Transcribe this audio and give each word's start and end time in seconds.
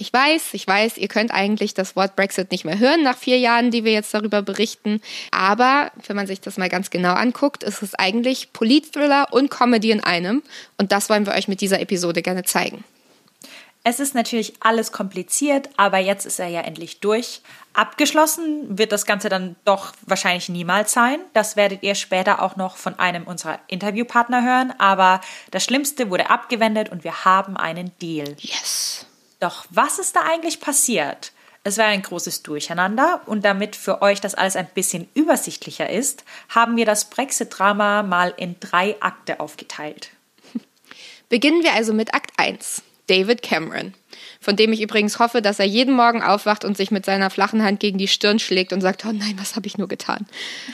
Ich 0.00 0.12
weiß, 0.12 0.54
ich 0.54 0.66
weiß, 0.66 0.96
ihr 0.96 1.08
könnt 1.08 1.32
eigentlich 1.32 1.74
das 1.74 1.96
Wort 1.96 2.14
Brexit 2.14 2.52
nicht 2.52 2.64
mehr 2.64 2.78
hören 2.78 3.02
nach 3.02 3.18
vier 3.18 3.38
Jahren, 3.38 3.72
die 3.72 3.82
wir 3.82 3.92
jetzt 3.92 4.14
darüber 4.14 4.42
berichten. 4.42 5.00
Aber 5.32 5.90
wenn 6.06 6.14
man 6.14 6.28
sich 6.28 6.40
das 6.40 6.56
mal 6.56 6.68
ganz 6.68 6.90
genau 6.90 7.14
anguckt, 7.14 7.64
ist 7.64 7.82
es 7.82 7.94
eigentlich 7.96 8.52
Politthriller 8.52 9.26
und 9.32 9.50
Comedy 9.50 9.90
in 9.90 10.02
einem. 10.02 10.42
Und 10.76 10.92
das 10.92 11.10
wollen 11.10 11.26
wir 11.26 11.34
euch 11.34 11.48
mit 11.48 11.60
dieser 11.60 11.80
Episode 11.80 12.22
gerne 12.22 12.44
zeigen. 12.44 12.84
Es 13.82 13.98
ist 13.98 14.14
natürlich 14.14 14.54
alles 14.60 14.92
kompliziert, 14.92 15.70
aber 15.76 15.98
jetzt 15.98 16.26
ist 16.26 16.38
er 16.38 16.48
ja 16.48 16.60
endlich 16.60 17.00
durch. 17.00 17.40
Abgeschlossen 17.72 18.78
wird 18.78 18.92
das 18.92 19.06
Ganze 19.06 19.28
dann 19.28 19.56
doch 19.64 19.94
wahrscheinlich 20.06 20.48
niemals 20.48 20.92
sein. 20.92 21.20
Das 21.32 21.56
werdet 21.56 21.82
ihr 21.82 21.94
später 21.94 22.42
auch 22.42 22.56
noch 22.56 22.76
von 22.76 22.98
einem 22.98 23.24
unserer 23.24 23.58
Interviewpartner 23.66 24.44
hören. 24.44 24.74
Aber 24.78 25.20
das 25.50 25.64
Schlimmste 25.64 26.10
wurde 26.10 26.30
abgewendet 26.30 26.90
und 26.90 27.02
wir 27.02 27.24
haben 27.24 27.56
einen 27.56 27.90
Deal. 27.98 28.36
Yes. 28.40 29.07
Doch 29.40 29.66
was 29.70 29.98
ist 29.98 30.16
da 30.16 30.22
eigentlich 30.22 30.60
passiert? 30.60 31.32
Es 31.64 31.76
war 31.76 31.86
ein 31.86 32.02
großes 32.02 32.42
Durcheinander 32.42 33.20
und 33.26 33.44
damit 33.44 33.76
für 33.76 34.00
euch 34.00 34.20
das 34.20 34.34
alles 34.34 34.56
ein 34.56 34.68
bisschen 34.74 35.08
übersichtlicher 35.14 35.90
ist, 35.90 36.24
haben 36.48 36.76
wir 36.76 36.86
das 36.86 37.10
Brexit-Drama 37.10 38.02
mal 38.04 38.32
in 38.36 38.58
drei 38.58 38.96
Akte 39.00 39.40
aufgeteilt. 39.40 40.10
Beginnen 41.28 41.62
wir 41.62 41.74
also 41.74 41.92
mit 41.92 42.14
Akt 42.14 42.30
1. 42.36 42.82
David 43.06 43.42
Cameron 43.42 43.94
von 44.40 44.56
dem 44.56 44.72
ich 44.72 44.80
übrigens 44.82 45.18
hoffe, 45.18 45.42
dass 45.42 45.58
er 45.58 45.66
jeden 45.66 45.94
Morgen 45.94 46.22
aufwacht 46.22 46.64
und 46.64 46.76
sich 46.76 46.90
mit 46.90 47.04
seiner 47.04 47.30
flachen 47.30 47.62
Hand 47.62 47.80
gegen 47.80 47.98
die 47.98 48.08
Stirn 48.08 48.38
schlägt 48.38 48.72
und 48.72 48.80
sagt, 48.80 49.04
oh 49.04 49.12
nein, 49.12 49.34
was 49.38 49.56
habe 49.56 49.66
ich 49.66 49.78
nur 49.78 49.88
getan? 49.88 50.26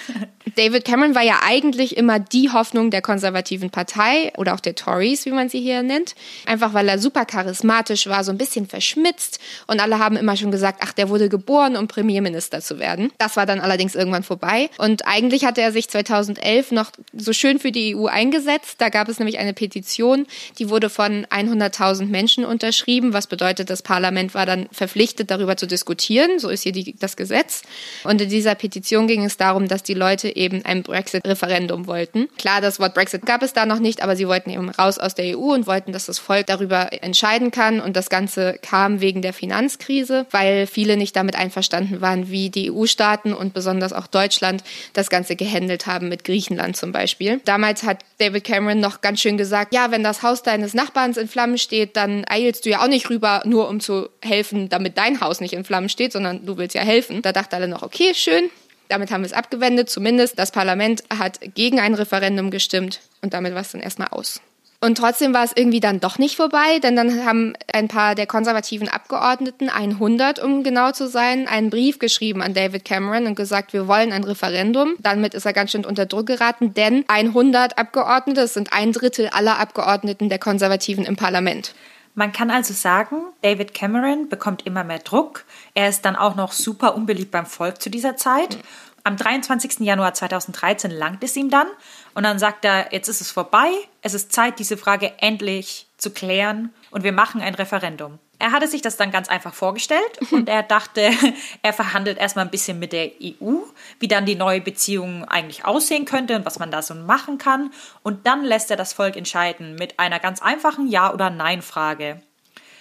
David 0.56 0.84
Cameron 0.84 1.14
war 1.14 1.22
ja 1.22 1.40
eigentlich 1.44 1.96
immer 1.96 2.20
die 2.20 2.50
Hoffnung 2.50 2.90
der 2.90 3.02
konservativen 3.02 3.70
Partei 3.70 4.32
oder 4.36 4.54
auch 4.54 4.60
der 4.60 4.74
Tories, 4.74 5.26
wie 5.26 5.30
man 5.30 5.48
sie 5.48 5.60
hier 5.60 5.82
nennt. 5.82 6.14
Einfach 6.46 6.74
weil 6.74 6.88
er 6.88 6.98
super 6.98 7.24
charismatisch 7.24 8.06
war, 8.06 8.22
so 8.24 8.30
ein 8.30 8.38
bisschen 8.38 8.66
verschmitzt 8.66 9.40
und 9.66 9.80
alle 9.80 9.98
haben 9.98 10.16
immer 10.16 10.36
schon 10.36 10.50
gesagt, 10.50 10.80
ach, 10.82 10.92
der 10.92 11.08
wurde 11.08 11.28
geboren, 11.28 11.76
um 11.76 11.88
Premierminister 11.88 12.60
zu 12.60 12.78
werden. 12.78 13.10
Das 13.18 13.36
war 13.36 13.46
dann 13.46 13.60
allerdings 13.60 13.94
irgendwann 13.94 14.22
vorbei 14.22 14.70
und 14.78 15.06
eigentlich 15.06 15.44
hatte 15.44 15.60
er 15.60 15.72
sich 15.72 15.88
2011 15.88 16.72
noch 16.72 16.92
so 17.12 17.32
schön 17.32 17.58
für 17.58 17.72
die 17.72 17.96
EU 17.96 18.06
eingesetzt. 18.06 18.76
Da 18.78 18.90
gab 18.90 19.08
es 19.08 19.18
nämlich 19.18 19.38
eine 19.38 19.54
Petition, 19.54 20.26
die 20.58 20.68
wurde 20.68 20.90
von 20.90 21.26
100.000 21.26 22.06
Menschen 22.06 22.44
unterschrieben, 22.44 23.12
was 23.12 23.26
bedeutet, 23.34 23.68
das 23.68 23.82
Parlament 23.82 24.32
war 24.32 24.46
dann 24.46 24.68
verpflichtet, 24.70 25.28
darüber 25.28 25.56
zu 25.56 25.66
diskutieren. 25.66 26.38
So 26.38 26.50
ist 26.50 26.62
hier 26.62 26.70
die, 26.70 26.94
das 26.96 27.16
Gesetz. 27.16 27.62
Und 28.04 28.20
in 28.20 28.28
dieser 28.28 28.54
Petition 28.54 29.08
ging 29.08 29.24
es 29.24 29.36
darum, 29.36 29.66
dass 29.66 29.82
die 29.82 29.94
Leute 29.94 30.36
eben 30.36 30.64
ein 30.64 30.84
Brexit-Referendum 30.84 31.88
wollten. 31.88 32.28
Klar, 32.38 32.60
das 32.60 32.78
Wort 32.78 32.94
Brexit 32.94 33.26
gab 33.26 33.42
es 33.42 33.52
da 33.52 33.66
noch 33.66 33.80
nicht, 33.80 34.04
aber 34.04 34.14
sie 34.14 34.28
wollten 34.28 34.50
eben 34.50 34.68
raus 34.68 34.98
aus 34.98 35.16
der 35.16 35.36
EU 35.36 35.52
und 35.52 35.66
wollten, 35.66 35.92
dass 35.92 36.06
das 36.06 36.20
Volk 36.20 36.46
darüber 36.46 36.90
entscheiden 37.02 37.50
kann. 37.50 37.80
Und 37.80 37.96
das 37.96 38.08
Ganze 38.08 38.56
kam 38.62 39.00
wegen 39.00 39.20
der 39.20 39.32
Finanzkrise, 39.32 40.26
weil 40.30 40.68
viele 40.68 40.96
nicht 40.96 41.16
damit 41.16 41.34
einverstanden 41.34 42.00
waren, 42.00 42.30
wie 42.30 42.50
die 42.50 42.70
EU-Staaten 42.70 43.32
und 43.32 43.52
besonders 43.52 43.92
auch 43.92 44.06
Deutschland 44.06 44.62
das 44.92 45.10
Ganze 45.10 45.34
gehandelt 45.34 45.86
haben 45.86 46.08
mit 46.08 46.22
Griechenland 46.22 46.76
zum 46.76 46.92
Beispiel. 46.92 47.40
Damals 47.44 47.82
hat 47.82 48.04
David 48.18 48.44
Cameron 48.44 48.78
noch 48.78 49.00
ganz 49.00 49.20
schön 49.20 49.36
gesagt, 49.36 49.74
ja, 49.74 49.90
wenn 49.90 50.04
das 50.04 50.22
Haus 50.22 50.44
deines 50.44 50.72
Nachbarns 50.72 51.16
in 51.16 51.26
Flammen 51.26 51.58
steht, 51.58 51.96
dann 51.96 52.24
eilst 52.28 52.64
du 52.64 52.70
ja 52.70 52.82
auch 52.82 52.88
nicht 52.88 53.10
rüber, 53.10 53.13
nur 53.44 53.68
um 53.68 53.80
zu 53.80 54.08
helfen, 54.22 54.68
damit 54.68 54.98
dein 54.98 55.20
Haus 55.20 55.40
nicht 55.40 55.54
in 55.54 55.64
Flammen 55.64 55.88
steht, 55.88 56.12
sondern 56.12 56.44
du 56.46 56.56
willst 56.56 56.74
ja 56.74 56.82
helfen. 56.82 57.22
Da 57.22 57.32
dachte 57.32 57.56
alle 57.56 57.68
noch, 57.68 57.82
okay, 57.82 58.14
schön. 58.14 58.50
Damit 58.88 59.10
haben 59.10 59.22
wir 59.22 59.26
es 59.26 59.32
abgewendet. 59.32 59.90
Zumindest 59.90 60.38
das 60.38 60.52
Parlament 60.52 61.04
hat 61.16 61.40
gegen 61.54 61.80
ein 61.80 61.94
Referendum 61.94 62.50
gestimmt 62.50 63.00
und 63.22 63.34
damit 63.34 63.54
war 63.54 63.62
es 63.62 63.72
dann 63.72 63.80
erstmal 63.80 64.08
aus. 64.08 64.40
Und 64.84 64.98
trotzdem 64.98 65.32
war 65.32 65.44
es 65.44 65.52
irgendwie 65.56 65.80
dann 65.80 65.98
doch 65.98 66.18
nicht 66.18 66.36
vorbei, 66.36 66.78
denn 66.82 66.94
dann 66.94 67.24
haben 67.24 67.54
ein 67.72 67.88
paar 67.88 68.14
der 68.14 68.26
konservativen 68.26 68.86
Abgeordneten, 68.86 69.70
100 69.70 70.42
um 70.42 70.62
genau 70.62 70.92
zu 70.92 71.08
sein, 71.08 71.48
einen 71.48 71.70
Brief 71.70 71.98
geschrieben 71.98 72.42
an 72.42 72.52
David 72.52 72.84
Cameron 72.84 73.26
und 73.26 73.34
gesagt, 73.34 73.72
wir 73.72 73.88
wollen 73.88 74.12
ein 74.12 74.24
Referendum. 74.24 74.92
Damit 74.98 75.32
ist 75.32 75.46
er 75.46 75.54
ganz 75.54 75.70
schön 75.70 75.86
unter 75.86 76.04
Druck 76.04 76.26
geraten, 76.26 76.74
denn 76.74 77.06
100 77.08 77.78
Abgeordnete, 77.78 78.42
das 78.42 78.52
sind 78.52 78.74
ein 78.74 78.92
Drittel 78.92 79.28
aller 79.28 79.58
Abgeordneten 79.58 80.28
der 80.28 80.38
Konservativen 80.38 81.06
im 81.06 81.16
Parlament. 81.16 81.74
Man 82.14 82.32
kann 82.32 82.50
also 82.50 82.72
sagen, 82.72 83.16
David 83.42 83.74
Cameron 83.74 84.28
bekommt 84.28 84.66
immer 84.66 84.84
mehr 84.84 85.00
Druck. 85.00 85.44
Er 85.74 85.88
ist 85.88 86.04
dann 86.04 86.14
auch 86.14 86.36
noch 86.36 86.52
super 86.52 86.94
unbeliebt 86.94 87.32
beim 87.32 87.46
Volk 87.46 87.82
zu 87.82 87.90
dieser 87.90 88.16
Zeit. 88.16 88.58
Am 89.02 89.16
23. 89.16 89.80
Januar 89.80 90.14
2013 90.14 90.90
langt 90.90 91.24
es 91.24 91.36
ihm 91.36 91.50
dann 91.50 91.66
und 92.14 92.22
dann 92.22 92.38
sagt 92.38 92.64
er, 92.64 92.92
jetzt 92.92 93.08
ist 93.08 93.20
es 93.20 93.30
vorbei, 93.30 93.68
es 94.00 94.14
ist 94.14 94.32
Zeit, 94.32 94.58
diese 94.58 94.78
Frage 94.78 95.12
endlich 95.18 95.88
zu 95.98 96.10
klären 96.10 96.72
und 96.90 97.02
wir 97.02 97.12
machen 97.12 97.42
ein 97.42 97.54
Referendum. 97.54 98.18
Er 98.38 98.52
hatte 98.52 98.68
sich 98.68 98.82
das 98.82 98.96
dann 98.96 99.10
ganz 99.10 99.28
einfach 99.28 99.54
vorgestellt 99.54 100.20
und 100.30 100.48
er 100.48 100.62
dachte, 100.62 101.10
er 101.62 101.72
verhandelt 101.72 102.18
erstmal 102.18 102.44
ein 102.44 102.50
bisschen 102.50 102.78
mit 102.78 102.92
der 102.92 103.10
EU, 103.22 103.60
wie 104.00 104.08
dann 104.08 104.26
die 104.26 104.34
neue 104.34 104.60
Beziehung 104.60 105.24
eigentlich 105.24 105.64
aussehen 105.64 106.04
könnte 106.04 106.36
und 106.36 106.44
was 106.44 106.58
man 106.58 106.70
da 106.70 106.82
so 106.82 106.94
machen 106.94 107.38
kann. 107.38 107.72
Und 108.02 108.26
dann 108.26 108.44
lässt 108.44 108.70
er 108.70 108.76
das 108.76 108.92
Volk 108.92 109.16
entscheiden 109.16 109.76
mit 109.76 109.98
einer 109.98 110.18
ganz 110.18 110.42
einfachen 110.42 110.88
Ja- 110.88 111.12
oder 111.12 111.30
Nein-Frage. 111.30 112.20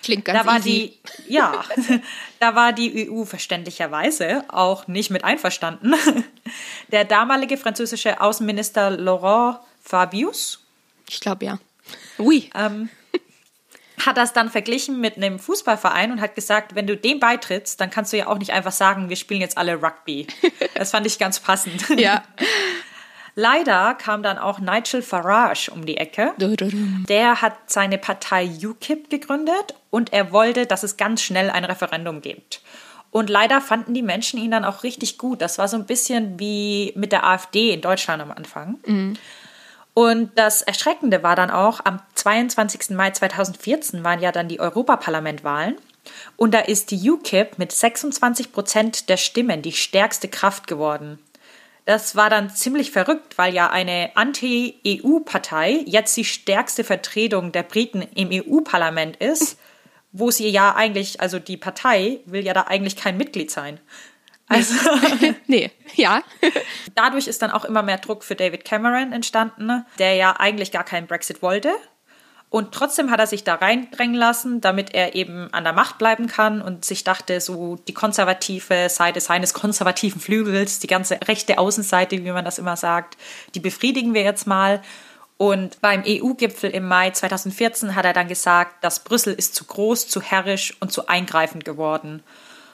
Klingt 0.03 0.25
ganz 0.25 0.39
da 0.39 0.45
war 0.45 0.57
easy. 0.57 0.99
Die, 1.27 1.33
ja, 1.33 1.63
da 2.39 2.55
war 2.55 2.73
die 2.73 3.09
EU 3.09 3.23
verständlicherweise 3.23 4.43
auch 4.49 4.87
nicht 4.87 5.09
mit 5.09 5.23
einverstanden. 5.23 5.93
Der 6.91 7.05
damalige 7.05 7.57
französische 7.57 8.19
Außenminister 8.19 8.91
Laurent 8.91 9.59
Fabius. 9.81 10.59
Ich 11.09 11.21
glaube 11.21 11.45
ja. 11.45 11.59
Oui. 12.17 12.49
Ähm, 12.53 12.89
hat 14.05 14.17
das 14.17 14.33
dann 14.33 14.49
verglichen 14.49 14.99
mit 14.99 15.17
einem 15.17 15.39
Fußballverein 15.39 16.11
und 16.11 16.21
hat 16.21 16.35
gesagt, 16.35 16.75
wenn 16.75 16.87
du 16.87 16.97
dem 16.97 17.19
beitrittst, 17.19 17.79
dann 17.79 17.89
kannst 17.89 18.13
du 18.13 18.17
ja 18.17 18.27
auch 18.27 18.37
nicht 18.37 18.51
einfach 18.51 18.71
sagen, 18.71 19.09
wir 19.09 19.15
spielen 19.15 19.41
jetzt 19.41 19.57
alle 19.57 19.81
Rugby. 19.81 20.27
Das 20.75 20.91
fand 20.91 21.05
ich 21.05 21.19
ganz 21.19 21.39
passend. 21.39 21.87
Ja. 21.97 22.23
Leider 23.35 23.95
kam 23.95 24.21
dann 24.21 24.37
auch 24.37 24.59
Nigel 24.59 25.01
Farage 25.01 25.71
um 25.71 25.85
die 25.85 25.97
Ecke. 25.97 26.33
Der 27.07 27.41
hat 27.41 27.53
seine 27.67 27.97
Partei 27.97 28.49
UKIP 28.63 29.09
gegründet 29.09 29.75
und 29.89 30.13
er 30.13 30.31
wollte, 30.31 30.65
dass 30.65 30.83
es 30.83 30.97
ganz 30.97 31.21
schnell 31.21 31.49
ein 31.49 31.63
Referendum 31.63 32.21
gibt. 32.21 32.61
Und 33.11 33.29
leider 33.29 33.61
fanden 33.61 33.93
die 33.93 34.01
Menschen 34.01 34.39
ihn 34.39 34.51
dann 34.51 34.65
auch 34.65 34.83
richtig 34.83 35.17
gut. 35.17 35.41
Das 35.41 35.57
war 35.57 35.67
so 35.67 35.77
ein 35.77 35.85
bisschen 35.85 36.39
wie 36.39 36.93
mit 36.95 37.11
der 37.11 37.25
AfD 37.25 37.71
in 37.71 37.81
Deutschland 37.81 38.21
am 38.21 38.31
Anfang. 38.31 38.79
Mhm. 38.85 39.13
Und 39.93 40.31
das 40.35 40.61
Erschreckende 40.61 41.21
war 41.21 41.35
dann 41.35 41.51
auch, 41.51 41.81
am 41.83 41.99
22. 42.15 42.91
Mai 42.91 43.11
2014 43.11 44.03
waren 44.03 44.21
ja 44.21 44.31
dann 44.31 44.47
die 44.47 44.59
Europaparlamentwahlen. 44.59 45.77
Und 46.35 46.53
da 46.53 46.59
ist 46.59 46.91
die 46.91 47.09
UKIP 47.09 47.59
mit 47.59 47.71
26 47.71 48.51
Prozent 48.51 49.09
der 49.09 49.17
Stimmen 49.17 49.61
die 49.61 49.71
stärkste 49.71 50.27
Kraft 50.27 50.67
geworden. 50.67 51.19
Das 51.85 52.15
war 52.15 52.29
dann 52.29 52.49
ziemlich 52.49 52.91
verrückt, 52.91 53.37
weil 53.37 53.53
ja 53.53 53.69
eine 53.69 54.11
Anti-EU-Partei 54.15 55.83
jetzt 55.85 56.15
die 56.15 56.25
stärkste 56.25 56.83
Vertretung 56.83 57.51
der 57.51 57.63
Briten 57.63 58.01
im 58.15 58.29
EU-Parlament 58.31 59.17
ist, 59.17 59.57
wo 60.11 60.31
sie 60.31 60.47
ja 60.49 60.75
eigentlich, 60.75 61.19
also 61.19 61.39
die 61.39 61.57
Partei 61.57 62.19
will 62.25 62.45
ja 62.45 62.53
da 62.53 62.61
eigentlich 62.63 62.95
kein 62.95 63.17
Mitglied 63.17 63.51
sein. 63.51 63.79
Also 64.53 64.75
nee, 65.47 65.71
ja. 65.95 66.21
dadurch 66.95 67.27
ist 67.27 67.41
dann 67.41 67.51
auch 67.51 67.65
immer 67.65 67.83
mehr 67.83 67.97
Druck 67.97 68.23
für 68.23 68.35
David 68.35 68.65
Cameron 68.65 69.11
entstanden, 69.13 69.85
der 69.99 70.15
ja 70.15 70.35
eigentlich 70.39 70.71
gar 70.71 70.83
keinen 70.83 71.07
Brexit 71.07 71.41
wollte. 71.41 71.73
Und 72.53 72.71
trotzdem 72.71 73.09
hat 73.09 73.19
er 73.19 73.25
sich 73.25 73.43
da 73.43 73.55
reindrängen 73.55 74.15
lassen, 74.15 74.61
damit 74.61 74.93
er 74.93 75.15
eben 75.15 75.51
an 75.53 75.63
der 75.63 75.73
Macht 75.73 75.97
bleiben 75.97 76.27
kann 76.27 76.61
und 76.61 76.85
sich 76.85 77.03
dachte, 77.03 77.41
so 77.41 77.77
die 77.87 77.95
konservative 77.95 78.89
Seite 78.89 79.21
seines 79.21 79.55
konservativen 79.55 80.21
Flügels, 80.21 80.77
die 80.77 80.85
ganze 80.85 81.17
rechte 81.27 81.57
Außenseite, 81.57 82.23
wie 82.23 82.31
man 82.31 82.45
das 82.45 82.59
immer 82.59 82.77
sagt, 82.77 83.17
die 83.55 83.59
befriedigen 83.59 84.13
wir 84.13 84.21
jetzt 84.21 84.45
mal. 84.45 84.83
Und 85.37 85.81
beim 85.81 86.03
EU-Gipfel 86.05 86.69
im 86.69 86.87
Mai 86.87 87.09
2014 87.09 87.95
hat 87.95 88.05
er 88.05 88.13
dann 88.13 88.27
gesagt, 88.27 88.83
dass 88.83 89.03
Brüssel 89.03 89.33
ist 89.33 89.55
zu 89.55 89.65
groß, 89.65 90.07
zu 90.07 90.21
herrisch 90.21 90.75
und 90.79 90.91
zu 90.93 91.07
eingreifend 91.07 91.65
geworden. 91.65 92.21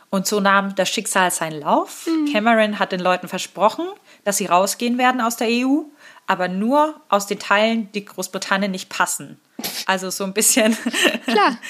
Und 0.10 0.26
so 0.26 0.40
nahm 0.40 0.76
das 0.76 0.90
Schicksal 0.90 1.32
seinen 1.32 1.60
Lauf. 1.62 2.08
Mhm. 2.08 2.32
Cameron 2.32 2.80
hat 2.80 2.92
den 2.92 3.00
Leuten 3.00 3.28
versprochen, 3.28 3.88
dass 4.24 4.38
sie 4.38 4.48
rausgehen 4.48 4.98
werden 4.98 5.22
aus 5.22 5.38
der 5.38 5.48
EU, 5.50 5.84
aber 6.28 6.48
nur 6.48 7.00
aus 7.10 7.28
den 7.28 7.40
Teilen, 7.40 7.92
die 7.92 8.06
Großbritannien 8.06 8.72
nicht 8.72 8.90
passen. 8.90 9.40
Also 9.86 10.10
so 10.10 10.24
ein 10.24 10.34
bisschen. 10.34 10.78
Klar. 11.26 11.58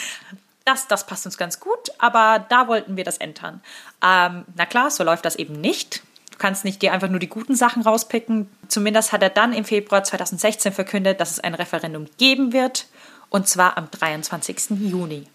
Das, 0.66 0.88
das 0.88 1.08
passt 1.08 1.26
uns 1.26 1.36
ganz 1.36 1.60
gut, 1.60 1.90
aber 1.98 2.46
da 2.48 2.68
wollten 2.68 2.96
wir 2.96 3.04
das 3.04 3.18
ändern. 3.18 3.60
Ähm, 4.04 4.46
na 4.56 4.68
klar, 4.68 4.92
so 4.92 5.04
läuft 5.04 5.26
das 5.26 5.36
eben 5.36 5.60
nicht. 5.60 6.04
kannst 6.38 6.64
nicht 6.64 6.84
dir 6.84 6.94
einfach 6.94 7.10
nur 7.10 7.20
die 7.20 7.30
guten 7.30 7.56
Sachen 7.56 7.82
rauspicken. 7.82 8.48
Zumindest 8.68 9.12
hat 9.12 9.24
er 9.24 9.32
dann 9.32 9.52
im 9.52 9.66
Februar 9.66 10.04
2016 10.04 10.72
verkündet, 10.72 11.20
dass 11.20 11.32
es 11.32 11.40
ein 11.40 11.56
Referendum 11.56 12.06
geben 12.20 12.54
wird, 12.54 12.86
und 13.30 13.48
zwar 13.48 13.78
am 13.78 13.90
23. 13.90 14.80
Juni. 14.80 15.26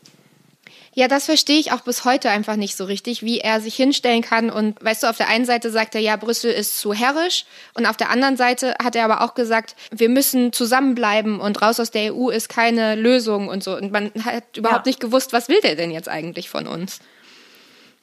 Ja, 0.94 1.08
das 1.08 1.26
verstehe 1.26 1.58
ich 1.58 1.72
auch 1.72 1.80
bis 1.80 2.04
heute 2.04 2.30
einfach 2.30 2.56
nicht 2.56 2.76
so 2.76 2.84
richtig, 2.84 3.22
wie 3.22 3.40
er 3.40 3.60
sich 3.60 3.74
hinstellen 3.74 4.22
kann. 4.22 4.48
Und 4.48 4.82
weißt 4.82 5.02
du, 5.02 5.08
auf 5.08 5.16
der 5.16 5.28
einen 5.28 5.44
Seite 5.44 5.70
sagt 5.70 5.94
er, 5.94 6.00
ja, 6.00 6.16
Brüssel 6.16 6.52
ist 6.52 6.78
zu 6.78 6.94
herrisch. 6.94 7.44
Und 7.74 7.86
auf 7.86 7.96
der 7.96 8.10
anderen 8.10 8.36
Seite 8.36 8.74
hat 8.82 8.94
er 8.94 9.04
aber 9.04 9.22
auch 9.22 9.34
gesagt, 9.34 9.74
wir 9.90 10.08
müssen 10.08 10.52
zusammenbleiben 10.52 11.40
und 11.40 11.60
raus 11.62 11.80
aus 11.80 11.90
der 11.90 12.14
EU 12.14 12.30
ist 12.30 12.48
keine 12.48 12.94
Lösung 12.94 13.48
und 13.48 13.64
so. 13.64 13.76
Und 13.76 13.90
man 13.90 14.12
hat 14.24 14.56
überhaupt 14.56 14.86
ja. 14.86 14.90
nicht 14.90 15.00
gewusst, 15.00 15.32
was 15.32 15.48
will 15.48 15.60
der 15.62 15.74
denn 15.74 15.90
jetzt 15.90 16.08
eigentlich 16.08 16.48
von 16.48 16.68
uns? 16.68 17.00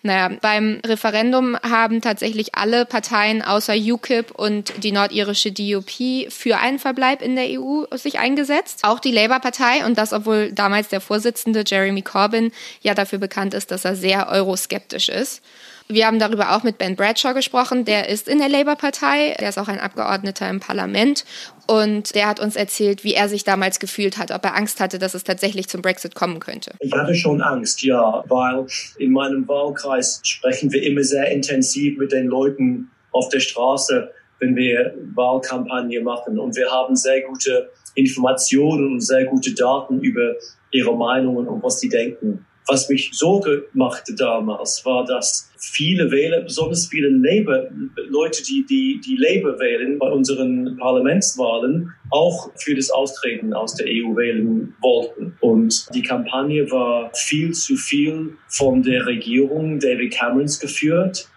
Naja, 0.03 0.35
beim 0.41 0.81
Referendum 0.83 1.55
haben 1.61 2.01
tatsächlich 2.01 2.55
alle 2.55 2.85
Parteien 2.85 3.43
außer 3.43 3.75
UKIP 3.75 4.31
und 4.31 4.83
die 4.83 4.91
nordirische 4.91 5.51
DUP 5.51 5.91
für 6.29 6.57
einen 6.57 6.79
Verbleib 6.79 7.21
in 7.21 7.35
der 7.35 7.59
EU 7.59 7.83
sich 7.91 8.17
eingesetzt. 8.17 8.79
Auch 8.83 8.99
die 8.99 9.11
Labour-Partei 9.11 9.85
und 9.85 9.99
das, 9.99 10.11
obwohl 10.11 10.51
damals 10.51 10.87
der 10.87 11.01
Vorsitzende 11.01 11.63
Jeremy 11.65 12.01
Corbyn 12.01 12.51
ja 12.81 12.95
dafür 12.95 13.19
bekannt 13.19 13.53
ist, 13.53 13.69
dass 13.69 13.85
er 13.85 13.95
sehr 13.95 14.29
euroskeptisch 14.29 15.09
ist. 15.09 15.43
Wir 15.93 16.07
haben 16.07 16.19
darüber 16.19 16.55
auch 16.55 16.63
mit 16.63 16.77
Ben 16.77 16.95
Bradshaw 16.95 17.33
gesprochen. 17.33 17.85
Der 17.85 18.07
ist 18.09 18.27
in 18.27 18.39
der 18.39 18.49
Labour-Partei. 18.49 19.35
Der 19.39 19.49
ist 19.49 19.57
auch 19.57 19.67
ein 19.67 19.79
Abgeordneter 19.79 20.49
im 20.49 20.59
Parlament. 20.59 21.25
Und 21.67 22.15
der 22.15 22.27
hat 22.27 22.39
uns 22.39 22.55
erzählt, 22.55 23.03
wie 23.03 23.13
er 23.13 23.27
sich 23.27 23.43
damals 23.43 23.79
gefühlt 23.79 24.17
hat, 24.17 24.31
ob 24.31 24.43
er 24.45 24.55
Angst 24.55 24.79
hatte, 24.79 24.99
dass 24.99 25.13
es 25.13 25.23
tatsächlich 25.23 25.67
zum 25.67 25.81
Brexit 25.81 26.15
kommen 26.15 26.39
könnte. 26.39 26.71
Ich 26.79 26.93
hatte 26.93 27.13
schon 27.13 27.41
Angst, 27.41 27.83
ja, 27.83 28.23
weil 28.27 28.65
in 28.97 29.11
meinem 29.11 29.47
Wahlkreis 29.47 30.21
sprechen 30.23 30.71
wir 30.71 30.83
immer 30.83 31.03
sehr 31.03 31.31
intensiv 31.31 31.97
mit 31.97 32.11
den 32.11 32.27
Leuten 32.27 32.89
auf 33.11 33.29
der 33.29 33.39
Straße, 33.39 34.11
wenn 34.39 34.55
wir 34.55 34.93
Wahlkampagne 35.13 36.01
machen. 36.01 36.39
Und 36.39 36.55
wir 36.55 36.71
haben 36.71 36.95
sehr 36.95 37.21
gute 37.21 37.69
Informationen 37.95 38.93
und 38.93 39.01
sehr 39.01 39.25
gute 39.25 39.53
Daten 39.53 39.99
über 39.99 40.35
ihre 40.71 40.95
Meinungen 40.95 41.47
und 41.47 41.61
was 41.63 41.79
sie 41.79 41.89
denken. 41.89 42.45
Was 42.71 42.87
mich 42.87 43.09
Sorge 43.11 43.67
machte 43.73 44.15
damals, 44.15 44.85
war, 44.85 45.03
dass 45.03 45.51
viele 45.59 46.09
Wähler, 46.09 46.39
besonders 46.39 46.87
viele 46.87 47.09
Labour, 47.09 47.67
Leute, 48.07 48.43
die, 48.43 48.65
die, 48.65 49.01
die 49.05 49.17
Labour 49.17 49.59
wählen 49.59 49.99
bei 49.99 50.09
unseren 50.09 50.77
Parlamentswahlen, 50.77 51.91
auch 52.11 52.49
für 52.55 52.73
das 52.73 52.89
Austreten 52.89 53.53
aus 53.53 53.75
der 53.75 53.87
EU 53.87 54.15
wählen 54.15 54.73
wollten. 54.79 55.35
Und 55.41 55.85
die 55.93 56.01
Kampagne 56.01 56.71
war 56.71 57.11
viel 57.13 57.51
zu 57.51 57.75
viel 57.75 58.37
von 58.47 58.81
der 58.81 59.05
Regierung 59.05 59.77
David 59.81 60.13
Camerons 60.13 60.57
geführt. 60.57 61.27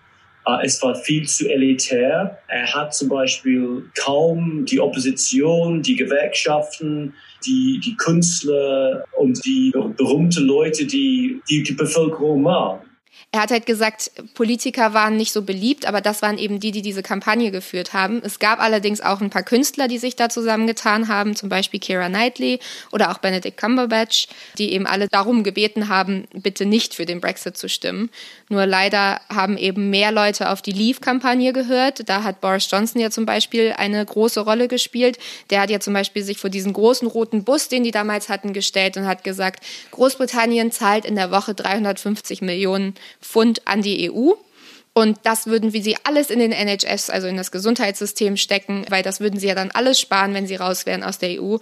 Äh, 0.47 0.67
es 0.67 0.81
war 0.83 0.95
viel 0.95 1.27
zu 1.27 1.49
elitär. 1.49 2.39
Er 2.47 2.75
hat 2.75 2.95
zum 2.95 3.09
Beispiel 3.09 3.91
kaum 3.99 4.67
die 4.67 4.79
Opposition, 4.79 5.83
die 5.83 5.97
Gewerkschaften, 5.97 7.15
die, 7.47 7.81
die 7.85 7.97
Künstler 7.97 9.05
und 9.19 9.45
die 9.45 9.73
berühmten 9.97 10.47
Leute, 10.47 10.87
die 10.87 11.41
die, 11.49 11.63
die 11.63 11.73
Bevölkerung 11.73 12.43
mag. 12.43 12.81
Er 13.35 13.43
hat 13.43 13.51
halt 13.51 13.67
gesagt, 13.67 14.13
Politiker 14.35 14.95
waren 14.95 15.17
nicht 15.17 15.33
so 15.33 15.43
beliebt, 15.43 15.87
aber 15.87 16.01
das 16.01 16.23
waren 16.23 16.39
eben 16.39 16.61
die, 16.61 16.71
die 16.71 16.83
diese 16.83 17.03
Kampagne 17.03 17.51
geführt 17.51 17.93
haben. 17.93 18.23
Es 18.25 18.39
gab 18.39 18.61
allerdings 18.61 19.01
auch 19.01 19.21
ein 19.21 19.31
paar 19.31 19.43
Künstler, 19.43 19.89
die 19.89 19.99
sich 19.99 20.15
da 20.15 20.29
zusammengetan 20.29 21.09
haben, 21.09 21.35
zum 21.35 21.49
Beispiel 21.49 21.81
Keira 21.81 22.09
Knightley 22.09 22.61
oder 22.93 23.11
auch 23.11 23.19
Benedict 23.19 23.57
Cumberbatch, 23.57 24.29
die 24.57 24.73
eben 24.73 24.87
alle 24.87 25.09
darum 25.09 25.43
gebeten 25.43 25.89
haben, 25.89 26.29
bitte 26.33 26.65
nicht 26.65 26.95
für 26.95 27.07
den 27.07 27.21
Brexit 27.21 27.57
zu 27.57 27.69
stimmen. 27.69 28.09
Nur 28.49 28.67
leider 28.67 29.21
haben 29.29 29.57
eben 29.59 29.91
mehr 29.91 30.13
Leute 30.13 30.51
auf 30.51 30.63
die 30.63 30.71
Leave-Kampagne 30.71 31.53
gehört. 31.53 32.09
Da 32.09 32.23
hat 32.23 32.41
Boris 32.41 32.69
Johnson 32.71 33.01
ja 33.01 33.11
zum 33.11 33.27
Beispiel 33.27 33.75
eine 33.77 34.07
große 34.07 34.43
Rolle 34.43 34.69
gespielt. 34.69 35.19
Der 35.51 35.61
hat 35.61 35.71
ja 35.71 35.81
zum 35.81 35.93
Beispiel 35.93 36.23
sich 36.23 36.39
vor 36.39 36.51
diesen 36.51 36.73
großen 36.73 37.09
roten 37.09 37.43
Bus, 37.43 37.67
den 37.67 37.83
die 37.83 37.91
damals 37.91 38.29
hatten, 38.29 38.53
gestellt 38.53 38.97
und 38.97 39.09
hat 39.09 39.25
gesagt, 39.25 39.65
Großbritannien 39.91 40.71
zahlt 40.71 41.05
in 41.05 41.17
der 41.17 41.33
Woche 41.33 41.55
350 41.55 42.41
Millionen 42.41 42.95
Pfund 43.21 43.67
an 43.67 43.83
die 43.83 44.11
EU. 44.11 44.33
Und 44.95 45.19
das 45.25 45.47
würden 45.47 45.73
wir 45.73 45.83
sie 45.83 45.97
alles 46.05 46.31
in 46.31 46.39
den 46.39 46.53
NHS, 46.53 47.11
also 47.11 47.27
in 47.27 47.37
das 47.37 47.51
Gesundheitssystem 47.51 48.37
stecken, 48.37 48.87
weil 48.89 49.03
das 49.03 49.19
würden 49.19 49.41
sie 49.41 49.49
ja 49.49 49.57
dann 49.57 49.73
alles 49.73 50.01
sparen, 50.01 50.35
wenn 50.35 50.47
sie 50.47 50.55
raus 50.55 50.87
wären 50.87 51.03
aus 51.03 51.19
der 51.19 51.43
EU. 51.43 51.57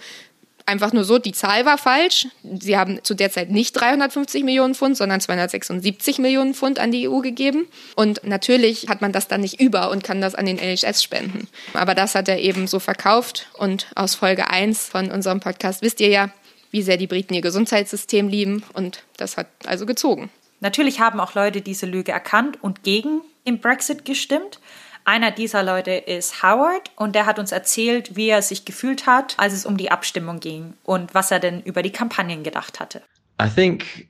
Einfach 0.66 0.92
nur 0.92 1.04
so, 1.04 1.18
die 1.18 1.32
Zahl 1.32 1.64
war 1.64 1.78
falsch. 1.78 2.28
Sie 2.60 2.76
haben 2.76 3.02
zu 3.02 3.14
der 3.14 3.32
Zeit 3.32 3.50
nicht 3.50 3.72
350 3.72 4.44
Millionen 4.44 4.74
Pfund, 4.74 4.96
sondern 4.96 5.20
276 5.20 6.18
Millionen 6.18 6.54
Pfund 6.54 6.78
an 6.78 6.92
die 6.92 7.08
EU 7.08 7.18
gegeben. 7.18 7.66
Und 7.96 8.22
natürlich 8.22 8.88
hat 8.88 9.00
man 9.00 9.12
das 9.12 9.28
dann 9.28 9.40
nicht 9.40 9.60
über 9.60 9.90
und 9.90 10.04
kann 10.04 10.20
das 10.20 10.34
an 10.34 10.46
den 10.46 10.58
NHS 10.58 11.02
spenden. 11.02 11.48
Aber 11.72 11.94
das 11.94 12.14
hat 12.14 12.28
er 12.28 12.38
eben 12.38 12.66
so 12.66 12.78
verkauft. 12.78 13.48
Und 13.54 13.86
aus 13.96 14.14
Folge 14.14 14.50
1 14.50 14.88
von 14.88 15.10
unserem 15.10 15.40
Podcast 15.40 15.82
wisst 15.82 16.00
ihr 16.00 16.08
ja, 16.08 16.30
wie 16.70 16.82
sehr 16.82 16.96
die 16.96 17.06
Briten 17.06 17.34
ihr 17.34 17.42
Gesundheitssystem 17.42 18.28
lieben. 18.28 18.62
Und 18.72 19.02
das 19.16 19.36
hat 19.36 19.48
also 19.64 19.84
gezogen. 19.86 20.30
Natürlich 20.62 21.00
haben 21.00 21.18
auch 21.18 21.34
Leute 21.34 21.60
diese 21.60 21.86
Lüge 21.86 22.12
erkannt 22.12 22.62
und 22.62 22.84
gegen 22.84 23.20
den 23.46 23.60
Brexit 23.60 24.04
gestimmt. 24.04 24.60
Einer 25.04 25.32
dieser 25.32 25.64
Leute 25.64 25.90
ist 25.90 26.44
Howard 26.44 26.92
und 26.94 27.16
der 27.16 27.26
hat 27.26 27.40
uns 27.40 27.50
erzählt, 27.50 28.14
wie 28.14 28.28
er 28.28 28.42
sich 28.42 28.64
gefühlt 28.64 29.06
hat, 29.06 29.34
als 29.38 29.54
es 29.54 29.66
um 29.66 29.76
die 29.76 29.90
Abstimmung 29.90 30.38
ging 30.38 30.74
und 30.84 31.14
was 31.14 31.32
er 31.32 31.40
denn 31.40 31.62
über 31.62 31.82
die 31.82 31.90
Kampagnen 31.90 32.44
gedacht 32.44 32.78
hatte. 32.78 33.02
I 33.42 33.48
think 33.48 34.06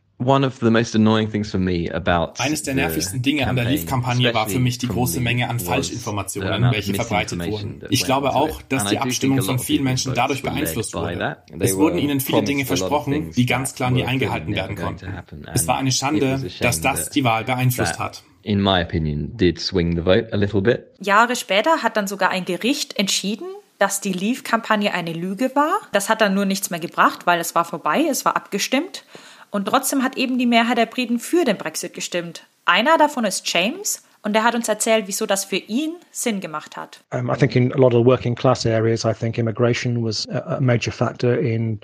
Eines 2.39 2.63
der 2.63 2.75
nervigsten 2.75 3.23
Dinge 3.23 3.49
an 3.49 3.57
der 3.57 3.65
Leave-Kampagne 3.65 4.35
war 4.35 4.49
für 4.49 4.59
mich 4.59 4.79
die 4.79 4.89
große 4.89 5.21
Menge 5.21 5.49
an 5.49 5.61
Falschinformationen, 5.61 6.71
welche 6.73 6.95
verbreitet 6.95 7.39
wurden. 7.47 7.83
Ich 7.91 8.05
glaube 8.05 8.35
auch, 8.35 8.63
dass 8.63 8.87
die 8.87 8.99
Abstimmung 8.99 9.43
von 9.43 9.59
vielen 9.59 9.85
Menschen 9.85 10.15
dadurch 10.15 10.43
beeinflusst 10.43 10.95
wurde. 10.95 11.39
Es 11.59 11.77
wurden 11.77 11.99
ihnen 11.99 12.21
viele 12.21 12.43
Dinge 12.43 12.67
versprochen, 12.67 13.31
die 13.33 13.47
ganz 13.47 13.75
klar 13.75 13.91
nie 13.91 14.05
eingehalten 14.05 14.55
werden 14.55 14.77
konnten. 14.77 15.15
Es 15.53 15.67
war 15.67 15.77
eine 15.79 15.93
Schande, 15.93 16.51
dass 16.61 16.81
das 16.81 17.11
die 17.11 17.25
Wahl 17.25 17.45
beeinflusst 17.45 17.99
hat. 17.99 18.23
In 18.45 18.61
my 18.61 18.83
opinion, 18.83 19.37
did 19.37 19.61
swing 19.61 19.95
the 19.95 20.03
vote 20.03 20.33
a 20.33 20.37
little 20.37 20.61
bit. 20.61 20.87
Jahre 20.99 21.37
später 21.37 21.85
hat 21.85 21.97
dann 21.97 22.09
sogar 22.09 22.31
ein 22.31 22.45
Gericht 22.45 22.99
entschieden, 22.99 23.47
dass 23.79 24.01
die 24.01 24.13
Leave-Kampagne 24.13 24.93
eine 24.93 25.13
Lüge 25.13 25.53
war. 25.55 25.81
Das 25.93 26.09
hat 26.09 26.21
dann 26.21 26.35
nur 26.35 26.45
nichts 26.45 26.71
mehr 26.71 26.81
gebracht, 26.81 27.27
weil 27.27 27.41
es 27.41 27.55
war 27.55 27.65
vorbei, 27.65 28.05
es 28.11 28.25
war 28.25 28.37
abgestimmt. 28.37 29.05
Und 29.53 29.67
trotzdem 29.67 30.03
hat 30.03 30.17
eben 30.17 30.39
die 30.39 30.47
Mehrheit 30.47 30.79
der 30.79 30.87
Briten 30.87 31.19
für 31.19 31.45
den 31.45 31.59
Brexit 31.59 31.93
gestimmt. 31.93 32.47
Einer 32.65 32.97
davon 32.97 33.25
ist 33.25 33.47
James 33.53 34.03
und 34.23 34.33
der 34.33 34.45
hat 34.45 34.55
uns 34.55 34.67
erzählt, 34.69 35.09
wieso 35.09 35.27
das 35.27 35.45
für 35.45 35.57
ihn 35.57 35.95
Sinn 36.11 36.41
gemacht 36.41 36.77
hat. 36.77 37.05
Um, 37.13 37.31
I 37.31 37.37
think 37.37 37.55
in 37.55 37.73
a 37.73 37.77
lot 37.77 37.93
of 37.95 38.07
working 38.07 38.35
class 38.35 38.65
areas, 38.65 39.05
I 39.05 39.13
think 39.13 39.37
immigration 39.37 40.03
was 40.03 40.27
a 40.29 40.59
major 40.59 40.91
factor 40.91 41.39
in 41.39 41.81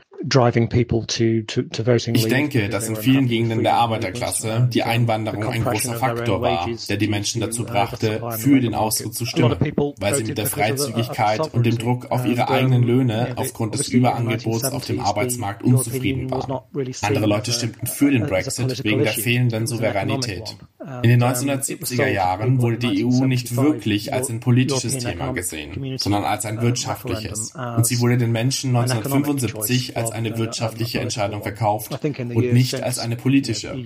Ich 2.15 2.29
denke, 2.29 2.69
dass 2.69 2.89
in 2.89 2.97
vielen 2.97 3.29
Gegenden 3.29 3.63
der 3.63 3.75
Arbeiterklasse 3.75 4.69
die 4.73 4.83
Einwanderung 4.83 5.45
ein 5.45 5.63
großer 5.63 5.95
Faktor 5.95 6.43
war, 6.43 6.69
der 6.89 6.97
die 6.97 7.07
Menschen 7.09 7.41
dazu 7.41 7.65
brachte, 7.65 8.21
für 8.39 8.61
den 8.61 8.75
Austritt 8.75 9.15
zu 9.15 9.25
stimmen, 9.27 9.57
weil 9.99 10.15
sie 10.17 10.25
mit 10.25 10.39
der 10.39 10.47
Freizügigkeit 10.47 11.55
und 11.55 11.65
dem 11.65 11.79
Druck 11.79 12.11
auf 12.11 12.27
ihre 12.27 12.49
eigenen 12.51 12.83
Löhne 12.83 13.35
aufgrund 13.37 13.75
des 13.79 13.89
Überangebots 13.89 14.65
auf 14.65 14.85
dem 14.87 15.01
Arbeitsmarkt 15.01 15.63
unzufrieden 15.63 16.31
waren. 16.31 16.63
Andere 17.03 17.27
Leute 17.27 17.53
stimmten 17.53 17.87
für 17.87 18.11
den 18.11 18.27
Brexit 18.27 18.85
wegen 18.85 19.03
der 19.05 19.13
fehlenden 19.13 19.67
Souveränität. 19.67 20.57
In 21.03 21.11
den 21.11 21.23
1970er 21.23 22.09
Jahren 22.09 22.61
wurde 22.63 22.79
die 22.79 23.05
EU 23.05 23.27
nicht 23.27 23.55
wirklich 23.57 24.13
als 24.13 24.31
ein 24.31 24.41
politisches 24.41 24.99
Thema 24.99 25.33
gesehen, 25.33 25.99
sondern 25.99 26.25
als 26.25 26.45
ein 26.45 26.61
wirtschaftliches. 26.61 27.53
Und 27.77 27.87
sie 27.87 28.01
wurde 28.01 28.17
den 28.19 28.33
Menschen 28.33 28.75
1975 28.75 29.97
als 29.97 30.08
eine 30.11 30.37
wirtschaftliche 30.39 31.01
Entscheidung 31.01 31.43
verkauft 31.43 31.93
und 32.05 32.53
nicht 32.53 32.83
als 32.83 32.99
eine 32.99 33.17
politische. 33.17 33.77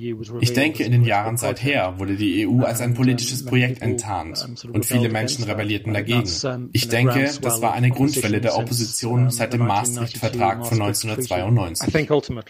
Ich 0.41 0.53
denke, 0.53 0.85
in 0.85 0.93
den 0.93 1.05
Jahren 1.05 1.37
seither 1.37 1.99
wurde 1.99 2.17
die 2.17 2.47
EU 2.47 2.63
als 2.63 2.81
ein 2.81 2.95
politisches 2.95 3.45
Projekt 3.45 3.83
enttarnt 3.83 4.47
und 4.73 4.85
viele 4.85 5.09
Menschen 5.09 5.45
rebellierten 5.45 5.93
dagegen. 5.93 6.25
Ich 6.73 6.89
denke, 6.89 7.31
das 7.41 7.63
war 7.63 7.73
eine 7.75 7.91
Grundschwelle 7.91 8.41
der 8.41 8.57
Opposition 8.57 9.31
seit 9.31 9.53
dem 9.53 9.67
Maastricht-Vertrag 9.67 10.67
von 10.67 10.81
1992. 10.81 11.93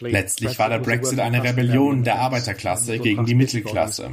Letztlich 0.00 0.58
war 0.58 0.68
der 0.68 0.78
Brexit 0.78 1.20
eine 1.20 1.42
Rebellion 1.42 2.04
der 2.04 2.18
Arbeiterklasse 2.20 2.98
gegen 2.98 3.24
die 3.26 3.34
Mittelklasse. 3.34 4.10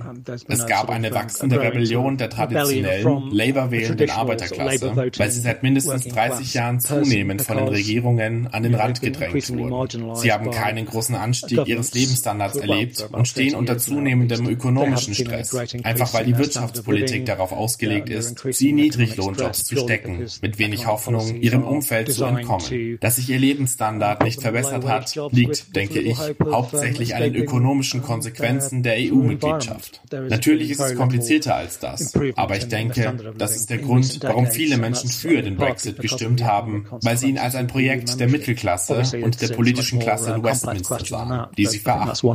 Es 0.48 0.66
gab 0.68 0.90
eine 0.90 1.14
wachsende 1.14 1.62
Rebellion 1.62 2.18
der 2.18 2.30
traditionellen, 2.30 3.32
Labour-wählenden 3.32 4.10
Arbeiterklasse, 4.10 4.96
weil 4.96 5.32
sie 5.32 5.42
seit 5.42 5.64
mindestens 5.64 6.08
30 6.08 6.54
Jahren 6.54 6.80
zunehmend 6.80 7.42
von 7.42 7.58
den 7.58 7.68
Regierungen 7.68 8.48
an 8.48 8.64
den 8.64 8.76
Rand 8.76 9.02
gedrängt 9.02 9.49
wurden. 9.58 10.16
Sie 10.16 10.32
haben 10.32 10.52
keinen 10.52 10.86
großen 10.86 11.16
Anstieg 11.16 11.68
ihres 11.68 11.94
Lebensstandards 11.94 12.58
erlebt 12.58 13.08
und 13.12 13.28
stehen 13.28 13.56
unter 13.56 13.78
zunehmendem 13.78 14.48
ökonomischen 14.48 15.16
Stress, 15.16 15.56
einfach 15.84 16.14
weil 16.14 16.26
die 16.26 16.38
Wirtschaftspolitik 16.38 17.26
darauf 17.26 17.52
ausgelegt 17.52 18.10
ist, 18.10 18.44
sie 18.52 18.74
Niedriglohnjobs 18.74 19.64
zu 19.64 19.78
stecken, 19.78 20.26
mit 20.42 20.60
wenig 20.60 20.88
Hoffnung, 20.88 21.36
ihrem 21.42 21.64
Umfeld 21.64 22.12
zu 22.12 22.26
entkommen. 22.26 22.98
Dass 23.00 23.18
sich 23.18 23.30
ihr 23.30 23.40
Lebensstandard 23.40 24.24
nicht 24.24 24.42
verbessert 24.42 24.86
hat, 24.86 25.16
liegt, 25.32 25.76
denke 25.76 26.00
ich, 26.00 26.18
hauptsächlich 26.44 27.16
an 27.16 27.24
den 27.24 27.36
ökonomischen 27.36 28.02
Konsequenzen 28.02 28.84
der 28.84 28.96
EU-Mitgliedschaft. 28.98 30.02
Natürlich 30.12 30.72
ist 30.72 30.80
es 30.80 30.96
komplizierter 30.96 31.56
als 31.56 31.80
das, 31.80 32.14
aber 32.36 32.58
ich 32.58 32.68
denke, 32.68 33.34
das 33.38 33.56
ist 33.56 33.70
der 33.70 33.80
Grund, 33.80 34.20
warum 34.24 34.48
viele 34.48 34.78
Menschen 34.78 35.10
für 35.10 35.42
den 35.42 35.56
Brexit 35.56 36.00
gestimmt 36.00 36.44
haben, 36.44 36.86
weil 37.02 37.18
sie 37.18 37.30
ihn 37.30 37.38
als 37.38 37.56
ein 37.56 37.68
Projekt 37.68 38.20
der 38.20 38.28
Mittelklasse 38.28 39.04
und 39.22 39.39
der 39.40 39.56
politischen 39.56 40.00
Klasse 40.00 40.34
in 40.34 40.44
Westminster 40.44 41.00
sahen, 41.04 41.48
die 41.58 41.66
sie 41.66 41.80
verachten. 41.80 42.30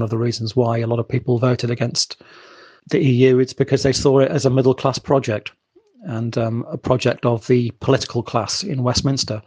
The 2.86 2.98
EU, 2.98 3.38
it's 3.40 3.54
because 3.54 3.82
they 3.82 3.94
saw 3.94 4.20
it 4.20 4.30
as 4.30 4.44
a 4.44 4.50
middle 4.50 4.74
class 4.74 5.00
project 5.00 5.54
and 6.06 6.36
um, 6.36 6.66
a 6.66 6.76
project 6.76 7.24
of 7.24 7.46
the 7.46 7.72
political 7.80 8.22
class 8.22 8.62
in 8.62 8.84
Westminster 8.84 9.42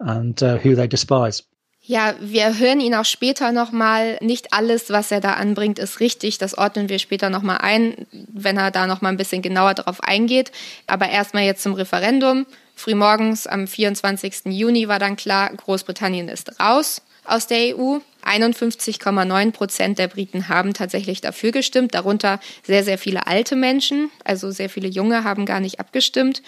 and 0.00 0.42
uh, 0.42 0.58
who 0.58 0.74
they 0.74 0.88
despise. 0.88 1.44
Ja, 1.88 2.14
wir 2.20 2.58
hören 2.58 2.80
ihn 2.80 2.96
auch 2.96 3.04
später 3.04 3.52
nochmal. 3.52 4.18
Nicht 4.20 4.52
alles, 4.52 4.90
was 4.90 5.12
er 5.12 5.20
da 5.20 5.34
anbringt, 5.34 5.78
ist 5.78 6.00
richtig. 6.00 6.38
Das 6.38 6.58
ordnen 6.58 6.88
wir 6.88 6.98
später 6.98 7.30
nochmal 7.30 7.58
ein, 7.58 8.08
wenn 8.10 8.56
er 8.56 8.72
da 8.72 8.88
nochmal 8.88 9.12
ein 9.12 9.16
bisschen 9.16 9.40
genauer 9.40 9.74
drauf 9.74 10.02
eingeht. 10.02 10.50
Aber 10.88 11.08
erstmal 11.08 11.44
jetzt 11.44 11.62
zum 11.62 11.74
Referendum. 11.74 12.46
Frühmorgens 12.76 13.46
am 13.46 13.66
24. 13.66 14.44
Juni 14.44 14.86
war 14.86 14.98
dann 14.98 15.16
klar, 15.16 15.50
Großbritannien 15.50 16.28
ist 16.28 16.60
raus 16.60 17.02
aus 17.24 17.46
der 17.48 17.76
EU. 17.76 17.98
51,9 18.24 19.52
Prozent 19.52 19.98
der 19.98 20.08
Briten 20.08 20.48
haben 20.48 20.74
tatsächlich 20.74 21.20
dafür 21.20 21.52
gestimmt, 21.52 21.94
darunter 21.94 22.38
sehr, 22.64 22.84
sehr 22.84 22.98
viele 22.98 23.26
alte 23.26 23.56
Menschen, 23.56 24.10
also 24.24 24.50
sehr 24.50 24.68
viele 24.68 24.88
Junge 24.88 25.24
haben 25.24 25.46
gar 25.46 25.60
nicht 25.60 25.80
abgestimmt. 25.80 26.42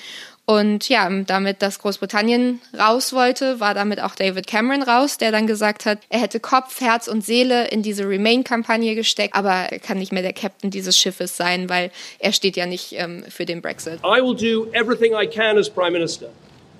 Und 0.50 0.88
ja, 0.88 1.10
damit 1.26 1.60
dass 1.60 1.78
Großbritannien 1.78 2.62
raus 2.72 3.12
wollte, 3.12 3.60
war 3.60 3.74
damit 3.74 4.00
auch 4.00 4.14
David 4.14 4.46
Cameron 4.46 4.82
raus, 4.82 5.18
der 5.18 5.30
dann 5.30 5.46
gesagt 5.46 5.84
hat, 5.84 5.98
er 6.08 6.20
hätte 6.20 6.40
Kopf, 6.40 6.80
Herz 6.80 7.06
und 7.06 7.22
Seele 7.22 7.68
in 7.68 7.82
diese 7.82 8.08
Remain-Kampagne 8.08 8.94
gesteckt, 8.94 9.34
aber 9.34 9.50
er 9.50 9.78
kann 9.78 9.98
nicht 9.98 10.10
mehr 10.10 10.22
der 10.22 10.32
Captain 10.32 10.70
dieses 10.70 10.96
Schiffes 10.96 11.36
sein, 11.36 11.68
weil 11.68 11.90
er 12.18 12.32
steht 12.32 12.56
ja 12.56 12.64
nicht 12.64 12.94
ähm, 12.94 13.24
für 13.28 13.44
den 13.44 13.60
Brexit. 13.60 14.00
I 14.02 14.22
will 14.22 14.34
do 14.34 14.70
everything 14.72 15.12
I 15.12 15.26
can 15.26 15.58
as 15.58 15.68
Prime 15.68 15.92
Minister 15.92 16.30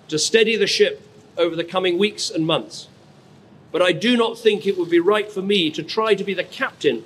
to 0.08 0.16
steady 0.16 0.56
the 0.56 0.66
ship 0.66 0.98
over 1.37 1.54
the 1.54 1.62
coming 1.62 2.00
weeks 2.00 2.30
and 2.30 2.46
months. 2.46 2.88
But 3.70 3.82
I 3.82 3.92
do 3.92 4.16
not 4.16 4.38
think 4.38 4.64
it 4.64 4.78
would 4.78 4.88
be 4.88 4.98
right 4.98 5.30
for 5.30 5.42
me 5.42 5.70
to 5.72 5.82
try 5.82 6.14
to 6.14 6.25
be 6.25 6.32
the 6.32 6.42
captain 6.42 7.04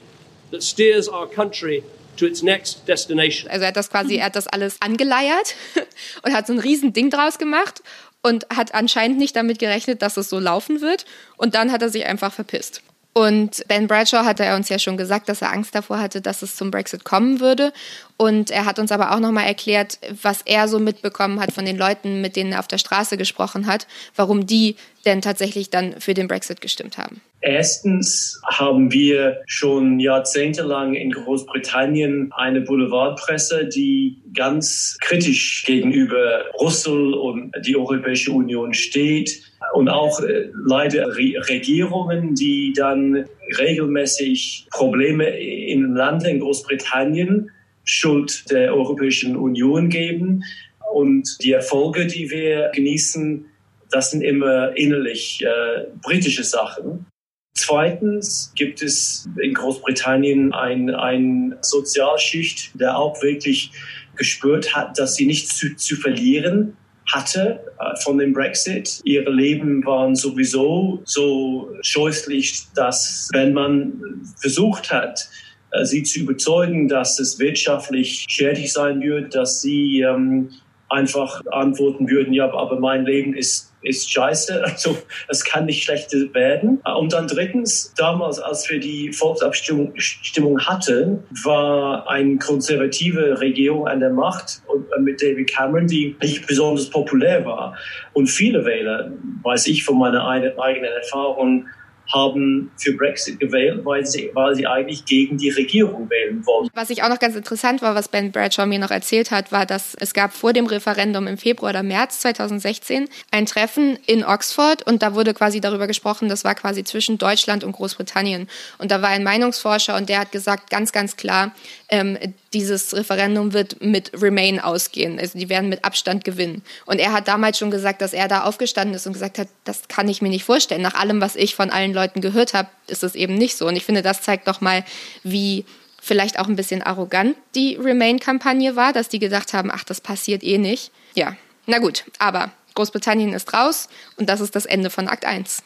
that 0.52 0.62
steers 0.62 1.08
our 1.08 1.26
country 1.26 1.82
to 2.16 2.26
its 2.26 2.42
next 2.42 2.86
destination. 2.86 3.50
Also 3.50 3.62
er 3.62 3.68
hat 3.68 3.76
das 3.76 3.90
quasi, 3.90 4.16
er 4.16 4.26
hat 4.26 4.36
das 4.36 4.46
alles 4.46 4.80
angeleiert 4.80 5.54
und 6.22 6.34
hat 6.34 6.46
so 6.46 6.52
ein 6.52 6.58
riesen 6.58 6.92
Ding 6.92 7.10
draus 7.10 7.38
gemacht 7.38 7.82
und 8.22 8.46
hat 8.54 8.74
anscheinend 8.74 9.18
nicht 9.18 9.36
damit 9.36 9.58
gerechnet, 9.58 10.02
dass 10.02 10.16
es 10.16 10.28
so 10.28 10.38
laufen 10.38 10.80
wird. 10.80 11.04
Und 11.36 11.54
dann 11.54 11.72
hat 11.72 11.82
er 11.82 11.88
sich 11.88 12.06
einfach 12.06 12.32
verpisst. 12.32 12.82
Und 13.14 13.62
Ben 13.68 13.88
Bradshaw 13.88 14.24
hatte 14.24 14.44
er 14.44 14.56
uns 14.56 14.70
ja 14.70 14.78
schon 14.78 14.96
gesagt, 14.96 15.28
dass 15.28 15.42
er 15.42 15.52
Angst 15.52 15.74
davor 15.74 16.00
hatte, 16.00 16.22
dass 16.22 16.40
es 16.40 16.56
zum 16.56 16.70
Brexit 16.70 17.04
kommen 17.04 17.40
würde. 17.40 17.72
Und 18.16 18.50
er 18.50 18.64
hat 18.64 18.78
uns 18.78 18.90
aber 18.90 19.12
auch 19.12 19.20
nochmal 19.20 19.46
erklärt, 19.46 19.98
was 20.22 20.40
er 20.42 20.66
so 20.66 20.78
mitbekommen 20.78 21.38
hat 21.38 21.52
von 21.52 21.66
den 21.66 21.76
Leuten, 21.76 22.22
mit 22.22 22.36
denen 22.36 22.52
er 22.52 22.60
auf 22.60 22.68
der 22.68 22.78
Straße 22.78 23.18
gesprochen 23.18 23.66
hat, 23.66 23.86
warum 24.16 24.46
die 24.46 24.76
denn 25.04 25.20
tatsächlich 25.20 25.68
dann 25.68 26.00
für 26.00 26.14
den 26.14 26.26
Brexit 26.26 26.62
gestimmt 26.62 26.96
haben. 26.96 27.20
Erstens 27.44 28.40
haben 28.46 28.92
wir 28.92 29.42
schon 29.46 29.98
jahrzehntelang 29.98 30.94
in 30.94 31.10
Großbritannien 31.10 32.30
eine 32.36 32.60
Boulevardpresse, 32.60 33.66
die 33.66 34.22
ganz 34.32 34.96
kritisch 35.00 35.64
gegenüber 35.66 36.44
Brüssel 36.52 37.14
und 37.14 37.52
die 37.66 37.76
Europäische 37.76 38.30
Union 38.30 38.72
steht 38.72 39.42
und 39.74 39.88
auch 39.88 40.20
äh, 40.20 40.50
leider 40.54 41.16
Regierungen, 41.16 42.36
die 42.36 42.72
dann 42.76 43.24
regelmäßig 43.58 44.68
Probleme 44.70 45.26
in 45.26 45.94
Land 45.94 46.24
in 46.24 46.38
Großbritannien 46.38 47.50
Schuld 47.82 48.48
der 48.52 48.72
Europäischen 48.72 49.36
Union 49.36 49.88
geben. 49.88 50.44
Und 50.92 51.38
die 51.42 51.52
Erfolge, 51.52 52.06
die 52.06 52.30
wir 52.30 52.70
genießen, 52.72 53.46
das 53.90 54.12
sind 54.12 54.22
immer 54.22 54.76
innerlich 54.76 55.44
äh, 55.44 55.86
britische 56.02 56.44
Sachen. 56.44 57.06
Zweitens 57.54 58.52
gibt 58.56 58.82
es 58.82 59.28
in 59.40 59.54
Großbritannien 59.54 60.52
ein, 60.52 60.90
ein 60.90 61.56
Sozialschicht, 61.60 62.70
der 62.80 62.96
auch 62.96 63.22
wirklich 63.22 63.72
gespürt 64.16 64.74
hat, 64.74 64.98
dass 64.98 65.16
sie 65.16 65.26
nichts 65.26 65.58
zu, 65.58 65.74
zu 65.76 65.96
verlieren 65.96 66.76
hatte 67.12 67.60
äh, 67.78 67.96
von 68.02 68.18
dem 68.18 68.32
Brexit. 68.32 69.00
Ihre 69.04 69.30
Leben 69.30 69.84
waren 69.84 70.14
sowieso 70.14 71.02
so 71.04 71.70
scheußlich, 71.82 72.66
dass 72.74 73.28
wenn 73.32 73.52
man 73.52 74.22
versucht 74.40 74.90
hat, 74.90 75.28
äh, 75.72 75.84
sie 75.84 76.02
zu 76.02 76.20
überzeugen, 76.20 76.88
dass 76.88 77.18
es 77.18 77.38
wirtschaftlich 77.38 78.24
schädlich 78.28 78.72
sein 78.72 79.00
wird, 79.00 79.34
dass 79.34 79.60
sie 79.60 80.00
ähm, 80.00 80.50
einfach 80.88 81.40
antworten 81.50 82.08
würden, 82.08 82.32
ja, 82.32 82.52
aber 82.52 82.78
mein 82.78 83.04
Leben 83.04 83.34
ist 83.34 83.71
ist 83.82 84.10
scheiße, 84.10 84.64
also 84.64 84.96
es 85.28 85.44
kann 85.44 85.66
nicht 85.66 85.84
schlechter 85.84 86.18
werden. 86.32 86.80
Und 86.96 87.12
dann 87.12 87.26
drittens, 87.26 87.92
damals, 87.96 88.38
als 88.38 88.68
wir 88.70 88.80
die 88.80 89.12
Volksabstimmung 89.12 89.92
Stimmung 89.96 90.60
hatten, 90.60 91.24
war 91.44 92.08
eine 92.08 92.38
konservative 92.38 93.40
Regierung 93.40 93.86
an 93.88 94.00
der 94.00 94.10
Macht 94.10 94.62
und 94.66 94.86
äh, 94.96 95.00
mit 95.00 95.20
David 95.22 95.50
Cameron, 95.50 95.86
die 95.86 96.16
nicht 96.20 96.46
besonders 96.46 96.88
populär 96.88 97.44
war. 97.44 97.76
Und 98.12 98.28
viele 98.28 98.64
Wähler, 98.64 99.10
weiß 99.42 99.66
ich 99.66 99.84
von 99.84 99.98
meiner 99.98 100.26
eigenen 100.26 100.92
Erfahrung, 100.92 101.66
haben 102.12 102.70
für 102.78 102.92
Brexit 102.92 103.40
gewählt, 103.40 103.84
weil 103.84 104.04
sie, 104.06 104.30
weil 104.34 104.54
sie 104.54 104.66
eigentlich 104.66 105.04
gegen 105.04 105.36
die 105.38 105.50
Regierung 105.50 106.08
wählen 106.10 106.44
wollten. 106.46 106.70
Was 106.74 106.90
ich 106.90 107.02
auch 107.02 107.08
noch 107.08 107.18
ganz 107.18 107.36
interessant 107.36 107.82
war, 107.82 107.94
was 107.94 108.08
Ben 108.08 108.32
Bradshaw 108.32 108.66
mir 108.66 108.78
noch 108.78 108.90
erzählt 108.90 109.30
hat, 109.30 109.52
war, 109.52 109.66
dass 109.66 109.94
es 109.94 110.14
gab 110.14 110.32
vor 110.32 110.52
dem 110.52 110.66
Referendum 110.66 111.26
im 111.26 111.38
Februar 111.38 111.70
oder 111.70 111.82
März 111.82 112.20
2016 112.20 113.08
ein 113.30 113.46
Treffen 113.46 113.98
in 114.06 114.24
Oxford 114.24 114.86
und 114.86 115.02
da 115.02 115.14
wurde 115.14 115.34
quasi 115.34 115.60
darüber 115.60 115.86
gesprochen, 115.86 116.28
das 116.28 116.44
war 116.44 116.54
quasi 116.54 116.84
zwischen 116.84 117.18
Deutschland 117.18 117.64
und 117.64 117.72
Großbritannien. 117.72 118.48
Und 118.78 118.90
da 118.90 119.02
war 119.02 119.08
ein 119.08 119.24
Meinungsforscher 119.24 119.96
und 119.96 120.08
der 120.08 120.20
hat 120.20 120.32
gesagt, 120.32 120.70
ganz, 120.70 120.92
ganz 120.92 121.16
klar, 121.16 121.52
ähm, 121.88 122.18
dieses 122.54 122.94
Referendum 122.94 123.52
wird 123.52 123.82
mit 123.82 124.12
Remain 124.20 124.60
ausgehen. 124.60 125.18
Also 125.18 125.38
die 125.38 125.48
werden 125.48 125.68
mit 125.68 125.84
Abstand 125.84 126.24
gewinnen. 126.24 126.62
Und 126.86 126.98
er 126.98 127.12
hat 127.12 127.28
damals 127.28 127.58
schon 127.58 127.70
gesagt, 127.70 128.02
dass 128.02 128.12
er 128.12 128.28
da 128.28 128.44
aufgestanden 128.44 128.94
ist 128.94 129.06
und 129.06 129.14
gesagt 129.14 129.38
hat, 129.38 129.48
das 129.64 129.88
kann 129.88 130.08
ich 130.08 130.22
mir 130.22 130.28
nicht 130.28 130.44
vorstellen. 130.44 130.82
Nach 130.82 130.94
allem, 130.94 131.20
was 131.20 131.36
ich 131.36 131.54
von 131.54 131.70
allen 131.70 131.92
Leuten 131.92 132.20
gehört 132.20 132.54
habe, 132.54 132.68
ist 132.86 133.02
es 133.02 133.14
eben 133.14 133.34
nicht 133.34 133.56
so. 133.56 133.66
Und 133.66 133.76
ich 133.76 133.84
finde, 133.84 134.02
das 134.02 134.22
zeigt 134.22 134.48
doch 134.48 134.60
mal, 134.60 134.84
wie 135.22 135.64
vielleicht 136.00 136.38
auch 136.38 136.48
ein 136.48 136.56
bisschen 136.56 136.82
arrogant 136.82 137.36
die 137.54 137.76
Remain-Kampagne 137.76 138.76
war, 138.76 138.92
dass 138.92 139.08
die 139.08 139.20
gedacht 139.20 139.52
haben, 139.52 139.70
ach, 139.72 139.84
das 139.84 140.00
passiert 140.00 140.42
eh 140.42 140.58
nicht. 140.58 140.90
Ja, 141.14 141.36
na 141.66 141.78
gut, 141.78 142.04
aber 142.18 142.50
Großbritannien 142.74 143.32
ist 143.32 143.54
raus 143.54 143.88
und 144.16 144.28
das 144.28 144.40
ist 144.40 144.56
das 144.56 144.66
Ende 144.66 144.90
von 144.90 145.06
Akt 145.06 145.24
1. 145.24 145.62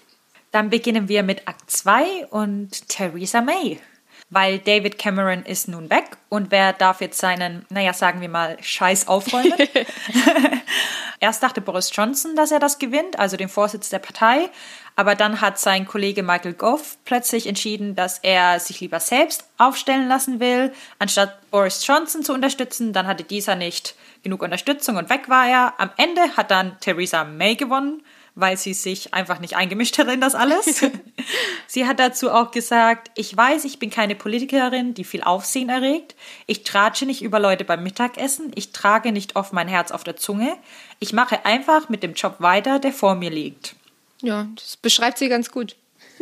Dann 0.52 0.70
beginnen 0.70 1.08
wir 1.08 1.22
mit 1.22 1.48
Akt 1.48 1.70
2 1.70 2.26
und 2.26 2.88
Theresa 2.88 3.40
May 3.40 3.80
weil 4.28 4.59
David 4.59 4.99
Cameron 4.99 5.45
ist 5.45 5.68
nun 5.68 5.88
weg 5.88 6.16
und 6.28 6.50
wer 6.50 6.73
darf 6.73 7.00
jetzt 7.00 7.18
seinen, 7.18 7.64
naja, 7.68 7.92
sagen 7.92 8.21
wir 8.21 8.28
mal, 8.28 8.56
Scheiß 8.61 9.06
aufräumen? 9.06 9.54
Erst 11.21 11.42
dachte 11.42 11.61
Boris 11.61 11.90
Johnson, 11.95 12.35
dass 12.35 12.50
er 12.50 12.59
das 12.59 12.78
gewinnt, 12.78 13.18
also 13.18 13.37
den 13.37 13.49
Vorsitz 13.49 13.88
der 13.88 14.00
Partei, 14.00 14.50
aber 14.97 15.14
dann 15.14 15.40
hat 15.40 15.59
sein 15.59 15.87
Kollege 15.87 16.23
Michael 16.23 16.54
Gove 16.54 16.83
plötzlich 17.04 17.47
entschieden, 17.47 17.95
dass 17.95 18.18
er 18.18 18.59
sich 18.59 18.80
lieber 18.80 18.99
selbst 18.99 19.45
aufstellen 19.59 20.09
lassen 20.09 20.40
will, 20.40 20.73
anstatt 20.99 21.38
Boris 21.50 21.87
Johnson 21.87 22.25
zu 22.25 22.33
unterstützen. 22.33 22.95
Dann 22.95 23.06
hatte 23.06 23.23
dieser 23.23 23.54
nicht 23.54 23.95
genug 24.23 24.42
Unterstützung 24.42 24.97
und 24.97 25.11
weg 25.11 25.28
war 25.28 25.47
er. 25.47 25.75
Am 25.78 25.90
Ende 25.99 26.23
hat 26.37 26.50
dann 26.50 26.80
Theresa 26.80 27.25
May 27.25 27.56
gewonnen 27.56 28.02
weil 28.36 28.56
sie 28.58 28.74
sich 28.74 29.14
einfach 29.14 29.40
nicht 29.40 29.56
eingemischt 29.56 29.98
hat 29.98 30.08
in 30.08 30.20
das 30.20 30.34
alles. 30.34 30.84
sie 31.66 31.86
hat 31.86 31.98
dazu 31.98 32.30
auch 32.30 32.52
gesagt, 32.52 33.10
ich 33.16 33.34
weiß, 33.34 33.64
ich 33.64 33.78
bin 33.78 33.90
keine 33.90 34.14
Politikerin, 34.14 34.94
die 34.94 35.04
viel 35.04 35.22
Aufsehen 35.22 35.70
erregt. 35.70 36.14
Ich 36.46 36.62
tratsche 36.62 37.06
nicht 37.06 37.22
über 37.22 37.40
Leute 37.40 37.64
beim 37.64 37.82
Mittagessen. 37.82 38.52
Ich 38.54 38.72
trage 38.72 39.10
nicht 39.10 39.36
oft 39.36 39.54
mein 39.54 39.68
Herz 39.68 39.90
auf 39.90 40.04
der 40.04 40.16
Zunge. 40.16 40.56
Ich 41.00 41.14
mache 41.14 41.46
einfach 41.46 41.88
mit 41.88 42.02
dem 42.02 42.12
Job 42.12 42.36
weiter, 42.38 42.78
der 42.78 42.92
vor 42.92 43.14
mir 43.14 43.30
liegt. 43.30 43.74
Ja, 44.20 44.46
das 44.54 44.76
beschreibt 44.76 45.16
sie 45.18 45.28
ganz 45.28 45.50
gut. 45.50 45.74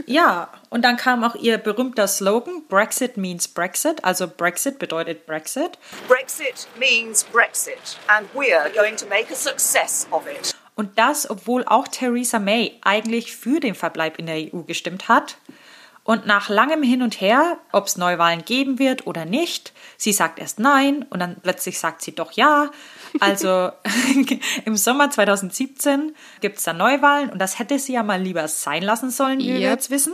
Ja, 0.07 0.51
und 0.71 0.83
dann 0.83 0.97
kam 0.97 1.23
auch 1.25 1.35
ihr 1.35 1.59
berühmter 1.59 2.09
Slogan, 2.09 2.65
Brexit 2.69 3.17
means 3.17 3.47
Brexit, 3.47 4.05
also 4.05 4.27
Brexit 4.29 4.79
bedeutet 4.79 5.27
Brexit. 5.27 5.79
Brexit 6.09 6.67
means 6.79 7.25
Brexit 7.25 7.99
and 8.09 8.29
we're 8.35 8.71
going 8.75 8.97
to 8.97 9.07
make 9.07 9.31
a 9.33 9.37
success 9.37 10.07
of 10.11 10.27
it. 10.27 10.55
Und 10.75 10.99
das, 10.99 11.29
obwohl 11.29 11.65
auch 11.65 11.89
Theresa 11.89 12.39
May 12.39 12.79
eigentlich 12.83 13.37
für 13.37 13.61
den 13.61 13.75
Verbleib 13.75 14.19
in 14.19 14.27
der 14.27 14.37
EU 14.37 14.63
gestimmt 14.63 15.09
hat. 15.09 15.37
Und 16.03 16.27
nach 16.27 16.51
langem 16.51 16.83
Hin 16.83 17.01
und 17.01 17.21
Her, 17.21 17.59
ob 17.73 17.87
es 17.87 17.97
Neuwahlen 17.97 18.45
geben 18.45 18.79
wird 18.79 19.07
oder 19.07 19.25
nicht, 19.25 19.73
sie 19.97 20.13
sagt 20.13 20.39
erst 20.39 20.59
nein 20.59 21.07
und 21.09 21.21
dann 21.21 21.37
plötzlich 21.43 21.79
sagt 21.79 22.03
sie 22.03 22.15
doch 22.15 22.33
ja. 22.33 22.71
Also 23.21 23.71
im 24.67 24.77
Sommer 24.77 25.11
2017 25.11 26.15
gibt 26.41 26.59
es 26.59 26.65
dann 26.65 26.77
Neuwahlen 26.77 27.31
und 27.31 27.39
das 27.39 27.59
hätte 27.59 27.79
sie 27.79 27.95
ja 27.95 28.03
mal 28.03 28.21
lieber 28.21 28.47
sein 28.49 28.83
lassen 28.83 29.11
sollen, 29.11 29.39
wie 29.39 29.53
yep. 29.53 29.61
wir 29.61 29.71
jetzt 29.71 29.91
wissen, 29.91 30.13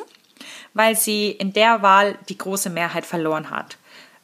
weil 0.75 0.95
sie 0.95 1.31
in 1.31 1.53
der 1.53 1.83
Wahl 1.83 2.17
die 2.29 2.39
große 2.39 2.71
Mehrheit 2.71 3.05
verloren 3.05 3.51
hat 3.51 3.77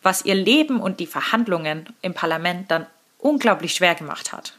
was 0.07 0.25
ihr 0.25 0.37
Leben 0.37 0.81
und 0.81 1.01
die 1.01 1.07
Verhandlungen 1.07 1.93
im 2.01 2.15
Parlament 2.15 2.71
dann 2.71 2.87
unglaublich 3.19 3.75
schwer 3.75 3.97
gemacht 3.97 4.33
hat. 4.33 4.57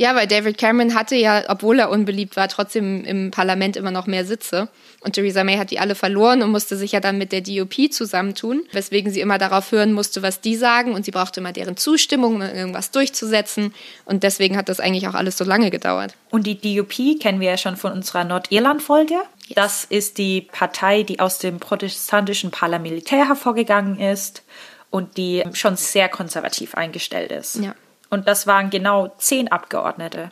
Ja, 0.00 0.14
weil 0.14 0.26
David 0.26 0.56
Cameron 0.56 0.94
hatte 0.94 1.14
ja, 1.14 1.44
obwohl 1.48 1.78
er 1.78 1.90
unbeliebt 1.90 2.34
war, 2.34 2.48
trotzdem 2.48 3.04
im 3.04 3.30
Parlament 3.30 3.76
immer 3.76 3.90
noch 3.90 4.06
mehr 4.06 4.24
Sitze. 4.24 4.70
Und 5.00 5.12
Theresa 5.12 5.44
May 5.44 5.58
hat 5.58 5.70
die 5.70 5.78
alle 5.78 5.94
verloren 5.94 6.40
und 6.40 6.50
musste 6.50 6.78
sich 6.78 6.92
ja 6.92 7.00
dann 7.00 7.18
mit 7.18 7.32
der 7.32 7.42
DUP 7.42 7.92
zusammentun, 7.92 8.62
weswegen 8.72 9.12
sie 9.12 9.20
immer 9.20 9.36
darauf 9.36 9.72
hören 9.72 9.92
musste, 9.92 10.22
was 10.22 10.40
die 10.40 10.56
sagen. 10.56 10.94
Und 10.94 11.04
sie 11.04 11.10
brauchte 11.10 11.40
immer 11.40 11.52
deren 11.52 11.76
Zustimmung, 11.76 12.36
um 12.36 12.40
irgendwas 12.40 12.92
durchzusetzen. 12.92 13.74
Und 14.06 14.22
deswegen 14.22 14.56
hat 14.56 14.70
das 14.70 14.80
eigentlich 14.80 15.06
auch 15.06 15.12
alles 15.12 15.36
so 15.36 15.44
lange 15.44 15.70
gedauert. 15.70 16.14
Und 16.30 16.46
die 16.46 16.58
DUP 16.58 17.20
kennen 17.20 17.40
wir 17.40 17.50
ja 17.50 17.58
schon 17.58 17.76
von 17.76 17.92
unserer 17.92 18.24
Nordirland-Folge. 18.24 19.16
Yes. 19.48 19.54
Das 19.54 19.84
ist 19.84 20.16
die 20.16 20.48
Partei, 20.50 21.02
die 21.02 21.20
aus 21.20 21.40
dem 21.40 21.60
protestantischen 21.60 22.50
Paramilitär 22.50 23.28
hervorgegangen 23.28 24.00
ist 24.00 24.44
und 24.88 25.18
die 25.18 25.44
schon 25.52 25.76
sehr 25.76 26.08
konservativ 26.08 26.74
eingestellt 26.74 27.32
ist. 27.32 27.56
Ja. 27.56 27.74
Und 28.10 28.28
das 28.28 28.46
waren 28.46 28.70
genau 28.70 29.12
zehn 29.18 29.50
Abgeordnete, 29.50 30.30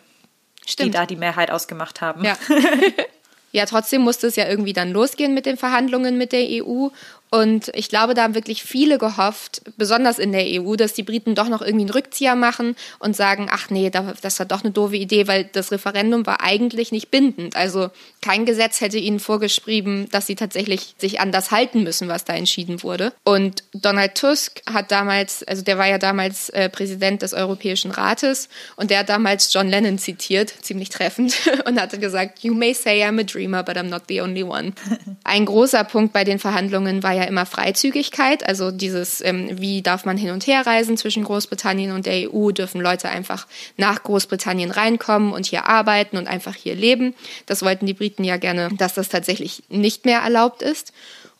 Stimmt. 0.66 0.88
die 0.88 0.90
da 0.90 1.06
die 1.06 1.16
Mehrheit 1.16 1.50
ausgemacht 1.50 2.00
haben. 2.00 2.25
Ja. 2.25 2.37
ja, 3.52 3.64
trotzdem 3.66 4.02
musste 4.02 4.26
es 4.26 4.37
ja 4.37 4.49
irgendwie 4.49 4.73
dann 4.73 4.90
losgehen 4.90 5.32
mit 5.32 5.47
den 5.47 5.56
Verhandlungen 5.56 6.18
mit 6.18 6.32
der 6.32 6.47
EU. 6.64 6.88
Und 7.30 7.70
ich 7.75 7.88
glaube, 7.88 8.14
da 8.14 8.23
haben 8.23 8.35
wirklich 8.35 8.62
viele 8.62 8.99
gehofft, 8.99 9.62
besonders 9.76 10.18
in 10.18 10.32
der 10.32 10.44
EU, 10.47 10.76
dass 10.76 10.94
die 10.94 11.02
Briten 11.02 11.35
doch 11.35 11.49
noch 11.49 11.62
irgendwie 11.62 11.85
einen 11.85 11.90
Rückzieher 11.90 12.35
machen 12.35 12.76
und 12.99 13.16
sagen, 13.16 13.49
ach 13.50 13.70
nee, 13.70 13.90
das 13.90 14.38
war 14.38 14.47
doch 14.47 14.62
eine 14.62 14.73
doofe 14.73 14.97
Idee, 14.97 15.26
weil 15.26 15.44
das 15.44 15.70
Referendum 15.73 16.26
war 16.26 16.42
eigentlich 16.42 16.92
nicht 16.92 17.11
bindend. 17.11 17.56
Also 17.56 17.90
kein 18.23 18.47
Gesetz 18.47 18.80
hätte 18.80 18.99
ihnen 18.99 19.20
vorgeschrieben, 19.20 20.08
dass 20.11 20.26
sie 20.26 20.37
tatsächlich 20.37 20.94
sich 20.99 21.20
an 21.20 21.32
das 21.32 21.50
halten 21.50 21.82
müssen, 21.82 22.08
was 22.08 22.25
da 22.25 22.35
entschieden 22.35 22.82
wurde. 22.82 23.12
Und 23.25 23.64
Donald 23.73 24.14
Tusk 24.14 24.62
hat 24.66 24.90
damals, 24.90 25.42
also 25.42 25.62
der 25.62 25.78
war 25.78 25.87
ja 25.87 25.99
damals 25.99 26.49
äh, 26.50 26.68
Präsident 26.68 27.23
des 27.23 27.35
Europäischen 27.35 27.90
Rates 27.90 28.49
und 28.76 28.90
der 28.90 29.00
hat 29.00 29.08
damals 29.08 29.52
John 29.52 29.68
Lennon 29.68 29.99
zitiert, 29.99 30.52
ziemlich 30.62 30.88
treffend, 30.88 31.37
und 31.66 31.80
hatte 31.80 31.99
gesagt, 31.99 32.42
You 32.42 32.54
may 32.54 32.73
say 32.73 33.02
I'm 33.04 33.20
a 33.20 33.25
dreamer, 33.25 33.62
but 33.62 33.76
I'm 33.76 33.88
not 33.88 34.02
the 34.08 34.20
only 34.20 34.42
one. 34.42 34.73
Ein 35.25 35.44
großer 35.44 35.85
Punkt 35.85 36.12
bei 36.12 36.25
den 36.25 36.38
Verhandlungen 36.38 37.02
war 37.02 37.17
ja 37.18 37.25
immer 37.25 37.46
Freizügigkeit, 37.46 38.46
also 38.46 38.70
dieses, 38.70 39.20
ähm, 39.20 39.48
wie 39.60 39.82
darf 39.82 40.04
man 40.04 40.16
hin 40.16 40.30
und 40.30 40.46
her 40.46 40.66
reisen 40.66 40.96
zwischen 40.96 41.25
Großbritannien 41.25 41.92
und 41.92 42.06
der 42.06 42.32
EU, 42.32 42.50
dürfen 42.50 42.80
Leute 42.80 43.08
einfach 43.08 43.46
nach 43.76 44.02
Großbritannien 44.02 44.70
reinkommen 44.70 45.32
und 45.32 45.46
hier 45.46 45.66
arbeiten 45.66 46.16
und 46.16 46.28
einfach 46.28 46.54
hier 46.54 46.75
leben. 46.75 47.14
Das 47.46 47.62
wollten 47.62 47.87
die 47.87 47.94
Briten 47.94 48.25
ja 48.25 48.37
gerne, 48.37 48.70
dass 48.76 48.94
das 48.94 49.08
tatsächlich 49.08 49.62
nicht 49.68 50.04
mehr 50.04 50.20
erlaubt 50.20 50.62
ist. 50.62 50.92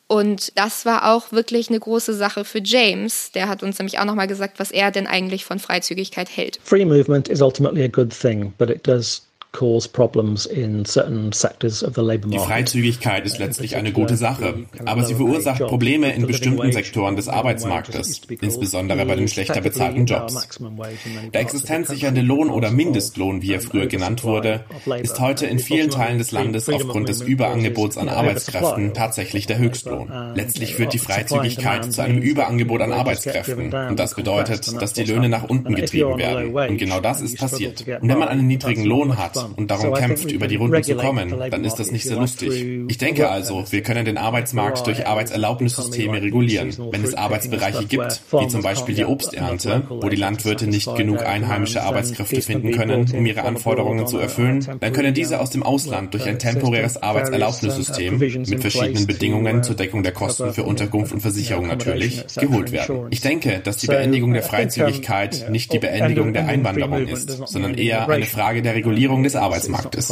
Und 0.09 0.53
das 0.57 0.87
war 0.87 1.13
auch 1.13 1.33
wirklich 1.33 1.69
eine 1.69 1.79
große 1.79 2.15
Sache 2.15 2.45
für 2.45 2.61
James. 2.65 3.31
Der 3.33 3.49
hat 3.49 3.63
uns 3.63 3.79
nämlich 3.79 3.99
auch 3.99 4.07
nochmal 4.07 4.27
gesagt, 4.27 4.59
was 4.59 4.71
er 4.71 4.91
denn 4.91 5.07
eigentlich 5.07 5.45
von 5.45 5.59
Freizügigkeit 5.59 6.35
hält. 6.35 6.59
Free 6.65 6.87
movement 6.87 7.29
is 7.29 7.43
ultimately 7.43 7.85
a 7.85 7.89
good 7.89 8.11
thing, 8.11 8.55
but 8.57 8.71
it 8.71 8.87
does 8.87 9.28
cause 9.59 9.89
problems 9.89 10.47
in 10.47 10.85
certain 10.85 11.33
sectors 11.33 11.83
of 11.83 11.95
the 11.95 12.01
labor 12.01 12.29
market. 12.29 12.45
Die 12.45 12.53
Freizügigkeit 12.53 13.27
ist 13.27 13.39
letztlich 13.39 13.75
eine 13.75 13.93
gute 13.93 14.17
Sache, 14.17 14.67
aber 14.85 15.05
sie 15.05 15.17
verursacht 15.17 15.61
Probleme 15.67 16.13
in 16.13 16.27
bestimmten 16.29 16.71
Sektoren 16.71 17.17
des 17.17 17.29
Arbeitsmarktes, 17.29 18.21
insbesondere 18.41 19.05
bei 19.05 19.17
den 19.17 19.27
schlechter 19.27 19.61
bezahlten 19.61 20.07
Jobs. 20.07 20.59
Der 21.35 21.41
existenzsichernde 21.41 22.21
Lohn 22.21 22.51
oder 22.51 22.71
Mindestlohn, 22.71 23.43
wie 23.43 23.53
er 23.53 23.61
früher 23.61 23.87
genannt 23.87 24.23
wurde, 24.23 24.65
ist 25.03 25.19
heute 25.19 25.47
in 25.47 25.59
vielen 25.59 25.91
Teilen 25.91 26.19
des 26.19 26.31
Landes 26.31 26.69
aufgrund 26.69 27.09
des 27.09 27.21
Überangebots 27.21 27.99
an 27.99 28.09
Arbeitskräften 28.09 28.95
tatsächlich 28.95 29.47
der 29.47 29.59
Höchstlohn. 29.59 30.09
Letztlich 30.37 30.77
führt 30.77 30.93
die 30.93 30.99
Freizügigkeit 30.99 31.93
zu 31.93 32.03
einem 32.03 32.19
Überangebot 32.19 32.81
an 32.81 32.93
Arbeitskräften 32.93 33.75
und 33.75 33.99
das 33.99 34.15
bedeutet, 34.15 34.81
dass 34.81 34.93
die 34.93 35.05
Löhne 35.05 35.29
nach 35.29 35.45
unten 35.45 35.75
getrieben 35.75 36.17
werden. 36.17 36.55
Und 36.55 36.79
genau 36.79 37.01
das 37.01 37.21
ist 37.21 37.39
passiert. 37.39 37.81
Und 37.81 38.09
wenn 38.09 38.19
man 38.19 38.29
einen 38.29 38.47
niedrigen 38.47 38.85
Lohn 38.85 39.19
hat, 39.19 39.48
und 39.57 39.71
darum 39.71 39.95
kämpft, 39.95 40.31
über 40.31 40.47
die 40.47 40.57
Runden 40.57 40.83
zu 40.83 40.95
kommen, 40.97 41.35
dann 41.51 41.65
ist 41.65 41.77
das 41.77 41.91
nicht 41.91 42.05
sehr 42.05 42.17
lustig. 42.17 42.85
Ich 42.89 42.99
denke 42.99 43.29
also, 43.29 43.65
wir 43.71 43.83
können 43.83 44.05
den 44.05 44.19
Arbeitsmarkt 44.19 44.87
durch 44.87 45.07
Arbeitserlaubnissysteme 45.07 46.21
regulieren. 46.23 46.75
Wenn 46.91 47.05
es 47.05 47.15
Arbeitsbereiche 47.15 47.85
gibt, 47.87 48.23
wie 48.33 48.49
zum 48.49 48.63
Beispiel 48.63 48.95
die 48.95 49.05
Obsternte, 49.05 49.85
wo 49.89 50.09
die 50.09 50.17
Landwirte 50.17 50.67
nicht 50.67 50.95
genug 50.97 51.25
einheimische 51.25 51.83
Arbeitskräfte 51.83 52.43
finden 52.43 52.73
können, 52.73 53.11
um 53.13 53.27
ihre 53.27 53.43
Anforderungen 53.43 54.07
zu 54.07 54.19
erfüllen, 54.19 54.67
dann 54.81 54.93
können 54.93 55.15
diese 55.15 55.41
aus 55.41 55.51
dem 55.51 55.63
Ausland 55.63 56.15
durch 56.15 56.27
ein 56.27 56.39
temporäres 56.39 57.03
Arbeitserlaubnissystem 57.03 58.19
mit 58.19 58.61
verschiedenen 58.61 59.07
Bedingungen 59.07 59.63
zur 59.63 59.77
Deckung 59.77 60.03
der 60.03 60.13
Kosten 60.13 60.53
für 60.53 60.65
Unterkunft 60.65 61.13
und 61.13 61.21
Versicherung 61.21 61.67
natürlich 61.67 62.25
geholt 62.39 62.73
werden. 62.73 63.07
Ich 63.11 63.21
denke, 63.21 63.61
dass 63.63 63.79
die 63.79 63.87
Beendigung 63.87 64.33
der 64.33 64.43
Freizügigkeit 64.43 65.47
nicht 65.51 65.73
die 65.73 65.79
Beendigung 65.79 66.33
der 66.33 66.47
Einwanderung 66.47 67.07
ist, 67.07 67.31
sondern 67.47 67.75
eher 67.75 68.09
eine 68.09 68.27
Frage 68.27 68.63
der 68.63 68.75
Regulierung 68.75 69.25
des 69.29 69.37
Arbeitsmarktes. 69.37 70.11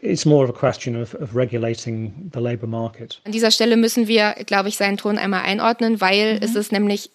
It's 0.00 0.24
more 0.24 0.44
of 0.44 0.50
a 0.50 0.58
question 0.58 0.96
of, 0.96 1.14
of 1.14 1.36
regulating 1.36 2.30
the 2.32 2.40
labor 2.40 2.66
market. 2.66 3.20
An 3.24 3.32
dieser 3.32 3.50
Stelle 3.50 3.76
müssen 3.76 4.08
wir, 4.08 4.34
glaube 4.46 4.70
ich, 4.70 4.78
seinen 4.78 4.96
Ton 4.96 5.18
einmal 5.18 5.42
einordnen, 5.42 6.00
weil 6.00 6.36
mhm. 6.36 6.42
es 6.42 6.54
ist 6.54 6.72
nämlich 6.72 7.10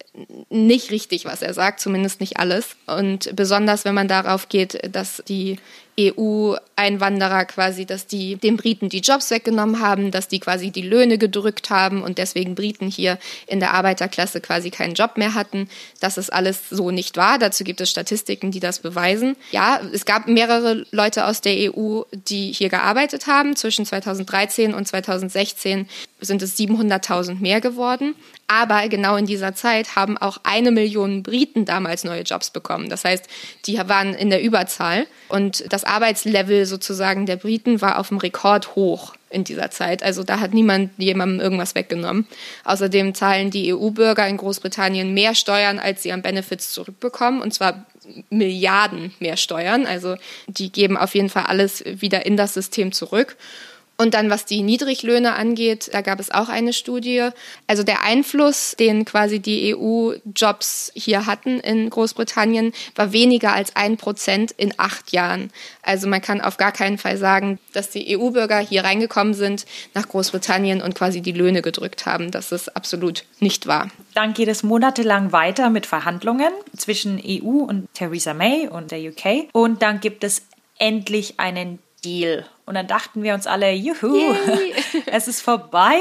nicht 0.49 0.91
richtig, 0.91 1.25
was 1.25 1.41
er 1.41 1.55
sagt, 1.55 1.79
zumindest 1.79 2.19
nicht 2.19 2.37
alles. 2.37 2.75
Und 2.85 3.35
besonders, 3.35 3.85
wenn 3.85 3.95
man 3.95 4.07
darauf 4.07 4.49
geht, 4.49 4.79
dass 4.95 5.23
die 5.27 5.57
EU-Einwanderer 5.99 7.45
quasi, 7.45 7.85
dass 7.85 8.05
die 8.05 8.35
den 8.35 8.55
Briten 8.55 8.89
die 8.89 8.99
Jobs 8.99 9.31
weggenommen 9.31 9.79
haben, 9.79 10.11
dass 10.11 10.27
die 10.27 10.39
quasi 10.39 10.69
die 10.69 10.83
Löhne 10.83 11.17
gedrückt 11.17 11.69
haben 11.71 12.03
und 12.03 12.19
deswegen 12.19 12.53
Briten 12.53 12.87
hier 12.87 13.17
in 13.47 13.59
der 13.59 13.73
Arbeiterklasse 13.73 14.39
quasi 14.39 14.69
keinen 14.69 14.93
Job 14.93 15.17
mehr 15.17 15.33
hatten. 15.33 15.69
Das 15.99 16.17
ist 16.17 16.31
alles 16.31 16.69
so 16.69 16.91
nicht 16.91 17.17
wahr. 17.17 17.39
Dazu 17.39 17.63
gibt 17.63 17.81
es 17.81 17.89
Statistiken, 17.89 18.51
die 18.51 18.59
das 18.59 18.79
beweisen. 18.79 19.35
Ja, 19.51 19.81
es 19.91 20.05
gab 20.05 20.27
mehrere 20.27 20.85
Leute 20.91 21.25
aus 21.25 21.41
der 21.41 21.73
EU, 21.73 22.03
die 22.11 22.51
hier 22.51 22.69
gearbeitet 22.69 23.25
haben. 23.25 23.55
Zwischen 23.55 23.85
2013 23.85 24.75
und 24.75 24.87
2016 24.87 25.87
sind 26.21 26.41
es 26.43 26.57
700.000 26.57 27.39
mehr 27.39 27.59
geworden. 27.59 28.13
Aber 28.47 28.87
genau 28.87 29.17
in 29.17 29.25
dieser 29.25 29.55
Zeit 29.55 29.97
haben 29.97 30.17
auch 30.17 30.37
eine 30.43 30.71
Million 30.71 31.21
Briten 31.21 31.65
damals 31.65 32.05
neue 32.05 32.21
Jobs 32.21 32.49
bekommen. 32.49 32.89
Das 32.89 33.03
heißt, 33.03 33.25
die 33.65 33.77
waren 33.77 34.13
in 34.13 34.29
der 34.29 34.41
Überzahl. 34.41 35.05
Und 35.27 35.71
das 35.71 35.83
Arbeitslevel 35.83 36.65
sozusagen 36.65 37.25
der 37.25 37.35
Briten 37.35 37.81
war 37.81 37.99
auf 37.99 38.07
dem 38.07 38.17
Rekord 38.17 38.75
hoch 38.75 39.13
in 39.29 39.43
dieser 39.43 39.69
Zeit. 39.69 40.01
Also 40.01 40.23
da 40.23 40.39
hat 40.39 40.53
niemand 40.53 40.91
jemandem 40.97 41.41
irgendwas 41.41 41.75
weggenommen. 41.75 42.25
Außerdem 42.63 43.13
zahlen 43.13 43.51
die 43.51 43.73
EU-Bürger 43.73 44.25
in 44.25 44.37
Großbritannien 44.37 45.13
mehr 45.13 45.35
Steuern, 45.35 45.77
als 45.77 46.03
sie 46.03 46.13
an 46.13 46.21
Benefits 46.21 46.71
zurückbekommen. 46.71 47.41
Und 47.41 47.53
zwar 47.53 47.85
Milliarden 48.29 49.13
mehr 49.19 49.35
Steuern. 49.35 49.85
Also 49.85 50.15
die 50.47 50.71
geben 50.71 50.95
auf 50.95 51.15
jeden 51.15 51.29
Fall 51.29 51.43
alles 51.47 51.83
wieder 51.85 52.25
in 52.25 52.37
das 52.37 52.53
System 52.53 52.93
zurück. 52.93 53.35
Und 53.99 54.13
dann, 54.13 54.29
was 54.29 54.45
die 54.45 54.61
Niedriglöhne 54.61 55.33
angeht, 55.33 55.89
da 55.91 56.01
gab 56.01 56.19
es 56.19 56.29
auch 56.29 56.49
eine 56.49 56.71
Studie. 56.71 57.29
Also 57.65 57.81
der 57.81 58.03
Einfluss, 58.03 58.75
den 58.79 59.05
quasi 59.05 59.39
die 59.39 59.75
EU-Jobs 59.75 60.91
hier 60.93 61.25
hatten 61.25 61.59
in 61.59 61.89
Großbritannien, 61.89 62.73
war 62.95 63.11
weniger 63.11 63.53
als 63.53 63.75
ein 63.75 63.97
Prozent 63.97 64.51
in 64.51 64.73
acht 64.77 65.11
Jahren. 65.11 65.49
Also 65.81 66.07
man 66.07 66.21
kann 66.21 66.41
auf 66.41 66.57
gar 66.57 66.71
keinen 66.71 66.99
Fall 66.99 67.17
sagen, 67.17 67.57
dass 67.73 67.89
die 67.89 68.15
EU-Bürger 68.15 68.59
hier 68.59 68.83
reingekommen 68.83 69.33
sind 69.33 69.65
nach 69.95 70.07
Großbritannien 70.07 70.83
und 70.83 70.93
quasi 70.93 71.21
die 71.21 71.31
Löhne 71.31 71.63
gedrückt 71.63 72.05
haben. 72.05 72.29
Das 72.29 72.51
ist 72.51 72.75
absolut 72.75 73.23
nicht 73.39 73.65
wahr. 73.65 73.89
Dann 74.13 74.35
geht 74.35 74.47
es 74.47 74.61
monatelang 74.61 75.31
weiter 75.31 75.71
mit 75.71 75.87
Verhandlungen 75.87 76.53
zwischen 76.75 77.19
EU 77.25 77.63
und 77.63 77.91
Theresa 77.95 78.35
May 78.35 78.67
und 78.67 78.91
der 78.91 78.99
UK. 78.99 79.49
Und 79.53 79.81
dann 79.81 80.01
gibt 80.01 80.23
es 80.23 80.43
endlich 80.77 81.39
einen 81.39 81.79
Deal. 82.05 82.45
Und 82.67 82.75
dann 82.75 82.85
dachten 82.85 83.23
wir 83.23 83.33
uns 83.33 83.47
alle, 83.47 83.71
juhu, 83.71 84.35
es 85.05 85.27
ist 85.27 85.41
vorbei. 85.41 85.99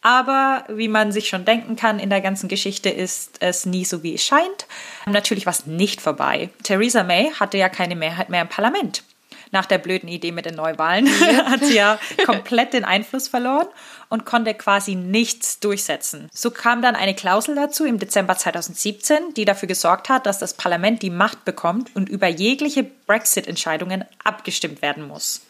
Aber 0.00 0.64
wie 0.68 0.86
man 0.86 1.10
sich 1.10 1.28
schon 1.28 1.44
denken 1.44 1.74
kann, 1.74 1.98
in 1.98 2.10
der 2.10 2.20
ganzen 2.20 2.48
Geschichte 2.48 2.88
ist 2.88 3.38
es 3.40 3.66
nie 3.66 3.84
so, 3.84 4.04
wie 4.04 4.14
es 4.14 4.24
scheint. 4.24 4.66
Natürlich 5.06 5.46
war 5.46 5.52
es 5.52 5.66
nicht 5.66 6.00
vorbei. 6.00 6.50
Theresa 6.62 7.02
May 7.02 7.32
hatte 7.32 7.58
ja 7.58 7.68
keine 7.68 7.96
Mehrheit 7.96 8.28
mehr 8.30 8.42
im 8.42 8.48
Parlament 8.48 9.02
nach 9.50 9.66
der 9.66 9.78
blöden 9.78 10.08
Idee 10.08 10.30
mit 10.30 10.44
den 10.44 10.54
Neuwahlen, 10.54 11.06
ja. 11.06 11.46
hat 11.50 11.64
sie 11.64 11.76
ja 11.76 11.98
komplett 12.24 12.74
den 12.74 12.84
Einfluss 12.84 13.28
verloren 13.28 13.66
und 14.08 14.26
konnte 14.26 14.54
quasi 14.54 14.94
nichts 14.94 15.58
durchsetzen. 15.58 16.28
So 16.32 16.50
kam 16.50 16.82
dann 16.82 16.94
eine 16.96 17.14
Klausel 17.14 17.54
dazu 17.54 17.84
im 17.84 17.98
Dezember 17.98 18.36
2017, 18.36 19.34
die 19.34 19.44
dafür 19.46 19.66
gesorgt 19.66 20.08
hat, 20.08 20.26
dass 20.26 20.38
das 20.38 20.54
Parlament 20.54 21.02
die 21.02 21.10
Macht 21.10 21.44
bekommt 21.44 21.94
und 21.96 22.08
über 22.08 22.28
jegliche 22.28 22.84
Brexit-Entscheidungen 22.84 24.04
abgestimmt 24.22 24.82
werden 24.82 25.08
muss. 25.08 25.42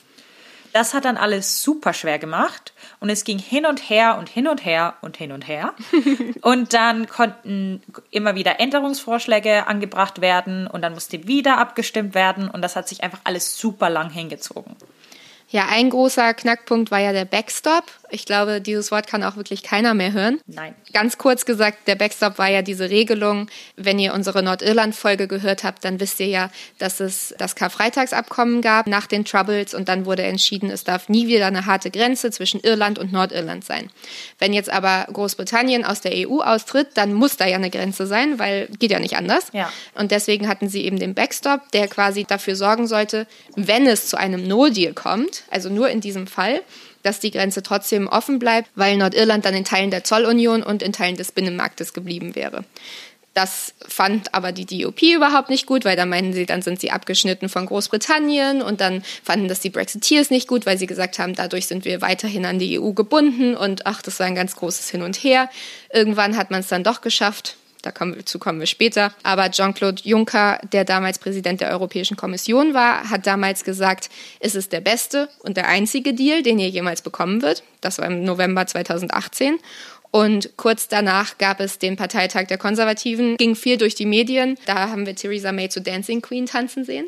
Das 0.79 0.95
hat 0.95 1.07
dann 1.07 1.17
alles 1.17 1.61
super 1.61 1.93
schwer 1.93 2.21
gemacht 2.21 2.73
und 3.01 3.11
es 3.11 3.25
ging 3.25 3.41
hin 3.41 3.67
und 3.67 3.91
her 3.91 4.17
und 4.17 4.29
hin 4.29 4.47
und 4.47 4.65
her 4.65 4.95
und 5.01 5.17
hin 5.17 5.33
und 5.33 5.49
her. 5.49 5.75
und 6.43 6.73
dann 6.73 7.09
konnten 7.09 7.83
immer 8.13 8.37
wieder 8.37 8.61
Änderungsvorschläge 8.61 9.67
angebracht 9.67 10.21
werden 10.21 10.69
und 10.69 10.83
dann 10.83 10.95
musste 10.95 11.27
wieder 11.27 11.59
abgestimmt 11.59 12.15
werden 12.15 12.49
und 12.49 12.63
das 12.63 12.77
hat 12.77 12.89
sich 12.89 13.03
einfach 13.03 13.19
alles 13.25 13.59
super 13.59 13.91
lang 13.91 14.09
hingezogen. 14.11 14.77
Ja, 15.51 15.67
ein 15.71 15.89
großer 15.89 16.35
Knackpunkt 16.35 16.91
war 16.91 16.99
ja 16.99 17.13
der 17.13 17.25
Backstop. 17.25 17.85
Ich 18.11 18.27
glaube, 18.27 18.61
dieses 18.61 18.91
Wort 18.91 19.07
kann 19.07 19.23
auch 19.23 19.37
wirklich 19.37 19.63
keiner 19.63 19.95
mehr 19.95 20.13
hören. 20.13 20.41
Nein. 20.47 20.75
Ganz 20.93 21.17
kurz 21.17 21.47
gesagt, 21.47 21.89
der 21.89 21.95
Backstop 21.95 22.39
war 22.39 22.49
ja 22.49 22.61
diese 22.61 22.91
Regelung. 22.91 23.49
Wenn 23.77 23.99
ihr 23.99 24.13
unsere 24.13 24.43
Nordirland-Folge 24.43 25.27
gehört 25.27 25.65
habt, 25.65 25.85
dann 25.85 26.01
wisst 26.01 26.21
ihr 26.21 26.27
ja, 26.27 26.51
dass 26.79 27.01
es 27.01 27.35
das 27.39 27.55
Karfreitagsabkommen 27.55 28.61
gab 28.61 28.87
nach 28.87 29.07
den 29.07 29.25
Troubles 29.25 29.73
und 29.73 29.89
dann 29.89 30.05
wurde 30.05 30.23
entschieden, 30.23 30.71
es 30.71 30.85
darf 30.85 31.09
nie 31.09 31.29
wieder 31.29 31.47
eine 31.47 31.65
harte 31.65 31.91
Grenze 31.91 32.31
zwischen 32.31 32.61
Irland 32.61 32.99
und 32.99 33.13
Nordirland 33.13 33.65
sein. 33.65 33.91
Wenn 34.39 34.53
jetzt 34.53 34.71
aber 34.71 35.07
Großbritannien 35.11 35.85
aus 35.85 36.03
der 36.03 36.13
EU 36.29 36.41
austritt, 36.41 36.89
dann 36.95 37.15
muss 37.15 37.39
da 37.39 37.47
ja 37.47 37.57
eine 37.57 37.71
Grenze 37.71 38.07
sein, 38.07 38.39
weil 38.39 38.69
geht 38.79 38.91
ja 38.91 39.01
nicht 39.01 39.17
anders. 39.17 39.47
Ja. 39.53 39.73
Und 39.95 40.11
deswegen 40.11 40.47
hatten 40.47 40.69
sie 40.69 40.85
eben 40.85 40.99
den 40.99 41.15
Backstop, 41.15 41.71
der 41.73 41.89
quasi 41.89 42.25
dafür 42.25 42.55
sorgen 42.55 42.87
sollte, 42.87 43.27
wenn 43.57 43.87
es 43.87 44.09
zu 44.09 44.19
einem 44.19 44.47
No-Deal 44.47 44.93
kommt, 44.93 45.38
also 45.51 45.69
nur 45.69 45.89
in 45.91 46.01
diesem 46.01 46.27
Fall, 46.27 46.63
dass 47.03 47.21
die 47.21 47.31
Grenze 47.31 47.63
trotzdem 47.63 48.09
offen 48.09 48.39
bleibt, 48.39 48.71
weil 48.75 48.97
Nordirland 48.97 49.45
dann 49.45 49.55
in 49.55 49.65
Teilen 49.65 49.91
der 49.91 50.05
Zollunion 50.05 50.63
und 50.63 50.83
in 50.83 50.93
Teilen 50.93 51.17
des 51.17 51.33
Binnenmarktes 51.33 51.93
geblieben 51.93 52.35
wäre. 52.35 52.65
Das 53.35 53.73
fand 53.87 54.35
aber 54.35 54.51
die 54.51 54.67
DOP 54.67 55.01
überhaupt 55.03 55.49
nicht 55.49 55.67
gut, 55.67 55.85
weil 55.85 55.95
dann 55.95 56.09
meinten 56.09 56.33
sie, 56.33 56.45
dann 56.45 56.61
sind 56.61 56.81
sie 56.81 56.91
abgeschnitten 56.91 57.49
von 57.49 57.67
Großbritannien 57.67 58.63
und 58.63 58.81
dann 58.81 59.05
fanden 59.23 59.47
das 59.47 59.61
die 59.61 59.71
Brexiteers 59.71 60.31
nicht 60.31 60.49
gut, 60.49 60.67
weil 60.67 60.77
sie 60.77 60.89
gesagt 60.89 61.21
haben, 61.21 61.37
dadurch 61.37 61.67
sind 61.67 61.85
wir 61.85 62.01
weiterhin 62.01 62.45
an 62.45 62.59
die 62.59 62.81
EU 62.81 62.91
gebunden 62.91 63.55
und 63.55 63.87
ach, 63.87 64.03
das 64.03 64.19
war 64.19 64.27
ein 64.27 64.35
ganz 64.35 64.57
großes 64.57 64.91
Hin 64.91 65.03
und 65.03 65.17
Her. 65.23 65.49
Irgendwann 65.93 66.37
hat 66.37 66.51
man 66.51 66.61
es 66.61 66.67
dann 66.67 66.83
doch 66.83 67.01
geschafft, 67.01 67.57
dazu 67.93 68.39
kommen 68.39 68.61
wir 68.61 68.67
später. 68.67 69.13
Aber 69.23 69.51
Jean-Claude 69.51 70.03
Juncker, 70.05 70.61
der 70.73 70.85
damals 70.85 71.19
Präsident 71.19 71.61
der 71.61 71.71
Europäischen 71.71 72.17
Kommission 72.17 72.75
war, 72.75 73.11
hat 73.11 73.27
damals 73.27 73.65
gesagt, 73.65 74.11
es 74.41 74.55
ist 74.55 74.73
der 74.73 74.81
beste 74.81 75.29
und 75.41 75.57
der 75.57 75.69
einzige 75.69 76.15
Deal, 76.15 76.43
den 76.43 76.59
ihr 76.59 76.69
jemals 76.69 77.03
bekommen 77.03 77.43
wird. 77.43 77.63
Das 77.81 77.99
war 77.99 78.07
im 78.07 78.25
November 78.25 78.67
2018. 78.67 79.59
Und 80.11 80.57
kurz 80.57 80.89
danach 80.89 81.37
gab 81.37 81.61
es 81.61 81.79
den 81.79 81.97
Parteitag 81.97 82.47
der 82.47 82.59
Konservativen, 82.59 83.37
ging 83.37 83.55
viel 83.55 83.77
durch 83.77 83.95
die 83.95 84.07
Medien. 84.07 84.57
Da 84.65 84.89
haben 84.89 85.05
wir 85.05 85.15
Theresa 85.15 85.53
May 85.53 85.69
zu 85.69 85.83
Dancing 85.83 86.23
Queen 86.23 86.47
tanzen 86.47 86.85
sehen. 86.85 87.07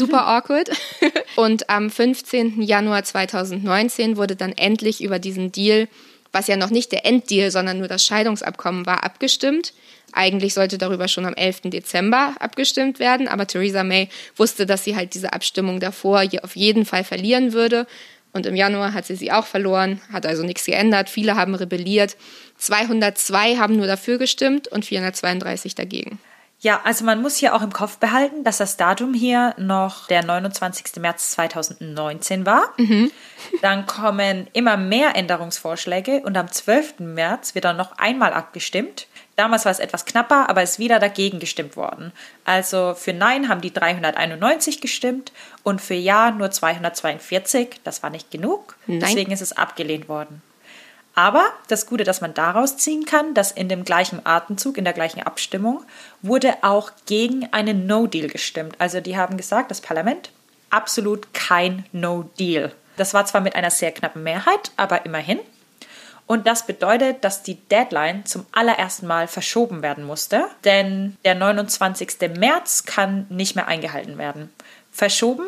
Super 0.00 0.26
awkward. 0.26 0.70
Und 1.36 1.68
am 1.68 1.90
15. 1.90 2.62
Januar 2.62 3.04
2019 3.04 4.16
wurde 4.16 4.34
dann 4.34 4.52
endlich 4.52 5.02
über 5.02 5.18
diesen 5.18 5.52
Deal, 5.52 5.88
was 6.32 6.46
ja 6.46 6.56
noch 6.56 6.70
nicht 6.70 6.90
der 6.92 7.04
Enddeal, 7.04 7.50
sondern 7.50 7.80
nur 7.80 7.86
das 7.86 8.06
Scheidungsabkommen 8.06 8.86
war, 8.86 9.04
abgestimmt. 9.04 9.74
Eigentlich 10.12 10.54
sollte 10.54 10.78
darüber 10.78 11.06
schon 11.06 11.26
am 11.26 11.34
11. 11.34 11.64
Dezember 11.64 12.34
abgestimmt 12.40 12.98
werden, 12.98 13.28
aber 13.28 13.46
Theresa 13.46 13.84
May 13.84 14.08
wusste, 14.36 14.64
dass 14.64 14.84
sie 14.84 14.96
halt 14.96 15.12
diese 15.12 15.34
Abstimmung 15.34 15.80
davor 15.80 16.24
auf 16.42 16.56
jeden 16.56 16.86
Fall 16.86 17.04
verlieren 17.04 17.52
würde. 17.52 17.86
Und 18.32 18.46
im 18.46 18.56
Januar 18.56 18.94
hat 18.94 19.04
sie 19.04 19.16
sie 19.16 19.30
auch 19.30 19.44
verloren, 19.44 20.00
hat 20.10 20.24
also 20.24 20.44
nichts 20.44 20.64
geändert. 20.64 21.10
Viele 21.10 21.36
haben 21.36 21.54
rebelliert. 21.54 22.16
202 22.56 23.56
haben 23.56 23.76
nur 23.76 23.86
dafür 23.86 24.16
gestimmt 24.16 24.66
und 24.66 24.86
432 24.86 25.74
dagegen. 25.74 26.18
Ja, 26.62 26.82
also 26.84 27.06
man 27.06 27.22
muss 27.22 27.36
hier 27.36 27.54
auch 27.54 27.62
im 27.62 27.72
Kopf 27.72 27.96
behalten, 27.96 28.44
dass 28.44 28.58
das 28.58 28.76
Datum 28.76 29.14
hier 29.14 29.54
noch 29.56 30.08
der 30.08 30.22
29. 30.22 30.96
März 30.96 31.30
2019 31.30 32.44
war. 32.44 32.74
Mhm. 32.76 33.10
Dann 33.62 33.86
kommen 33.86 34.46
immer 34.52 34.76
mehr 34.76 35.16
Änderungsvorschläge 35.16 36.20
und 36.20 36.36
am 36.36 36.52
12. 36.52 36.98
März 36.98 37.54
wird 37.54 37.64
dann 37.64 37.78
noch 37.78 37.96
einmal 37.96 38.34
abgestimmt. 38.34 39.06
Damals 39.36 39.64
war 39.64 39.72
es 39.72 39.78
etwas 39.78 40.04
knapper, 40.04 40.50
aber 40.50 40.62
ist 40.62 40.78
wieder 40.78 40.98
dagegen 40.98 41.38
gestimmt 41.38 41.76
worden. 41.76 42.12
Also 42.44 42.94
für 42.94 43.14
Nein 43.14 43.48
haben 43.48 43.62
die 43.62 43.72
391 43.72 44.82
gestimmt 44.82 45.32
und 45.62 45.80
für 45.80 45.94
Ja 45.94 46.30
nur 46.30 46.50
242. 46.50 47.80
Das 47.84 48.02
war 48.02 48.10
nicht 48.10 48.30
genug. 48.30 48.76
Nein. 48.86 49.00
Deswegen 49.00 49.32
ist 49.32 49.40
es 49.40 49.56
abgelehnt 49.56 50.10
worden. 50.10 50.42
Aber 51.14 51.44
das 51.68 51.86
Gute, 51.86 52.04
das 52.04 52.20
man 52.20 52.34
daraus 52.34 52.76
ziehen 52.76 53.04
kann, 53.04 53.34
dass 53.34 53.52
in 53.52 53.68
dem 53.68 53.84
gleichen 53.84 54.24
Atemzug, 54.24 54.78
in 54.78 54.84
der 54.84 54.92
gleichen 54.92 55.22
Abstimmung, 55.22 55.82
wurde 56.22 56.54
auch 56.62 56.92
gegen 57.06 57.52
einen 57.52 57.86
No-Deal 57.86 58.28
gestimmt. 58.28 58.76
Also 58.78 59.00
die 59.00 59.16
haben 59.16 59.36
gesagt, 59.36 59.70
das 59.70 59.80
Parlament, 59.80 60.30
absolut 60.70 61.34
kein 61.34 61.84
No-Deal. 61.92 62.72
Das 62.96 63.12
war 63.14 63.26
zwar 63.26 63.40
mit 63.40 63.54
einer 63.54 63.70
sehr 63.70 63.92
knappen 63.92 64.22
Mehrheit, 64.22 64.72
aber 64.76 65.04
immerhin. 65.04 65.40
Und 66.26 66.46
das 66.46 66.64
bedeutet, 66.64 67.24
dass 67.24 67.42
die 67.42 67.56
Deadline 67.56 68.24
zum 68.24 68.46
allerersten 68.52 69.08
Mal 69.08 69.26
verschoben 69.26 69.82
werden 69.82 70.04
musste, 70.04 70.46
denn 70.62 71.16
der 71.24 71.34
29. 71.34 72.36
März 72.36 72.84
kann 72.84 73.26
nicht 73.30 73.56
mehr 73.56 73.66
eingehalten 73.66 74.16
werden. 74.16 74.52
Verschoben 74.92 75.42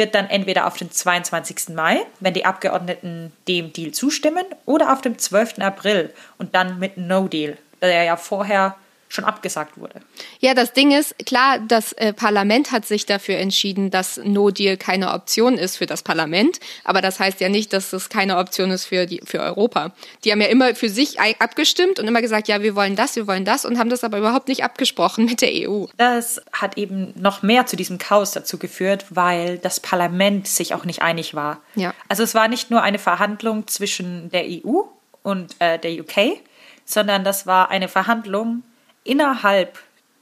wird 0.00 0.14
dann 0.14 0.30
entweder 0.30 0.66
auf 0.66 0.78
den 0.78 0.90
22. 0.90 1.74
Mai, 1.74 2.00
wenn 2.20 2.32
die 2.32 2.46
Abgeordneten 2.46 3.32
dem 3.46 3.72
Deal 3.72 3.92
zustimmen, 3.92 4.46
oder 4.64 4.92
auf 4.92 5.02
dem 5.02 5.18
12. 5.18 5.58
April 5.58 6.12
und 6.38 6.54
dann 6.54 6.78
mit 6.78 6.96
No 6.96 7.28
Deal, 7.28 7.58
der 7.82 8.04
ja 8.04 8.16
vorher 8.16 8.76
schon 9.10 9.24
abgesagt 9.24 9.76
wurde. 9.76 10.00
Ja, 10.38 10.54
das 10.54 10.72
Ding 10.72 10.92
ist, 10.92 11.14
klar, 11.26 11.58
das 11.58 11.92
äh, 11.94 12.12
Parlament 12.12 12.70
hat 12.70 12.86
sich 12.86 13.06
dafür 13.06 13.36
entschieden, 13.38 13.90
dass 13.90 14.20
No 14.22 14.50
Deal 14.50 14.76
keine 14.76 15.12
Option 15.12 15.58
ist 15.58 15.76
für 15.76 15.86
das 15.86 16.02
Parlament, 16.02 16.60
aber 16.84 17.02
das 17.02 17.18
heißt 17.18 17.40
ja 17.40 17.48
nicht, 17.48 17.72
dass 17.72 17.92
es 17.92 18.08
keine 18.08 18.38
Option 18.38 18.70
ist 18.70 18.84
für, 18.84 19.06
die, 19.06 19.20
für 19.24 19.40
Europa. 19.40 19.92
Die 20.24 20.30
haben 20.30 20.40
ja 20.40 20.46
immer 20.46 20.76
für 20.76 20.88
sich 20.88 21.18
abgestimmt 21.20 21.98
und 21.98 22.06
immer 22.06 22.22
gesagt, 22.22 22.46
ja, 22.46 22.62
wir 22.62 22.76
wollen 22.76 22.94
das, 22.94 23.16
wir 23.16 23.26
wollen 23.26 23.44
das 23.44 23.64
und 23.64 23.78
haben 23.78 23.90
das 23.90 24.04
aber 24.04 24.16
überhaupt 24.18 24.46
nicht 24.46 24.62
abgesprochen 24.62 25.24
mit 25.24 25.42
der 25.42 25.50
EU. 25.68 25.86
Das 25.96 26.40
hat 26.52 26.78
eben 26.78 27.12
noch 27.20 27.42
mehr 27.42 27.66
zu 27.66 27.74
diesem 27.74 27.98
Chaos 27.98 28.30
dazu 28.30 28.58
geführt, 28.58 29.06
weil 29.10 29.58
das 29.58 29.80
Parlament 29.80 30.46
sich 30.46 30.72
auch 30.72 30.84
nicht 30.84 31.02
einig 31.02 31.34
war. 31.34 31.60
Ja. 31.74 31.94
Also 32.08 32.22
es 32.22 32.36
war 32.36 32.46
nicht 32.46 32.70
nur 32.70 32.82
eine 32.82 33.00
Verhandlung 33.00 33.66
zwischen 33.66 34.30
der 34.30 34.44
EU 34.44 34.82
und 35.24 35.56
äh, 35.58 35.80
der 35.80 36.00
UK, 36.00 36.40
sondern 36.84 37.24
das 37.24 37.46
war 37.46 37.70
eine 37.70 37.88
Verhandlung 37.88 38.62
innerhalb 39.04 39.78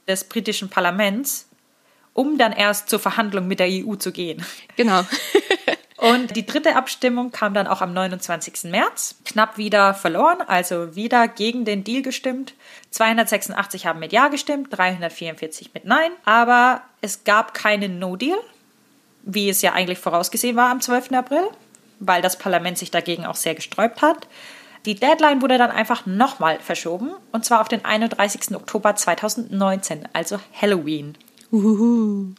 des 0.07 0.23
britischen 0.23 0.69
Parlaments, 0.69 1.47
um 2.13 2.37
dann 2.37 2.51
erst 2.51 2.89
zur 2.89 2.99
Verhandlung 2.99 3.47
mit 3.47 3.59
der 3.59 3.67
EU 3.69 3.95
zu 3.95 4.11
gehen. 4.11 4.43
Genau. 4.75 5.03
Und 5.99 6.37
die 6.37 6.45
dritte 6.45 6.77
Abstimmung 6.77 7.31
kam 7.31 7.53
dann 7.53 7.67
auch 7.67 7.81
am 7.81 7.93
29. 7.93 8.71
März. 8.71 9.15
Knapp 9.25 9.57
wieder 9.57 9.93
verloren, 9.93 10.37
also 10.47 10.95
wieder 10.95 11.27
gegen 11.27 11.65
den 11.65 11.83
Deal 11.83 12.01
gestimmt. 12.01 12.53
286 12.91 13.85
haben 13.85 13.99
mit 13.99 14.13
Ja 14.13 14.29
gestimmt, 14.29 14.69
344 14.71 15.73
mit 15.73 15.83
Nein. 15.83 16.11
Aber 16.23 16.81
es 17.01 17.25
gab 17.25 17.53
keinen 17.53 17.99
No-Deal, 17.99 18.39
wie 19.23 19.49
es 19.49 19.61
ja 19.61 19.73
eigentlich 19.73 19.99
vorausgesehen 19.99 20.55
war 20.55 20.69
am 20.69 20.79
12. 20.79 21.11
April, 21.11 21.43
weil 21.99 22.21
das 22.21 22.37
Parlament 22.37 22.77
sich 22.77 22.91
dagegen 22.91 23.25
auch 23.25 23.35
sehr 23.35 23.55
gesträubt 23.55 24.01
hat. 24.01 24.27
Die 24.85 24.95
Deadline 24.95 25.41
wurde 25.41 25.57
dann 25.57 25.71
einfach 25.71 26.05
nochmal 26.05 26.59
verschoben 26.59 27.11
und 27.31 27.45
zwar 27.45 27.61
auf 27.61 27.67
den 27.67 27.83
31. 27.83 28.55
Oktober 28.55 28.95
2019, 28.95 30.07
also 30.13 30.39
Halloween. 30.59 31.17
Uhuhu. 31.51 32.35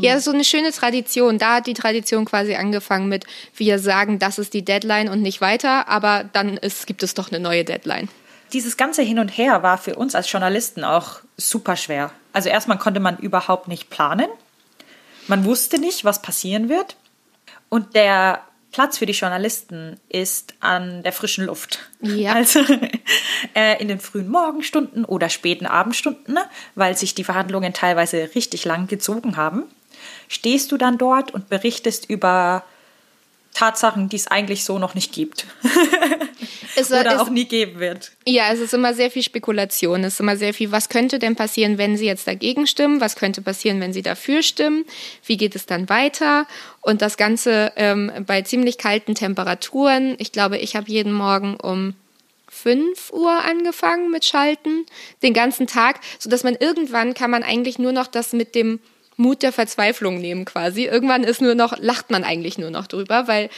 Ja, 0.00 0.20
so 0.20 0.30
eine 0.30 0.44
schöne 0.44 0.70
Tradition. 0.70 1.38
Da 1.38 1.56
hat 1.56 1.66
die 1.66 1.74
Tradition 1.74 2.24
quasi 2.24 2.54
angefangen 2.54 3.08
mit, 3.08 3.24
wir 3.56 3.78
sagen, 3.78 4.18
das 4.18 4.38
ist 4.38 4.54
die 4.54 4.64
Deadline 4.64 5.08
und 5.08 5.20
nicht 5.20 5.40
weiter, 5.40 5.88
aber 5.88 6.24
dann 6.32 6.56
ist, 6.56 6.86
gibt 6.86 7.02
es 7.02 7.14
doch 7.14 7.30
eine 7.32 7.40
neue 7.40 7.64
Deadline. 7.64 8.08
Dieses 8.52 8.76
ganze 8.76 9.02
Hin 9.02 9.18
und 9.18 9.28
Her 9.28 9.62
war 9.62 9.78
für 9.78 9.96
uns 9.96 10.14
als 10.14 10.30
Journalisten 10.30 10.84
auch 10.84 11.20
super 11.36 11.76
schwer. 11.76 12.12
Also 12.32 12.50
erstmal 12.50 12.78
konnte 12.78 13.00
man 13.00 13.18
überhaupt 13.18 13.66
nicht 13.66 13.90
planen. 13.90 14.28
Man 15.26 15.44
wusste 15.44 15.78
nicht, 15.78 16.04
was 16.04 16.22
passieren 16.22 16.68
wird. 16.68 16.96
Und 17.68 17.94
der 17.94 18.42
Platz 18.72 18.98
für 18.98 19.06
die 19.06 19.12
Journalisten 19.12 20.00
ist 20.08 20.54
an 20.60 21.02
der 21.02 21.12
frischen 21.12 21.44
Luft. 21.46 21.78
Ja. 22.00 22.34
Also 22.42 22.60
äh, 23.54 23.80
in 23.80 23.88
den 23.88 24.00
frühen 24.00 24.28
Morgenstunden 24.28 25.04
oder 25.04 25.28
späten 25.28 25.66
Abendstunden, 25.66 26.34
ne, 26.34 26.42
weil 26.74 26.96
sich 26.96 27.14
die 27.14 27.24
Verhandlungen 27.24 27.72
teilweise 27.72 28.30
richtig 28.34 28.64
lang 28.64 28.88
gezogen 28.88 29.36
haben, 29.36 29.64
stehst 30.28 30.72
du 30.72 30.76
dann 30.78 30.98
dort 30.98 31.32
und 31.32 31.48
berichtest 31.48 32.08
über 32.08 32.64
Tatsachen, 33.54 34.08
die 34.08 34.16
es 34.16 34.28
eigentlich 34.28 34.64
so 34.64 34.78
noch 34.78 34.94
nicht 34.94 35.12
gibt. 35.12 35.46
es, 36.76 36.90
Oder 36.90 37.14
es, 37.14 37.20
auch 37.20 37.28
nie 37.28 37.44
geben 37.44 37.80
wird. 37.80 38.12
Ja, 38.26 38.50
es 38.52 38.60
ist 38.60 38.72
immer 38.72 38.94
sehr 38.94 39.10
viel 39.10 39.22
Spekulation. 39.22 40.04
Es 40.04 40.14
ist 40.14 40.20
immer 40.20 40.36
sehr 40.36 40.54
viel, 40.54 40.72
was 40.72 40.88
könnte 40.88 41.18
denn 41.18 41.36
passieren, 41.36 41.76
wenn 41.76 41.96
sie 41.96 42.06
jetzt 42.06 42.26
dagegen 42.26 42.66
stimmen? 42.66 43.00
Was 43.00 43.16
könnte 43.16 43.42
passieren, 43.42 43.80
wenn 43.80 43.92
sie 43.92 44.02
dafür 44.02 44.42
stimmen? 44.42 44.84
Wie 45.26 45.36
geht 45.36 45.54
es 45.54 45.66
dann 45.66 45.88
weiter? 45.88 46.46
Und 46.80 47.02
das 47.02 47.16
Ganze 47.16 47.72
ähm, 47.76 48.10
bei 48.26 48.42
ziemlich 48.42 48.78
kalten 48.78 49.14
Temperaturen. 49.14 50.16
Ich 50.18 50.32
glaube, 50.32 50.58
ich 50.58 50.74
habe 50.74 50.90
jeden 50.90 51.12
Morgen 51.12 51.56
um 51.56 51.94
5 52.48 53.12
Uhr 53.12 53.44
angefangen 53.44 54.10
mit 54.10 54.24
Schalten, 54.24 54.84
den 55.22 55.32
ganzen 55.32 55.66
Tag, 55.66 56.00
sodass 56.18 56.44
man 56.44 56.54
irgendwann 56.54 57.14
kann 57.14 57.30
man 57.30 57.42
eigentlich 57.42 57.78
nur 57.78 57.92
noch 57.92 58.06
das 58.06 58.32
mit 58.32 58.54
dem 58.54 58.78
Mut 59.16 59.42
der 59.42 59.52
Verzweiflung 59.52 60.18
nehmen 60.20 60.44
quasi. 60.44 60.84
Irgendwann 60.84 61.24
ist 61.24 61.40
nur 61.40 61.54
noch, 61.54 61.78
lacht 61.78 62.10
man 62.10 62.24
eigentlich 62.24 62.58
nur 62.58 62.70
noch 62.70 62.86
drüber, 62.86 63.28
weil 63.28 63.50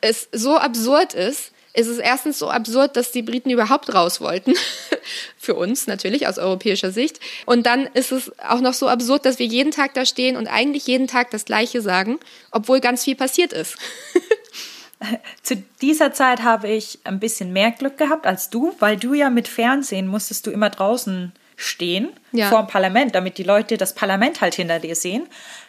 es 0.00 0.28
so 0.32 0.56
absurd 0.56 1.14
ist. 1.14 1.52
ist 1.74 1.88
es 1.88 1.98
erstens 1.98 2.38
so 2.38 2.48
absurd, 2.48 2.96
dass 2.96 3.12
die 3.12 3.22
Briten 3.22 3.50
überhaupt 3.50 3.92
raus 3.94 4.20
wollten. 4.20 4.54
Für 5.38 5.54
uns 5.54 5.86
natürlich 5.86 6.26
aus 6.26 6.38
europäischer 6.38 6.90
Sicht. 6.90 7.20
Und 7.44 7.66
dann 7.66 7.86
ist 7.86 8.12
es 8.12 8.32
auch 8.40 8.60
noch 8.60 8.74
so 8.74 8.88
absurd, 8.88 9.26
dass 9.26 9.38
wir 9.38 9.46
jeden 9.46 9.72
Tag 9.72 9.94
da 9.94 10.06
stehen 10.06 10.36
und 10.36 10.46
eigentlich 10.46 10.86
jeden 10.86 11.06
Tag 11.06 11.30
das 11.30 11.44
Gleiche 11.44 11.82
sagen, 11.82 12.18
obwohl 12.50 12.80
ganz 12.80 13.04
viel 13.04 13.14
passiert 13.14 13.52
ist. 13.52 13.76
Zu 15.42 15.62
dieser 15.82 16.14
Zeit 16.14 16.42
habe 16.42 16.68
ich 16.68 17.00
ein 17.04 17.20
bisschen 17.20 17.52
mehr 17.52 17.70
Glück 17.70 17.98
gehabt 17.98 18.26
als 18.26 18.48
du, 18.48 18.74
weil 18.78 18.96
du 18.96 19.12
ja 19.12 19.28
mit 19.28 19.46
Fernsehen 19.46 20.06
musstest 20.06 20.46
du 20.46 20.50
immer 20.50 20.70
draußen 20.70 21.32
stehen 21.56 22.12
ja. 22.32 22.50
vor 22.50 22.62
dem 22.62 22.68
Parlament, 22.68 23.14
damit 23.14 23.38
die 23.38 23.42
Leute 23.42 23.76
das 23.76 23.94
Parlament 23.94 24.40
halt 24.40 24.54
hinter 24.54 24.78
dir 24.78 24.94
sehen. 24.94 25.26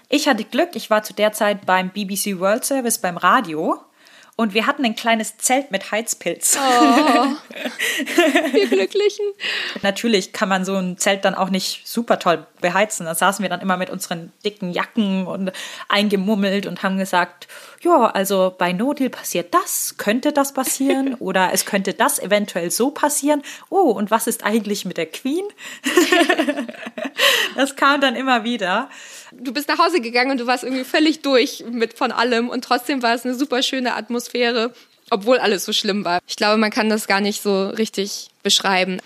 Ich 0.10 0.28
hatte 0.28 0.44
Glück, 0.44 0.70
ich 0.76 0.90
war 0.90 1.04
zu 1.04 1.14
der 1.14 1.32
Zeit 1.32 1.66
beim 1.66 1.90
BBC 1.90 2.40
World 2.40 2.64
Service 2.64 3.00
beim 3.00 3.18
Radio 3.18 3.80
und 4.40 4.54
wir 4.54 4.68
hatten 4.68 4.86
ein 4.86 4.96
kleines 4.96 5.38
Zelt 5.38 5.72
mit 5.72 5.92
Heizpilz. 5.92 6.60
Oh, 6.62 6.62
wir 8.54 8.68
Glücklichen. 8.68 9.26
Natürlich 9.82 10.32
kann 10.32 10.48
man 10.48 10.64
so 10.64 10.76
ein 10.76 11.00
Zelt 11.00 11.26
dann 11.26 11.34
auch 11.34 11.50
nicht 11.50 11.88
super 11.88 12.20
toll 12.20 12.46
beheizen. 12.62 13.08
Da 13.08 13.16
saßen 13.16 13.42
wir 13.42 13.50
dann 13.50 13.62
immer 13.62 13.78
mit 13.78 13.90
unseren 13.90 14.32
dicken 14.46 14.72
Jacken 14.72 15.26
und 15.26 15.52
eingemummelt 15.90 16.68
und 16.68 16.84
haben 16.84 17.00
gesagt, 17.00 17.48
ja, 17.82 18.08
also 18.08 18.54
bei 18.58 18.74
No 18.74 18.94
Deal 18.94 19.10
passiert 19.10 19.54
das, 19.54 19.96
könnte 19.98 20.34
das 20.34 20.54
passieren 20.54 21.14
oder 21.20 21.52
es 21.54 21.66
könnte 21.66 21.94
das 21.94 22.20
eventuell 22.20 22.72
so 22.72 22.92
passieren. 22.92 23.44
Oh, 23.70 23.92
und 23.92 24.12
was 24.12 24.28
ist 24.28 24.44
eigentlich 24.44 24.86
mit 24.86 24.98
der 24.98 25.08
Queen? 25.08 25.46
das 27.56 27.76
kam 27.76 28.02
dann 28.02 28.16
immer 28.16 28.44
wieder 28.44 28.90
du 29.32 29.54
bist 29.54 29.68
nach 29.68 29.80
Hause 29.80 30.02
gegangen 30.02 30.32
und 30.32 30.40
du 30.40 30.48
warst 30.48 30.64
irgendwie 30.64 30.84
völlig 30.84 31.22
durch 31.22 31.64
mit 31.70 31.94
von 31.94 32.12
allem 32.12 32.50
und 32.50 32.64
trotzdem 32.64 33.02
war 33.02 33.14
es 33.14 33.26
eine 33.26 33.36
super 33.36 33.64
schöne 33.64 33.96
Atmosphäre, 33.96 34.74
obwohl 35.10 35.40
alles 35.40 35.66
so 35.66 35.74
schlimm 35.74 36.06
war. 36.06 36.20
Ich 36.28 36.36
glaube, 36.36 36.58
man 36.58 36.72
kann 36.72 36.90
das 36.90 37.08
gar 37.08 37.22
nicht 37.22 37.42
so 37.42 37.68
richtig 37.70 38.30
beschreiben. 38.44 39.00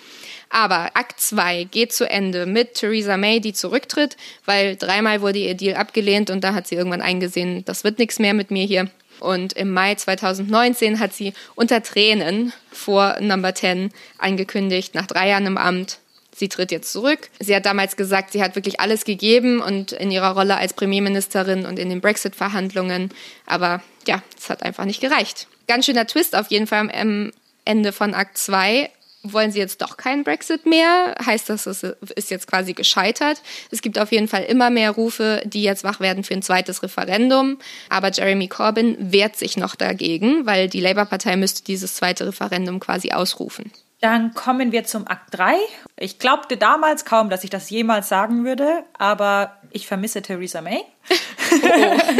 Aber 0.51 0.91
Akt 0.95 1.19
2 1.19 1.63
geht 1.65 1.93
zu 1.93 2.09
Ende 2.09 2.45
mit 2.45 2.75
Theresa 2.75 3.17
May, 3.17 3.39
die 3.39 3.53
zurücktritt, 3.53 4.17
weil 4.45 4.75
dreimal 4.75 5.21
wurde 5.21 5.39
ihr 5.39 5.55
Deal 5.55 5.75
abgelehnt 5.75 6.29
und 6.29 6.43
da 6.43 6.53
hat 6.53 6.67
sie 6.67 6.75
irgendwann 6.75 7.01
eingesehen, 7.01 7.63
das 7.65 7.83
wird 7.83 7.99
nichts 7.99 8.19
mehr 8.19 8.33
mit 8.33 8.51
mir 8.51 8.65
hier. 8.65 8.89
Und 9.21 9.53
im 9.53 9.71
Mai 9.71 9.95
2019 9.95 10.99
hat 10.99 11.13
sie 11.13 11.33
unter 11.55 11.81
Tränen 11.81 12.53
vor 12.71 13.17
Number 13.21 13.55
10 13.55 13.91
angekündigt, 14.17 14.93
nach 14.93 15.07
drei 15.07 15.29
Jahren 15.29 15.45
im 15.45 15.57
Amt, 15.57 15.99
Sie 16.33 16.49
tritt 16.49 16.71
jetzt 16.71 16.91
zurück. 16.91 17.29
Sie 17.39 17.55
hat 17.55 17.65
damals 17.65 17.97
gesagt, 17.97 18.31
sie 18.31 18.41
hat 18.41 18.55
wirklich 18.55 18.79
alles 18.79 19.03
gegeben 19.05 19.61
und 19.61 19.91
in 19.91 20.11
ihrer 20.11 20.31
Rolle 20.31 20.57
als 20.57 20.73
Premierministerin 20.73 21.65
und 21.65 21.77
in 21.77 21.89
den 21.89 22.01
Brexit-Verhandlungen. 22.01 23.11
Aber 23.45 23.83
ja, 24.07 24.23
es 24.37 24.49
hat 24.49 24.63
einfach 24.63 24.85
nicht 24.85 25.01
gereicht. 25.01 25.47
Ganz 25.67 25.85
schöner 25.85 26.07
Twist 26.07 26.35
auf 26.35 26.49
jeden 26.49 26.67
Fall 26.67 26.89
am 26.89 27.31
Ende 27.65 27.91
von 27.91 28.13
Akt 28.13 28.37
2 28.37 28.89
wollen 29.23 29.51
sie 29.51 29.60
jetzt 29.60 29.81
doch 29.81 29.97
keinen 29.97 30.23
Brexit 30.23 30.65
mehr? 30.65 31.15
Heißt 31.23 31.49
das, 31.49 31.65
es 31.65 31.84
ist 31.84 32.31
jetzt 32.31 32.47
quasi 32.47 32.73
gescheitert? 32.73 33.41
Es 33.69 33.81
gibt 33.81 33.99
auf 33.99 34.12
jeden 34.12 34.27
Fall 34.27 34.43
immer 34.43 34.69
mehr 34.69 34.91
Rufe, 34.91 35.41
die 35.45 35.63
jetzt 35.63 35.84
wach 35.84 35.99
werden 35.99 36.23
für 36.23 36.34
ein 36.34 36.41
zweites 36.41 36.81
Referendum. 36.84 37.60
Aber 37.89 38.12
Jeremy 38.12 38.47
Corbyn 38.47 39.12
wehrt 39.12 39.36
sich 39.36 39.57
noch 39.57 39.75
dagegen, 39.75 40.45
weil 40.45 40.67
die 40.69 40.81
Labour-Partei 40.81 41.36
müsste 41.36 41.63
dieses 41.63 41.95
zweite 41.95 42.27
Referendum 42.27 42.79
quasi 42.79 43.12
ausrufen. 43.12 43.71
Dann 44.01 44.34
kommen 44.34 44.71
wir 44.71 44.84
zum 44.84 45.07
Akt 45.07 45.27
3. 45.38 45.53
Ich 45.95 46.17
glaubte 46.17 46.57
damals 46.57 47.05
kaum, 47.05 47.29
dass 47.29 47.43
ich 47.43 47.51
das 47.51 47.69
jemals 47.69 48.10
sagen 48.10 48.43
würde, 48.45 48.84
aber 48.97 49.57
ich 49.69 49.86
vermisse 49.86 50.21
Theresa 50.21 50.62
May. 50.62 50.81
Oh. 51.53 52.11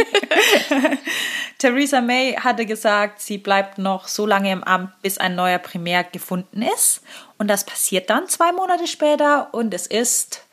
Theresa 1.62 2.00
May 2.00 2.34
hatte 2.34 2.66
gesagt, 2.66 3.20
sie 3.20 3.38
bleibt 3.38 3.78
noch 3.78 4.08
so 4.08 4.26
lange 4.26 4.50
im 4.50 4.64
Amt, 4.64 5.00
bis 5.00 5.18
ein 5.18 5.36
neuer 5.36 5.60
Primär 5.60 6.02
gefunden 6.02 6.60
ist. 6.60 7.02
Und 7.38 7.46
das 7.46 7.64
passiert 7.64 8.10
dann 8.10 8.26
zwei 8.26 8.50
Monate 8.50 8.88
später 8.88 9.54
und 9.54 9.72
es 9.72 9.86
ist 9.86 10.44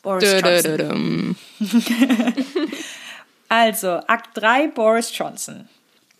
Boris 0.00 0.30
Johnson. 0.40 1.36
also, 3.48 3.88
Akt 4.06 4.30
3, 4.34 4.68
Boris 4.68 5.10
Johnson. 5.18 5.68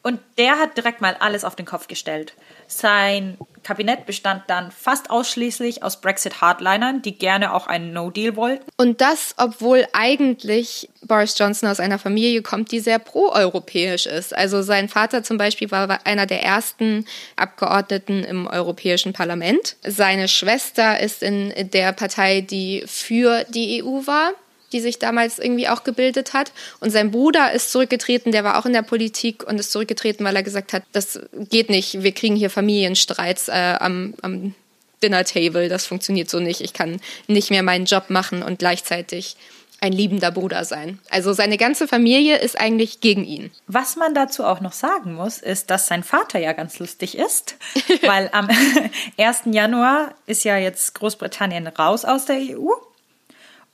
Und 0.07 0.21
der 0.37 0.59
hat 0.59 0.77
direkt 0.77 1.01
mal 1.01 1.17
alles 1.19 1.45
auf 1.45 1.57
den 1.57 1.65
Kopf 1.65 1.89
gestellt. 1.89 2.35
Sein 2.67 3.39
Kabinett 3.63 4.05
bestand 4.05 4.43
dann 4.49 4.71
fast 4.71 5.09
ausschließlich 5.09 5.83
aus 5.83 6.03
Brexit-Hardlinern, 6.03 7.01
die 7.01 7.17
gerne 7.17 7.55
auch 7.55 7.67
einen 7.67 7.95
No-Deal 7.95 8.37
wollten. 8.37 8.71
Und 8.77 9.01
das, 9.01 9.35
obwohl 9.39 9.87
eigentlich 9.95 10.91
Boris 11.03 11.39
Johnson 11.39 11.71
aus 11.71 11.81
einer 11.81 11.99
Familie 11.99 12.43
kommt, 12.43 12.71
die 12.71 12.81
sehr 12.81 12.99
pro-europäisch 12.99 14.05
ist. 14.05 14.37
Also 14.37 14.61
sein 14.61 14.91
Vater 14.91 15.23
zum 15.23 15.39
Beispiel 15.39 15.71
war 15.71 16.07
einer 16.07 16.27
der 16.27 16.43
ersten 16.43 17.07
Abgeordneten 17.37 18.25
im 18.25 18.47
Europäischen 18.47 19.15
Parlament. 19.15 19.77
Seine 19.87 20.29
Schwester 20.29 21.01
ist 21.01 21.23
in 21.23 21.55
der 21.71 21.93
Partei, 21.93 22.43
die 22.43 22.85
für 22.87 23.45
die 23.49 23.83
EU 23.83 24.07
war 24.07 24.33
die 24.75 24.81
sich 24.81 24.99
damals 24.99 25.39
irgendwie 25.39 25.69
auch 25.69 25.85
gebildet 25.85 26.35
hat. 26.35 26.53
Und 26.81 26.91
sein 26.91 27.13
Bruder 27.13 27.53
ist 27.53 27.71
zurückgetreten, 27.71 28.33
der 28.33 28.43
war 28.43 28.59
auch 28.59 28.67
in 28.67 28.73
der 28.73 28.83
Politik 28.83 29.47
und 29.47 29.59
ist 29.59 29.71
zurückgetreten, 29.71 30.27
weil 30.27 30.35
er 30.35 30.43
gesagt 30.43 30.73
hat, 30.73 30.83
das 30.93 31.21
geht 31.33 31.71
nicht, 31.71 32.03
wir 32.03 32.13
kriegen 32.13 32.35
hier 32.35 32.51
Familienstreits 32.51 33.49
äh, 33.49 33.77
am, 33.79 34.15
am 34.21 34.55
Dinner 35.03 35.25
Table, 35.25 35.69
das 35.69 35.87
funktioniert 35.87 36.29
so 36.29 36.41
nicht. 36.41 36.61
Ich 36.61 36.73
kann 36.73 37.01
nicht 37.29 37.51
mehr 37.51 37.63
meinen 37.63 37.85
Job 37.85 38.11
machen 38.11 38.43
und 38.43 38.59
gleichzeitig 38.59 39.37
ein 39.81 39.93
liebender 39.93 40.31
Bruder 40.33 40.65
sein. 40.65 40.99
Also 41.11 41.33
seine 41.33 41.57
ganze 41.57 41.87
Familie 41.87 42.39
ist 42.39 42.59
eigentlich 42.59 43.01
gegen 43.01 43.25
ihn. 43.25 43.53
Was 43.69 43.97
man 43.97 44.15
dazu 44.15 44.43
auch 44.45 44.61
noch 44.61 44.73
sagen 44.73 45.15
muss, 45.15 45.39
ist, 45.39 45.71
dass 45.71 45.87
sein 45.87 46.03
Vater 46.03 46.41
ja 46.41 46.53
ganz 46.53 46.81
lustig 46.81 47.17
ist, 47.17 47.57
weil 48.03 48.29
am 48.33 48.49
1. 49.19 49.43
Januar 49.53 50.15
ist 50.27 50.45
ja 50.45 50.57
jetzt 50.57 50.95
Großbritannien 50.95 51.69
raus 51.69 52.05
aus 52.05 52.25
der 52.25 52.39
EU 52.39 52.71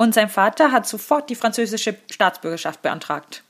und 0.00 0.14
sein 0.14 0.30
Vater 0.30 0.72
hat 0.72 0.86
sofort 0.86 1.28
die 1.28 1.34
französische 1.34 1.94
Staatsbürgerschaft 2.10 2.80
beantragt. 2.80 3.42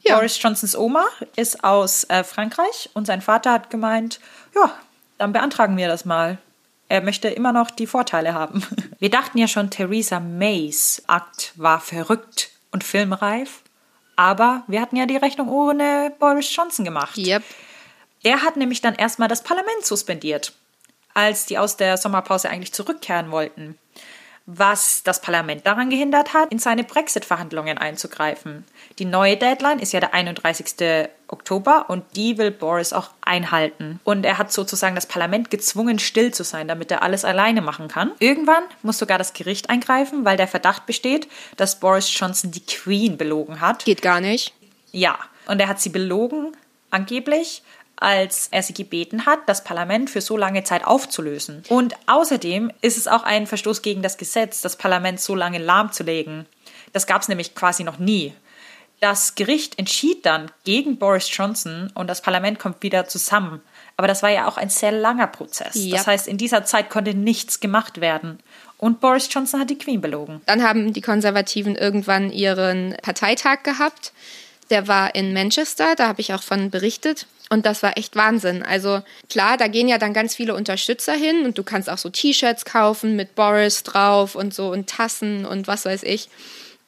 Ja. 0.00 0.16
Boris 0.16 0.42
Johnsons 0.42 0.74
Oma 0.74 1.04
ist 1.36 1.62
aus 1.62 2.04
äh, 2.04 2.24
Frankreich 2.24 2.88
und 2.94 3.06
sein 3.06 3.20
Vater 3.20 3.52
hat 3.52 3.68
gemeint, 3.68 4.18
ja, 4.54 4.72
dann 5.18 5.34
beantragen 5.34 5.76
wir 5.76 5.86
das 5.86 6.06
mal. 6.06 6.38
Er 6.88 7.02
möchte 7.02 7.28
immer 7.28 7.52
noch 7.52 7.70
die 7.70 7.86
Vorteile 7.86 8.32
haben. 8.32 8.62
Wir 8.98 9.10
dachten 9.10 9.36
ja 9.36 9.46
schon, 9.46 9.68
Theresa 9.68 10.20
Mays 10.20 11.02
Akt 11.06 11.52
war 11.56 11.80
verrückt 11.80 12.48
und 12.72 12.82
filmreif, 12.82 13.60
aber 14.16 14.64
wir 14.66 14.80
hatten 14.80 14.96
ja 14.96 15.06
die 15.06 15.18
Rechnung 15.18 15.48
ohne 15.50 16.12
Boris 16.18 16.52
Johnson 16.56 16.84
gemacht. 16.84 17.16
Yep. 17.16 17.44
Er 18.22 18.42
hat 18.42 18.56
nämlich 18.56 18.80
dann 18.80 18.94
erstmal 18.94 19.28
das 19.28 19.42
Parlament 19.42 19.84
suspendiert, 19.84 20.52
als 21.14 21.44
die 21.46 21.58
aus 21.58 21.76
der 21.76 21.98
Sommerpause 21.98 22.48
eigentlich 22.48 22.72
zurückkehren 22.72 23.30
wollten 23.30 23.78
was 24.50 25.02
das 25.02 25.20
Parlament 25.20 25.66
daran 25.66 25.90
gehindert 25.90 26.32
hat, 26.32 26.50
in 26.50 26.58
seine 26.58 26.82
Brexit-Verhandlungen 26.82 27.76
einzugreifen. 27.76 28.64
Die 28.98 29.04
neue 29.04 29.36
Deadline 29.36 29.78
ist 29.78 29.92
ja 29.92 30.00
der 30.00 30.14
31. 30.14 31.08
Oktober 31.28 31.84
und 31.88 32.02
die 32.16 32.38
will 32.38 32.50
Boris 32.50 32.94
auch 32.94 33.10
einhalten. 33.20 34.00
Und 34.04 34.24
er 34.24 34.38
hat 34.38 34.50
sozusagen 34.50 34.94
das 34.94 35.04
Parlament 35.04 35.50
gezwungen, 35.50 35.98
still 35.98 36.32
zu 36.32 36.44
sein, 36.44 36.66
damit 36.66 36.90
er 36.90 37.02
alles 37.02 37.26
alleine 37.26 37.60
machen 37.60 37.88
kann. 37.88 38.12
Irgendwann 38.20 38.62
muss 38.82 38.96
sogar 38.96 39.18
das 39.18 39.34
Gericht 39.34 39.68
eingreifen, 39.68 40.24
weil 40.24 40.38
der 40.38 40.48
Verdacht 40.48 40.86
besteht, 40.86 41.28
dass 41.58 41.78
Boris 41.78 42.10
Johnson 42.18 42.50
die 42.50 42.64
Queen 42.64 43.18
belogen 43.18 43.60
hat. 43.60 43.84
Geht 43.84 44.00
gar 44.00 44.22
nicht. 44.22 44.54
Ja, 44.92 45.18
und 45.46 45.60
er 45.60 45.68
hat 45.68 45.78
sie 45.78 45.90
belogen, 45.90 46.56
angeblich, 46.90 47.62
als 48.00 48.48
er 48.50 48.62
sie 48.62 48.74
gebeten 48.74 49.26
hat, 49.26 49.40
das 49.46 49.64
Parlament 49.64 50.10
für 50.10 50.20
so 50.20 50.36
lange 50.36 50.64
Zeit 50.64 50.86
aufzulösen. 50.86 51.64
Und 51.68 51.94
außerdem 52.06 52.70
ist 52.80 52.96
es 52.96 53.08
auch 53.08 53.24
ein 53.24 53.46
Verstoß 53.46 53.82
gegen 53.82 54.02
das 54.02 54.16
Gesetz, 54.16 54.60
das 54.60 54.76
Parlament 54.76 55.20
so 55.20 55.34
lange 55.34 55.58
lahmzulegen. 55.58 56.46
Das 56.92 57.06
gab 57.06 57.22
es 57.22 57.28
nämlich 57.28 57.54
quasi 57.54 57.84
noch 57.84 57.98
nie. 57.98 58.34
Das 59.00 59.36
Gericht 59.36 59.78
entschied 59.78 60.26
dann 60.26 60.50
gegen 60.64 60.98
Boris 60.98 61.28
Johnson 61.30 61.90
und 61.94 62.08
das 62.08 62.20
Parlament 62.20 62.58
kommt 62.58 62.82
wieder 62.82 63.06
zusammen. 63.06 63.60
Aber 63.96 64.08
das 64.08 64.22
war 64.22 64.30
ja 64.30 64.48
auch 64.48 64.56
ein 64.56 64.70
sehr 64.70 64.92
langer 64.92 65.28
Prozess. 65.28 65.74
Ja. 65.74 65.96
Das 65.96 66.06
heißt, 66.06 66.28
in 66.28 66.38
dieser 66.38 66.64
Zeit 66.64 66.90
konnte 66.90 67.14
nichts 67.14 67.60
gemacht 67.60 68.00
werden. 68.00 68.40
Und 68.76 69.00
Boris 69.00 69.28
Johnson 69.30 69.60
hat 69.60 69.70
die 69.70 69.78
Queen 69.78 70.00
belogen. 70.00 70.40
Dann 70.46 70.62
haben 70.62 70.92
die 70.92 71.00
Konservativen 71.00 71.74
irgendwann 71.74 72.30
ihren 72.30 72.96
Parteitag 73.02 73.62
gehabt. 73.64 74.12
Der 74.70 74.86
war 74.86 75.14
in 75.14 75.32
Manchester, 75.32 75.94
da 75.96 76.08
habe 76.08 76.20
ich 76.20 76.34
auch 76.34 76.42
von 76.42 76.70
berichtet. 76.70 77.26
Und 77.48 77.66
das 77.66 77.82
war 77.82 77.96
echt 77.96 78.16
Wahnsinn. 78.16 78.62
Also 78.62 79.02
klar, 79.30 79.56
da 79.56 79.68
gehen 79.68 79.88
ja 79.88 79.98
dann 79.98 80.12
ganz 80.12 80.34
viele 80.34 80.54
Unterstützer 80.54 81.14
hin 81.14 81.44
und 81.44 81.56
du 81.56 81.62
kannst 81.62 81.88
auch 81.88 81.98
so 81.98 82.10
T-Shirts 82.10 82.64
kaufen 82.64 83.16
mit 83.16 83.34
Boris 83.34 83.82
drauf 83.82 84.34
und 84.34 84.52
so 84.52 84.70
und 84.70 84.88
Tassen 84.88 85.46
und 85.46 85.66
was 85.66 85.84
weiß 85.84 86.02
ich. 86.02 86.28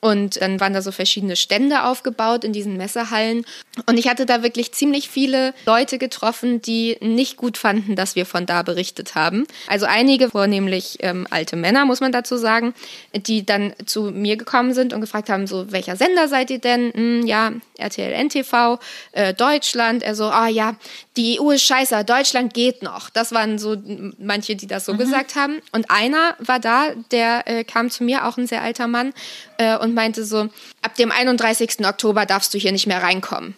Und 0.01 0.41
dann 0.41 0.61
waren 0.61 0.73
da 0.73 0.81
so 0.81 0.93
verschiedene 0.93 1.37
Stände 1.37 1.85
aufgebaut 1.85 2.45
in 2.45 2.55
diesen 2.55 2.79
Messehallen. 2.79 3.45
Und 3.87 3.99
ich 3.99 4.09
hatte 4.09 4.25
da 4.25 4.43
wirklich 4.43 4.73
ziemlich 4.73 5.11
viele 5.11 5.53
Leute 5.67 5.99
getroffen, 5.99 6.63
die 6.63 6.97
nicht 7.01 7.37
gut 7.37 7.59
fanden, 7.59 7.97
dass 7.97 8.17
wir 8.17 8.25
von 8.25 8.47
da 8.47 8.63
berichtet 8.63 9.15
haben. 9.15 9.47
Also 9.67 9.85
einige, 9.85 10.31
vornehmlich 10.31 10.97
ähm, 11.01 11.27
alte 11.29 11.57
Männer, 11.57 11.85
muss 11.85 12.01
man 12.01 12.13
dazu 12.13 12.39
sagen, 12.39 12.73
die 13.15 13.45
dann 13.45 13.75
zu 13.85 14.05
mir 14.05 14.39
gekommen 14.39 14.73
sind 14.73 14.95
und 14.95 15.03
gefragt 15.03 15.29
haben, 15.29 15.47
so, 15.47 15.71
welcher 15.71 15.97
Sender 15.97 16.29
seid 16.29 16.51
ihr 16.51 16.61
denn? 16.61 16.93
Hm, 16.95 17.27
ja, 17.27 17.53
RTL 17.77 18.13
NTV, 18.13 18.79
äh, 19.13 19.35
Deutschland. 19.35 20.03
Er 20.03 20.15
so, 20.15 20.25
ah 20.25 20.49
ja, 20.49 20.77
die 21.19 21.39
EU 21.41 21.51
ist 21.51 21.65
scheiße, 21.65 22.05
Deutschland 22.05 22.55
geht 22.55 22.83
noch. 22.83 23.11
Das 23.11 23.33
waren 23.33 23.59
so 23.59 23.77
manche, 24.19 24.57
die 24.57 24.67
das 24.67 24.87
so 24.87 24.95
mhm. 24.95 24.99
gesagt 24.99 25.35
haben. 25.35 25.61
Und 25.73 25.91
einer 25.91 26.37
war 26.39 26.59
da, 26.59 26.93
der 27.11 27.47
äh, 27.47 27.65
kam 27.65 27.91
zu 27.91 28.03
mir, 28.05 28.27
auch 28.27 28.39
ein 28.39 28.47
sehr 28.47 28.63
alter 28.63 28.87
Mann, 28.87 29.13
äh, 29.61 29.77
und 29.77 29.89
meinte 29.94 30.24
so, 30.24 30.48
ab 30.83 30.94
dem 30.96 31.11
31. 31.12 31.85
Oktober 31.87 32.26
darfst 32.26 32.53
du 32.55 32.59
hier 32.59 32.72
nicht 32.72 32.87
mehr 32.87 33.03
reinkommen. 33.03 33.55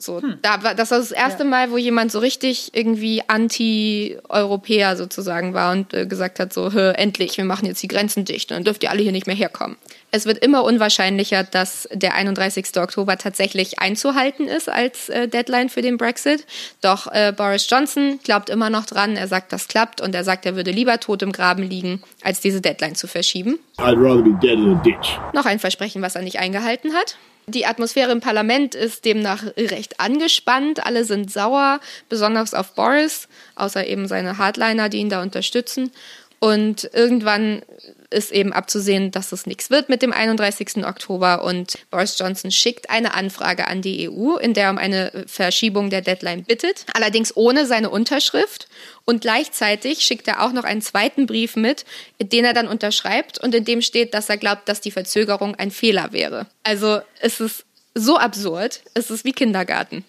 So, 0.00 0.22
hm. 0.22 0.38
da 0.42 0.62
war, 0.62 0.74
das 0.74 0.90
war 0.90 0.98
das 0.98 1.12
erste 1.12 1.42
ja. 1.42 1.48
Mal, 1.48 1.70
wo 1.70 1.76
jemand 1.76 2.10
so 2.10 2.18
richtig 2.20 2.70
irgendwie 2.72 3.22
anti-Europäer 3.26 4.96
sozusagen 4.96 5.52
war 5.52 5.72
und 5.72 5.92
äh, 5.92 6.06
gesagt 6.06 6.40
hat, 6.40 6.52
so, 6.52 6.68
endlich, 6.68 7.36
wir 7.36 7.44
machen 7.44 7.66
jetzt 7.66 7.82
die 7.82 7.88
Grenzen 7.88 8.24
dicht 8.24 8.50
und 8.50 8.56
dann 8.56 8.64
dürft 8.64 8.82
ihr 8.82 8.90
alle 8.90 9.02
hier 9.02 9.12
nicht 9.12 9.26
mehr 9.26 9.36
herkommen. 9.36 9.76
Es 10.10 10.26
wird 10.26 10.38
immer 10.38 10.64
unwahrscheinlicher, 10.64 11.44
dass 11.44 11.88
der 11.92 12.14
31. 12.14 12.76
Oktober 12.78 13.16
tatsächlich 13.16 13.78
einzuhalten 13.78 14.48
ist 14.48 14.68
als 14.68 15.08
äh, 15.08 15.28
Deadline 15.28 15.68
für 15.68 15.82
den 15.82 15.98
Brexit. 15.98 16.46
Doch 16.80 17.06
äh, 17.12 17.32
Boris 17.36 17.68
Johnson 17.68 18.18
glaubt 18.24 18.50
immer 18.50 18.70
noch 18.70 18.86
dran. 18.86 19.16
Er 19.16 19.28
sagt, 19.28 19.52
das 19.52 19.68
klappt 19.68 20.00
und 20.00 20.14
er 20.14 20.24
sagt, 20.24 20.46
er 20.46 20.56
würde 20.56 20.70
lieber 20.70 20.98
tot 20.98 21.22
im 21.22 21.32
Graben 21.32 21.62
liegen, 21.62 22.02
als 22.22 22.40
diese 22.40 22.60
Deadline 22.60 22.96
zu 22.96 23.06
verschieben. 23.06 23.58
I'd 23.78 23.96
rather 23.96 24.22
be 24.22 24.36
dead 24.40 24.58
in 24.58 24.76
a 24.76 24.82
ditch. 24.82 25.18
Noch 25.32 25.46
ein 25.46 25.58
Versprechen, 25.58 26.02
was 26.02 26.16
er 26.16 26.22
nicht 26.22 26.38
eingehalten 26.38 26.94
hat. 26.94 27.16
Die 27.50 27.66
Atmosphäre 27.66 28.12
im 28.12 28.20
Parlament 28.20 28.74
ist 28.74 29.04
demnach 29.04 29.44
recht 29.56 29.98
angespannt. 29.98 30.86
Alle 30.86 31.04
sind 31.04 31.32
sauer, 31.32 31.80
besonders 32.08 32.54
auf 32.54 32.74
Boris, 32.74 33.28
außer 33.56 33.86
eben 33.86 34.06
seine 34.06 34.38
Hardliner, 34.38 34.88
die 34.88 34.98
ihn 34.98 35.10
da 35.10 35.20
unterstützen. 35.20 35.90
Und 36.38 36.88
irgendwann 36.94 37.62
ist 38.08 38.32
eben 38.32 38.52
abzusehen, 38.52 39.10
dass 39.10 39.30
es 39.30 39.46
nichts 39.46 39.68
wird 39.68 39.88
mit 39.90 40.00
dem 40.00 40.12
31. 40.12 40.84
Oktober 40.84 41.44
und 41.44 41.78
Boris 41.90 42.18
Johnson 42.18 42.50
schickt 42.50 42.88
eine 42.88 43.14
Anfrage 43.14 43.68
an 43.68 43.82
die 43.82 44.08
EU, 44.08 44.36
in 44.36 44.54
der 44.54 44.64
er 44.64 44.70
um 44.70 44.78
eine 44.78 45.24
Verschiebung 45.26 45.90
der 45.90 46.00
Deadline 46.00 46.44
bittet, 46.44 46.86
allerdings 46.94 47.36
ohne 47.36 47.66
seine 47.66 47.90
Unterschrift 47.90 48.68
und 49.10 49.22
gleichzeitig 49.22 50.02
schickt 50.02 50.28
er 50.28 50.40
auch 50.40 50.52
noch 50.52 50.62
einen 50.62 50.82
zweiten 50.82 51.26
Brief 51.26 51.56
mit, 51.56 51.84
den 52.22 52.44
er 52.44 52.54
dann 52.54 52.68
unterschreibt 52.68 53.38
und 53.40 53.56
in 53.56 53.64
dem 53.64 53.82
steht, 53.82 54.14
dass 54.14 54.28
er 54.28 54.36
glaubt, 54.36 54.68
dass 54.68 54.80
die 54.80 54.92
Verzögerung 54.92 55.56
ein 55.56 55.72
Fehler 55.72 56.12
wäre. 56.12 56.46
Also 56.62 57.00
es 57.20 57.40
ist 57.40 57.64
so 57.92 58.18
absurd, 58.18 58.82
es 58.94 59.10
ist 59.10 59.24
wie 59.24 59.32
Kindergarten. 59.32 60.04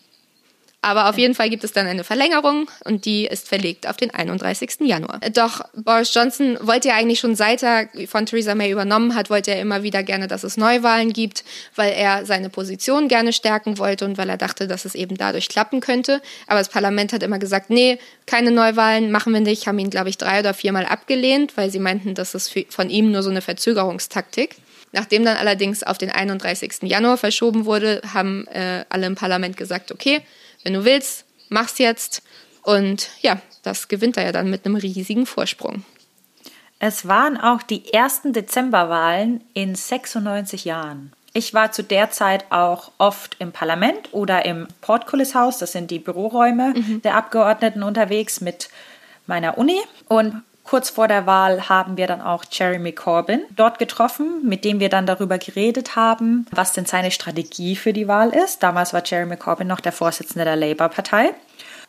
Aber 0.83 1.09
auf 1.09 1.17
jeden 1.17 1.35
Fall 1.35 1.51
gibt 1.51 1.63
es 1.63 1.73
dann 1.73 1.85
eine 1.85 2.03
Verlängerung 2.03 2.67
und 2.85 3.05
die 3.05 3.27
ist 3.27 3.47
verlegt 3.47 3.87
auf 3.87 3.97
den 3.97 4.11
31. 4.11 4.79
Januar. 4.79 5.19
Doch 5.31 5.61
Boris 5.75 6.11
Johnson 6.11 6.57
wollte 6.59 6.87
ja 6.87 6.95
eigentlich 6.95 7.19
schon 7.19 7.35
seit 7.35 7.61
er 7.61 7.87
von 8.07 8.25
Theresa 8.25 8.55
May 8.55 8.71
übernommen 8.71 9.13
hat, 9.13 9.29
wollte 9.29 9.51
er 9.51 9.61
immer 9.61 9.83
wieder 9.83 10.01
gerne, 10.01 10.27
dass 10.27 10.43
es 10.43 10.57
Neuwahlen 10.57 11.13
gibt, 11.13 11.43
weil 11.75 11.93
er 11.93 12.25
seine 12.25 12.49
Position 12.49 13.09
gerne 13.09 13.31
stärken 13.31 13.77
wollte 13.77 14.05
und 14.05 14.17
weil 14.17 14.29
er 14.29 14.37
dachte, 14.37 14.67
dass 14.67 14.85
es 14.85 14.95
eben 14.95 15.17
dadurch 15.17 15.49
klappen 15.49 15.81
könnte. 15.81 16.19
Aber 16.47 16.57
das 16.57 16.69
Parlament 16.69 17.13
hat 17.13 17.21
immer 17.21 17.37
gesagt, 17.37 17.69
nee, 17.69 17.99
keine 18.25 18.49
Neuwahlen 18.49 19.11
machen 19.11 19.33
wir 19.33 19.41
nicht, 19.41 19.67
haben 19.67 19.77
ihn, 19.77 19.91
glaube 19.91 20.09
ich, 20.09 20.17
drei 20.17 20.39
oder 20.39 20.55
viermal 20.55 20.85
abgelehnt, 20.85 21.57
weil 21.57 21.69
sie 21.69 21.79
meinten, 21.79 22.15
das 22.15 22.33
ist 22.33 22.55
von 22.69 22.89
ihm 22.89 23.11
nur 23.11 23.21
so 23.21 23.29
eine 23.29 23.41
Verzögerungstaktik. 23.41 24.55
Nachdem 24.93 25.23
dann 25.23 25.37
allerdings 25.37 25.83
auf 25.83 25.99
den 25.99 26.09
31. 26.09 26.83
Januar 26.83 27.17
verschoben 27.17 27.65
wurde, 27.65 28.01
haben 28.13 28.47
äh, 28.47 28.83
alle 28.89 29.05
im 29.05 29.15
Parlament 29.15 29.55
gesagt, 29.57 29.91
okay, 29.91 30.21
wenn 30.63 30.73
du 30.73 30.85
willst, 30.85 31.25
mach's 31.49 31.77
jetzt. 31.77 32.23
Und 32.63 33.09
ja, 33.21 33.41
das 33.63 33.87
gewinnt 33.87 34.17
er 34.17 34.25
ja 34.25 34.31
dann 34.31 34.49
mit 34.49 34.65
einem 34.65 34.75
riesigen 34.75 35.25
Vorsprung. 35.25 35.83
Es 36.79 37.07
waren 37.07 37.37
auch 37.37 37.61
die 37.61 37.93
ersten 37.93 38.33
Dezemberwahlen 38.33 39.43
in 39.53 39.75
96 39.75 40.65
Jahren. 40.65 41.13
Ich 41.33 41.53
war 41.53 41.71
zu 41.71 41.83
der 41.83 42.11
Zeit 42.11 42.45
auch 42.49 42.91
oft 42.97 43.37
im 43.39 43.51
Parlament 43.51 44.09
oder 44.11 44.45
im 44.45 44.67
Portcullis-Haus, 44.81 45.59
das 45.59 45.71
sind 45.71 45.91
die 45.91 45.99
Büroräume 45.99 46.73
mhm. 46.75 47.01
der 47.03 47.15
Abgeordneten 47.15 47.83
unterwegs 47.83 48.41
mit 48.41 48.69
meiner 49.27 49.57
Uni. 49.57 49.79
Und 50.09 50.43
Kurz 50.71 50.89
vor 50.89 51.09
der 51.09 51.25
Wahl 51.25 51.67
haben 51.67 51.97
wir 51.97 52.07
dann 52.07 52.21
auch 52.21 52.45
Jeremy 52.49 52.93
Corbyn 52.93 53.41
dort 53.53 53.77
getroffen, 53.77 54.47
mit 54.47 54.63
dem 54.63 54.79
wir 54.79 54.87
dann 54.87 55.05
darüber 55.05 55.37
geredet 55.37 55.97
haben, 55.97 56.45
was 56.49 56.71
denn 56.71 56.85
seine 56.85 57.11
Strategie 57.11 57.75
für 57.75 57.91
die 57.91 58.07
Wahl 58.07 58.29
ist. 58.29 58.63
Damals 58.63 58.93
war 58.93 59.03
Jeremy 59.05 59.35
Corbyn 59.35 59.67
noch 59.67 59.81
der 59.81 59.91
Vorsitzende 59.91 60.45
der 60.45 60.55
Labour-Partei. 60.55 61.31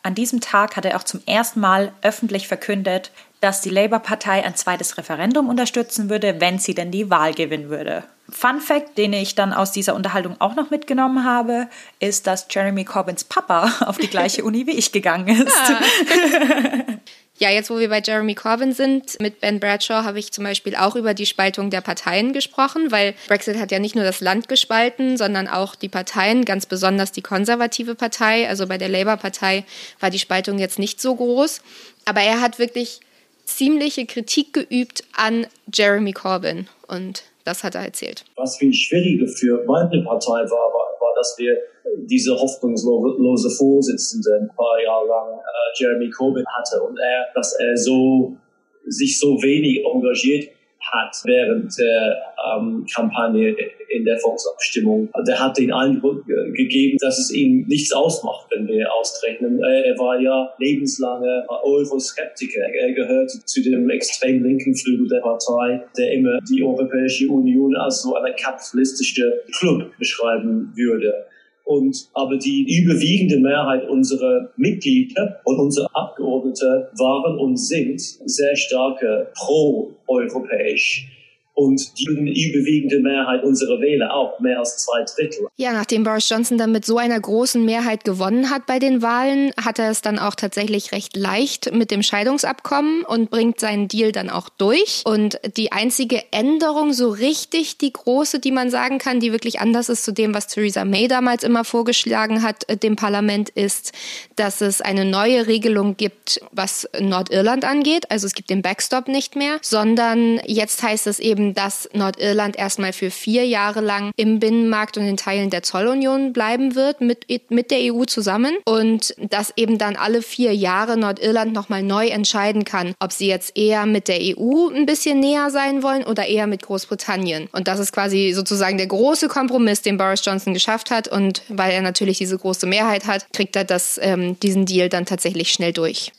An 0.01 0.15
diesem 0.15 0.41
Tag 0.41 0.75
hat 0.75 0.83
er 0.83 0.97
auch 0.97 1.03
zum 1.03 1.21
ersten 1.25 1.61
Mal 1.61 1.93
öffentlich 2.01 2.49
verkündet, 2.49 3.11
dass 3.39 3.61
die 3.61 3.69
Labour-Partei 3.69 4.43
ein 4.43 4.57
zweites 4.57 4.97
Referendum 4.97 5.47
unterstützen 5.47 6.09
würde, 6.09 6.41
wenn 6.41 6.59
sie 6.59 6.75
denn 6.75 6.91
die 6.91 7.09
Wahl 7.09 7.33
gewinnen 7.33 7.69
würde. 7.69 8.03
Fun 8.29 8.61
Fact, 8.61 8.97
den 8.97 9.13
ich 9.13 9.35
dann 9.35 9.53
aus 9.53 9.71
dieser 9.71 9.95
Unterhaltung 9.95 10.35
auch 10.39 10.55
noch 10.55 10.71
mitgenommen 10.71 11.25
habe, 11.25 11.67
ist, 11.99 12.25
dass 12.25 12.47
Jeremy 12.49 12.85
Corbyns 12.85 13.25
Papa 13.25 13.71
auf 13.85 13.97
die 13.97 14.09
gleiche 14.09 14.43
Uni 14.45 14.65
wie 14.67 14.71
ich 14.71 14.91
gegangen 14.91 15.27
ist. 15.27 15.53
Ja. 17.43 17.49
Jetzt 17.49 17.69
wo 17.69 17.77
wir 17.77 17.89
bei 17.89 18.01
Jeremy 18.01 18.35
Corbyn 18.35 18.71
sind, 18.71 19.19
mit 19.19 19.41
Ben 19.41 19.59
Bradshaw 19.59 20.05
habe 20.05 20.17
ich 20.17 20.31
zum 20.31 20.45
Beispiel 20.45 20.77
auch 20.77 20.95
über 20.95 21.13
die 21.13 21.25
Spaltung 21.25 21.69
der 21.69 21.81
Parteien 21.81 22.31
gesprochen, 22.31 22.89
weil 22.89 23.15
Brexit 23.27 23.57
hat 23.57 23.69
ja 23.69 23.79
nicht 23.79 23.95
nur 23.95 24.05
das 24.05 24.21
Land 24.21 24.47
gespalten, 24.47 25.17
sondern 25.17 25.49
auch 25.49 25.75
die 25.75 25.89
Parteien, 25.89 26.45
ganz 26.45 26.65
besonders 26.65 27.11
die 27.11 27.21
konservative 27.21 27.95
Partei. 27.95 28.47
Also 28.47 28.65
bei 28.65 28.77
der 28.77 28.87
Labour-Partei 28.87 29.65
war 29.99 30.09
die 30.09 30.19
Spaltung 30.19 30.57
jetzt 30.57 30.79
nicht 30.79 31.01
so 31.01 31.15
groß. 31.15 31.61
Aber 32.05 32.21
er 32.21 32.39
hat 32.39 32.59
wirklich 32.59 33.01
ziemliche 33.43 34.05
Kritik 34.05 34.53
geübt 34.53 35.03
an 35.11 35.45
Jeremy 35.71 36.13
Corbyn 36.13 36.69
und 36.87 37.23
das 37.43 37.65
hat 37.65 37.75
er 37.75 37.81
erzählt. 37.81 38.23
Was 38.37 38.55
viel 38.55 38.73
schwieriger 38.73 39.27
für 39.27 39.65
meine 39.65 40.01
Partei 40.03 40.31
war, 40.49 40.49
war, 40.49 40.87
war 41.01 41.13
dass 41.17 41.35
wir 41.37 41.57
diese 42.05 42.33
hoffnungslose 42.33 43.49
Vorsitzende 43.49 44.29
ein 44.41 44.55
paar 44.55 44.81
Jahre 44.83 45.07
lang 45.07 45.39
äh, 45.39 45.81
Jeremy 45.81 46.09
Corbyn 46.09 46.45
hatte 46.47 46.81
und 46.81 46.97
er, 46.97 47.27
dass 47.35 47.53
er 47.59 47.75
so 47.77 48.37
sich 48.85 49.19
so 49.19 49.41
wenig 49.41 49.83
engagiert 49.85 50.49
hat 50.91 51.15
während 51.23 51.77
der 51.79 52.21
ähm, 52.57 52.85
Kampagne 52.93 53.55
in 53.89 54.03
der 54.03 54.17
Volksabstimmung. 54.17 55.09
Der 55.25 55.39
hat 55.39 55.57
den 55.57 55.71
Eindruck 55.71 56.23
äh, 56.27 56.51
gegeben, 56.51 56.97
dass 56.99 57.19
es 57.19 57.31
ihm 57.31 57.65
nichts 57.67 57.93
ausmacht, 57.93 58.47
wenn 58.51 58.67
wir 58.67 58.91
austreten. 58.93 59.63
Er, 59.63 59.85
er 59.85 59.97
war 59.97 60.19
ja 60.19 60.53
lebenslanger 60.57 61.45
Euroskeptiker. 61.63 62.61
Er 62.61 62.91
gehört 62.93 63.31
zu 63.31 63.61
dem 63.61 63.89
extrem 63.89 64.43
linken 64.43 64.75
Flügel 64.75 65.07
der 65.07 65.21
Partei, 65.21 65.83
der 65.97 66.11
immer 66.13 66.39
die 66.49 66.63
Europäische 66.63 67.29
Union 67.29 67.75
als 67.77 68.01
so 68.01 68.15
eine 68.15 68.35
kapitalistische 68.35 69.43
Club 69.57 69.89
beschreiben 69.97 70.73
würde. 70.75 71.27
Und 71.65 72.09
aber 72.13 72.37
die 72.37 72.65
überwiegende 72.81 73.39
Mehrheit 73.39 73.87
unserer 73.87 74.49
Mitglieder 74.57 75.39
und 75.45 75.59
unserer 75.59 75.89
Abgeordnete 75.93 76.89
waren 76.97 77.39
und 77.39 77.57
sind 77.57 78.01
sehr 78.01 78.55
starke 78.55 79.31
pro-europäisch 79.33 81.09
und 81.53 81.99
die 81.99 82.05
überwiegende 82.49 82.99
Mehrheit 82.99 83.43
unserer 83.43 83.79
Wähler 83.79 84.13
auch, 84.13 84.39
mehr 84.39 84.59
als 84.59 84.77
zwei 84.77 85.03
Drittel. 85.03 85.47
Ja, 85.55 85.71
nachdem 85.71 86.03
Boris 86.03 86.27
Johnson 86.27 86.57
dann 86.57 86.71
mit 86.71 86.85
so 86.85 86.97
einer 86.97 87.19
großen 87.19 87.63
Mehrheit 87.63 88.03
gewonnen 88.03 88.49
hat 88.49 88.65
bei 88.65 88.79
den 88.79 89.01
Wahlen, 89.01 89.51
hat 89.63 89.77
er 89.77 89.91
es 89.91 90.01
dann 90.01 90.17
auch 90.17 90.35
tatsächlich 90.35 90.91
recht 90.91 91.15
leicht 91.15 91.71
mit 91.73 91.91
dem 91.91 92.01
Scheidungsabkommen 92.01 93.03
und 93.03 93.29
bringt 93.29 93.59
seinen 93.59 93.87
Deal 93.87 94.11
dann 94.11 94.29
auch 94.29 94.49
durch. 94.49 95.03
Und 95.05 95.39
die 95.57 95.71
einzige 95.71 96.23
Änderung, 96.31 96.93
so 96.93 97.09
richtig 97.09 97.77
die 97.77 97.93
große, 97.93 98.39
die 98.39 98.51
man 98.51 98.71
sagen 98.71 98.97
kann, 98.97 99.19
die 99.19 99.31
wirklich 99.31 99.59
anders 99.59 99.89
ist 99.89 100.05
zu 100.05 100.11
dem, 100.11 100.33
was 100.33 100.47
Theresa 100.47 100.85
May 100.85 101.07
damals 101.07 101.43
immer 101.43 101.63
vorgeschlagen 101.63 102.41
hat, 102.41 102.67
äh, 102.69 102.77
dem 102.77 102.95
Parlament, 102.95 103.49
ist, 103.49 103.91
dass 104.35 104.61
es 104.61 104.81
eine 104.81 105.05
neue 105.05 105.45
Regelung 105.45 105.97
gibt, 105.97 106.41
was 106.51 106.89
Nordirland 106.99 107.63
angeht. 107.63 108.09
Also 108.09 108.25
es 108.25 108.33
gibt 108.33 108.49
den 108.49 108.63
Backstop 108.63 109.07
nicht 109.07 109.35
mehr, 109.35 109.57
sondern 109.61 110.39
jetzt 110.45 110.81
heißt 110.81 111.05
es 111.07 111.19
eben, 111.19 111.42
eben, 111.43 111.53
dass 111.53 111.89
Nordirland 111.93 112.57
erstmal 112.57 112.93
für 112.93 113.11
vier 113.11 113.45
Jahre 113.45 113.81
lang 113.81 114.11
im 114.15 114.39
Binnenmarkt 114.39 114.97
und 114.97 115.05
in 115.05 115.17
Teilen 115.17 115.49
der 115.49 115.63
Zollunion 115.63 116.33
bleiben 116.33 116.75
wird 116.75 117.01
mit, 117.01 117.25
mit 117.49 117.71
der 117.71 117.93
EU 117.93 118.05
zusammen 118.05 118.55
und 118.65 119.13
dass 119.17 119.53
eben 119.57 119.77
dann 119.77 119.95
alle 119.95 120.21
vier 120.21 120.55
Jahre 120.55 120.97
Nordirland 120.97 121.53
nochmal 121.53 121.83
neu 121.83 122.07
entscheiden 122.07 122.65
kann, 122.65 122.93
ob 122.99 123.11
sie 123.11 123.27
jetzt 123.27 123.57
eher 123.57 123.85
mit 123.85 124.07
der 124.07 124.19
EU 124.21 124.69
ein 124.69 124.85
bisschen 124.85 125.19
näher 125.19 125.49
sein 125.49 125.83
wollen 125.83 126.03
oder 126.03 126.25
eher 126.25 126.47
mit 126.47 126.63
Großbritannien. 126.63 127.49
Und 127.51 127.67
das 127.67 127.79
ist 127.79 127.91
quasi 127.91 128.33
sozusagen 128.33 128.77
der 128.77 128.87
große 128.87 129.27
Kompromiss, 129.27 129.81
den 129.81 129.97
Boris 129.97 130.23
Johnson 130.23 130.53
geschafft 130.53 130.91
hat 130.91 131.07
und 131.07 131.41
weil 131.49 131.71
er 131.71 131.81
natürlich 131.81 132.17
diese 132.17 132.37
große 132.37 132.65
Mehrheit 132.65 133.07
hat, 133.07 133.25
kriegt 133.33 133.55
er 133.55 133.63
das, 133.63 133.99
ähm, 134.01 134.39
diesen 134.39 134.65
Deal 134.65 134.89
dann 134.89 135.05
tatsächlich 135.05 135.51
schnell 135.51 135.73
durch. 135.73 136.11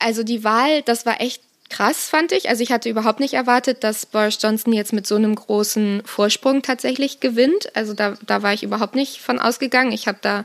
Also 0.00 0.22
die 0.24 0.42
Wahl, 0.42 0.82
das 0.82 1.06
war 1.06 1.20
echt 1.20 1.42
krass, 1.68 2.08
fand 2.08 2.32
ich. 2.32 2.48
Also 2.48 2.62
ich 2.62 2.72
hatte 2.72 2.88
überhaupt 2.88 3.20
nicht 3.20 3.34
erwartet, 3.34 3.84
dass 3.84 4.06
Boris 4.06 4.38
Johnson 4.42 4.72
jetzt 4.72 4.92
mit 4.92 5.06
so 5.06 5.14
einem 5.14 5.36
großen 5.36 6.02
Vorsprung 6.04 6.62
tatsächlich 6.62 7.20
gewinnt. 7.20 7.74
Also 7.76 7.94
da, 7.94 8.14
da 8.26 8.42
war 8.42 8.52
ich 8.52 8.64
überhaupt 8.64 8.96
nicht 8.96 9.20
von 9.20 9.38
ausgegangen. 9.38 9.92
Ich 9.92 10.08
habe 10.08 10.18
da, 10.20 10.44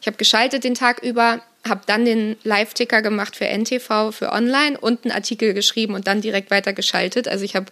ich 0.00 0.06
habe 0.06 0.16
geschaltet 0.16 0.64
den 0.64 0.74
Tag 0.74 1.02
über 1.02 1.42
habe 1.68 1.82
dann 1.86 2.04
den 2.04 2.36
Live-Ticker 2.42 3.02
gemacht 3.02 3.36
für 3.36 3.46
NTV, 3.46 4.10
für 4.12 4.32
Online 4.32 4.78
und 4.78 5.04
einen 5.04 5.12
Artikel 5.12 5.54
geschrieben 5.54 5.94
und 5.94 6.06
dann 6.06 6.20
direkt 6.20 6.50
weitergeschaltet. 6.50 7.28
Also 7.28 7.44
ich 7.44 7.54
habe 7.54 7.66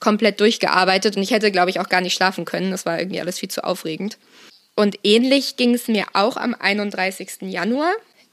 komplett 0.00 0.40
durchgearbeitet 0.40 1.16
und 1.16 1.22
ich 1.22 1.30
hätte, 1.30 1.52
glaube 1.52 1.70
ich, 1.70 1.78
auch 1.78 1.88
gar 1.88 2.00
nicht 2.00 2.14
schlafen 2.14 2.44
können. 2.44 2.72
Das 2.72 2.86
war 2.86 2.98
irgendwie 2.98 3.20
alles 3.20 3.38
viel 3.38 3.48
zu 3.48 3.62
aufregend. 3.62 4.18
Und 4.74 4.98
ähnlich 5.04 5.56
ging 5.56 5.74
es 5.74 5.88
mir 5.88 6.06
auch 6.12 6.36
am 6.36 6.54
31. 6.58 7.42
Januar. 7.42 7.92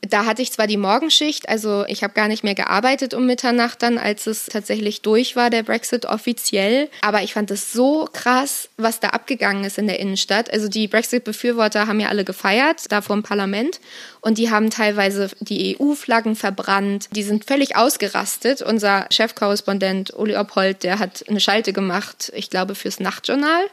Da 0.10 0.26
hatte 0.26 0.42
ich 0.42 0.52
zwar 0.52 0.68
die 0.68 0.78
Morgenschicht, 0.78 1.48
also 1.48 1.86
ich 1.88 2.04
habe 2.04 2.14
gar 2.14 2.28
nicht 2.28 2.44
mehr 2.44 2.56
gearbeitet 2.56 3.14
um 3.14 3.26
Mitternacht 3.26 3.82
dann, 3.82 3.98
als 3.98 4.28
es 4.28 4.48
tatsächlich 4.48 5.02
durch 5.02 5.36
war, 5.36 5.50
der 5.50 5.64
Brexit 5.64 6.06
offiziell. 6.06 6.90
Aber 7.02 7.24
ich 7.24 7.34
fand 7.34 7.52
es 7.52 7.72
so 7.72 8.10
krass, 8.12 8.70
was 8.78 9.00
da 9.00 9.10
abgegangen 9.10 9.64
ist 9.64 9.78
in 9.78 9.88
der 9.88 10.00
Innenstadt. 10.00 10.52
Also 10.52 10.68
die 10.68 10.88
Brexit-Befürworter 10.88 11.88
haben 11.88 12.00
ja 12.00 12.10
alle 12.10 12.26
gefeiert, 12.26 12.92
da 12.92 13.02
vor 13.02 13.16
dem 13.16 13.24
Parlament. 13.24 13.80
Und 14.20 14.38
die 14.38 14.52
haben 14.52 14.70
teilweise 14.70 15.30
die 15.40 15.78
EU-Flaggen 15.80 16.36
verbrannt. 16.36 17.08
Die 17.12 17.24
sind 17.24 17.46
völlig 17.46 17.76
ausgerastet. 17.76 18.62
Unser 18.62 19.08
Chefkorrespondent 19.10 20.14
Uli 20.14 20.36
Oppold, 20.36 20.84
der 20.84 21.00
hat 21.00 21.24
eine 21.30 21.40
Schalte 21.40 21.72
gemacht, 21.74 22.32
ich 22.36 22.50
glaube, 22.50 22.76
fürs 22.76 23.00
Nachtjournal. 23.00 23.64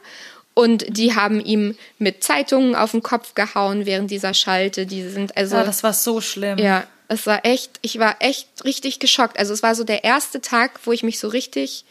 Und 0.53 0.85
die 0.97 1.15
haben 1.15 1.39
ihm 1.39 1.77
mit 1.97 2.23
Zeitungen 2.23 2.75
auf 2.75 2.91
den 2.91 3.03
Kopf 3.03 3.35
gehauen 3.35 3.85
während 3.85 4.11
dieser 4.11 4.33
Schalte. 4.33 4.85
Die 4.85 5.07
sind 5.07 5.37
also. 5.37 5.55
Ja, 5.55 5.63
das 5.63 5.83
war 5.83 5.93
so 5.93 6.21
schlimm. 6.21 6.57
Ja, 6.57 6.85
es 7.07 7.25
war 7.25 7.45
echt, 7.45 7.79
ich 7.81 7.99
war 7.99 8.15
echt 8.19 8.63
richtig 8.63 8.99
geschockt. 8.99 9.37
Also 9.39 9.53
es 9.53 9.63
war 9.63 9.75
so 9.75 9.83
der 9.83 10.03
erste 10.03 10.41
Tag, 10.41 10.79
wo 10.85 10.91
ich 10.91 11.03
mich 11.03 11.19
so 11.19 11.27
richtig 11.27 11.85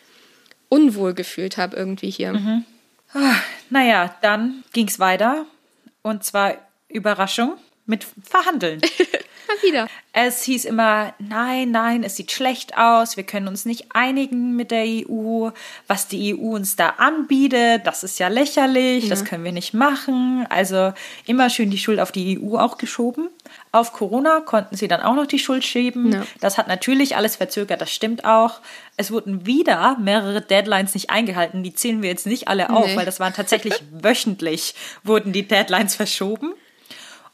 unwohl 0.69 1.15
gefühlt 1.15 1.57
habe 1.57 1.77
irgendwie 1.77 2.11
hier. 2.11 2.33
Mhm. 2.33 2.65
Ah, 3.13 3.35
naja, 3.71 4.15
dann 4.23 4.63
ging 4.73 4.89
es 4.89 4.99
weiter. 4.99 5.45
Und 6.03 6.25
zwar 6.25 6.57
Überraschung 6.89 7.55
mit 7.87 8.07
Verhandeln. 8.23 8.81
wieder. 9.63 9.89
Es 10.13 10.43
hieß 10.43 10.65
immer, 10.65 11.15
nein, 11.21 11.71
nein, 11.71 12.03
es 12.03 12.17
sieht 12.17 12.33
schlecht 12.33 12.77
aus, 12.77 13.17
wir 13.17 13.23
können 13.23 13.47
uns 13.47 13.65
nicht 13.65 13.95
einigen 13.95 14.57
mit 14.57 14.73
der 14.73 14.85
EU, 14.85 15.51
was 15.87 16.09
die 16.09 16.35
EU 16.35 16.57
uns 16.57 16.75
da 16.75 16.95
anbietet, 16.99 17.87
das 17.87 18.03
ist 18.03 18.19
ja 18.19 18.27
lächerlich, 18.27 19.05
ja. 19.05 19.11
das 19.11 19.25
können 19.25 19.45
wir 19.45 19.53
nicht 19.53 19.73
machen. 19.73 20.47
Also 20.51 20.93
immer 21.27 21.49
schön 21.49 21.71
die 21.71 21.79
Schuld 21.79 22.01
auf 22.01 22.11
die 22.11 22.41
EU 22.41 22.57
auch 22.57 22.77
geschoben. 22.77 23.29
Auf 23.71 23.93
Corona 23.93 24.41
konnten 24.41 24.75
sie 24.75 24.89
dann 24.89 25.01
auch 25.01 25.15
noch 25.15 25.27
die 25.27 25.39
Schuld 25.39 25.65
schieben. 25.65 26.13
Ja. 26.13 26.27
Das 26.41 26.59
hat 26.59 26.67
natürlich 26.67 27.15
alles 27.15 27.37
verzögert, 27.37 27.81
das 27.81 27.93
stimmt 27.93 28.25
auch. 28.25 28.61
Es 28.97 29.13
wurden 29.13 29.47
wieder 29.47 29.97
mehrere 30.01 30.41
Deadlines 30.41 30.95
nicht 30.95 31.11
eingehalten. 31.11 31.63
Die 31.63 31.73
zählen 31.73 32.03
wir 32.03 32.11
jetzt 32.11 32.27
nicht 32.27 32.49
alle 32.49 32.71
auf, 32.71 32.87
nee. 32.87 32.97
weil 32.97 33.07
das 33.07 33.21
waren 33.21 33.33
tatsächlich 33.33 33.75
wöchentlich, 33.93 34.75
wurden 35.05 35.33
die 35.33 35.47
Deadlines 35.47 35.95
verschoben. 35.95 36.53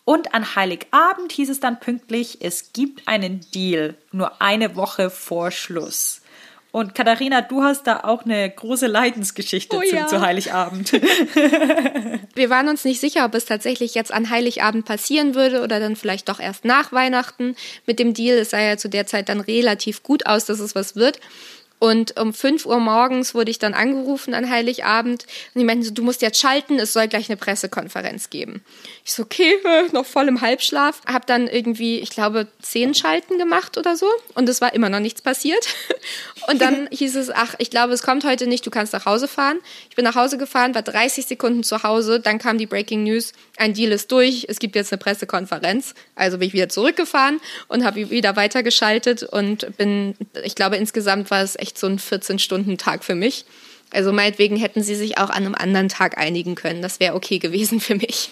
Und 0.06 0.34
an 0.34 0.54
Heiligabend 0.54 1.32
hieß 1.32 1.50
es 1.50 1.58
dann 1.58 1.80
pünktlich, 1.80 2.38
es 2.40 2.72
gibt 2.72 3.08
einen 3.08 3.40
Deal, 3.52 3.96
nur 4.12 4.40
eine 4.40 4.76
Woche 4.76 5.10
vor 5.10 5.50
Schluss. 5.50 6.22
Und 6.70 6.94
Katharina, 6.94 7.40
du 7.40 7.64
hast 7.64 7.88
da 7.88 8.04
auch 8.04 8.24
eine 8.24 8.48
große 8.48 8.86
Leidensgeschichte 8.86 9.76
oh, 9.76 9.80
zu, 9.80 9.96
ja. 9.96 10.06
zu, 10.06 10.20
Heiligabend. 10.20 10.92
Wir 12.34 12.50
waren 12.50 12.68
uns 12.68 12.84
nicht 12.84 13.00
sicher, 13.00 13.24
ob 13.24 13.34
es 13.34 13.46
tatsächlich 13.46 13.96
jetzt 13.96 14.12
an 14.12 14.30
Heiligabend 14.30 14.84
passieren 14.84 15.34
würde 15.34 15.62
oder 15.62 15.80
dann 15.80 15.96
vielleicht 15.96 16.28
doch 16.28 16.38
erst 16.38 16.64
nach 16.64 16.92
Weihnachten 16.92 17.56
mit 17.86 17.98
dem 17.98 18.14
Deal. 18.14 18.38
Es 18.38 18.50
sah 18.50 18.60
ja 18.60 18.76
zu 18.76 18.88
der 18.88 19.06
Zeit 19.06 19.28
dann 19.28 19.40
relativ 19.40 20.04
gut 20.04 20.26
aus, 20.26 20.44
dass 20.44 20.60
es 20.60 20.76
was 20.76 20.94
wird. 20.94 21.18
Und 21.78 22.18
um 22.18 22.32
5 22.32 22.64
Uhr 22.64 22.80
morgens 22.80 23.34
wurde 23.34 23.50
ich 23.50 23.58
dann 23.58 23.74
angerufen 23.74 24.32
an 24.32 24.48
Heiligabend 24.48 25.26
und 25.54 25.60
die 25.60 25.64
meinten 25.64 25.84
so, 25.84 25.92
du 25.92 26.02
musst 26.02 26.22
jetzt 26.22 26.40
schalten, 26.40 26.78
es 26.78 26.94
soll 26.94 27.06
gleich 27.06 27.28
eine 27.28 27.36
Pressekonferenz 27.36 28.30
geben. 28.30 28.64
Ich 29.04 29.12
so, 29.12 29.24
okay, 29.24 29.56
noch 29.92 30.06
voll 30.06 30.28
im 30.28 30.40
Halbschlaf. 30.40 31.02
Hab 31.06 31.26
dann 31.26 31.48
irgendwie, 31.48 31.98
ich 31.98 32.10
glaube, 32.10 32.48
zehn 32.62 32.94
Schalten 32.94 33.36
gemacht 33.36 33.76
oder 33.76 33.96
so 33.96 34.06
und 34.34 34.48
es 34.48 34.60
war 34.60 34.72
immer 34.72 34.88
noch 34.88 35.00
nichts 35.00 35.20
passiert. 35.20 35.66
Und 36.48 36.60
dann 36.60 36.88
hieß 36.92 37.16
es, 37.16 37.30
ach, 37.30 37.54
ich 37.58 37.70
glaube, 37.70 37.92
es 37.92 38.02
kommt 38.02 38.24
heute 38.24 38.46
nicht, 38.46 38.66
du 38.66 38.70
kannst 38.70 38.92
nach 38.92 39.06
Hause 39.06 39.28
fahren. 39.28 39.58
Ich 39.90 39.96
bin 39.96 40.04
nach 40.04 40.14
Hause 40.14 40.38
gefahren, 40.38 40.74
war 40.74 40.82
30 40.82 41.26
Sekunden 41.26 41.62
zu 41.62 41.82
Hause, 41.82 42.20
dann 42.20 42.38
kam 42.38 42.58
die 42.58 42.66
Breaking 42.66 43.04
News, 43.04 43.32
ein 43.56 43.74
Deal 43.74 43.92
ist 43.92 44.10
durch, 44.12 44.46
es 44.48 44.58
gibt 44.58 44.76
jetzt 44.76 44.92
eine 44.92 44.98
Pressekonferenz. 44.98 45.94
Also 46.14 46.38
bin 46.38 46.48
ich 46.48 46.54
wieder 46.54 46.68
zurückgefahren 46.68 47.40
und 47.68 47.84
habe 47.84 48.10
wieder 48.10 48.36
weitergeschaltet 48.36 49.22
und 49.22 49.76
bin, 49.76 50.14
ich 50.44 50.54
glaube, 50.54 50.76
insgesamt 50.76 51.30
war 51.30 51.42
es 51.42 51.56
echt 51.56 51.78
so 51.78 51.86
ein 51.86 51.98
14-Stunden-Tag 51.98 53.04
für 53.04 53.14
mich. 53.14 53.44
Also 53.92 54.12
meinetwegen 54.12 54.56
hätten 54.56 54.82
sie 54.82 54.94
sich 54.94 55.18
auch 55.18 55.30
an 55.30 55.46
einem 55.46 55.54
anderen 55.54 55.88
Tag 55.88 56.18
einigen 56.18 56.54
können. 56.54 56.82
Das 56.82 57.00
wäre 57.00 57.14
okay 57.14 57.38
gewesen 57.38 57.80
für 57.80 57.94
mich. 57.94 58.30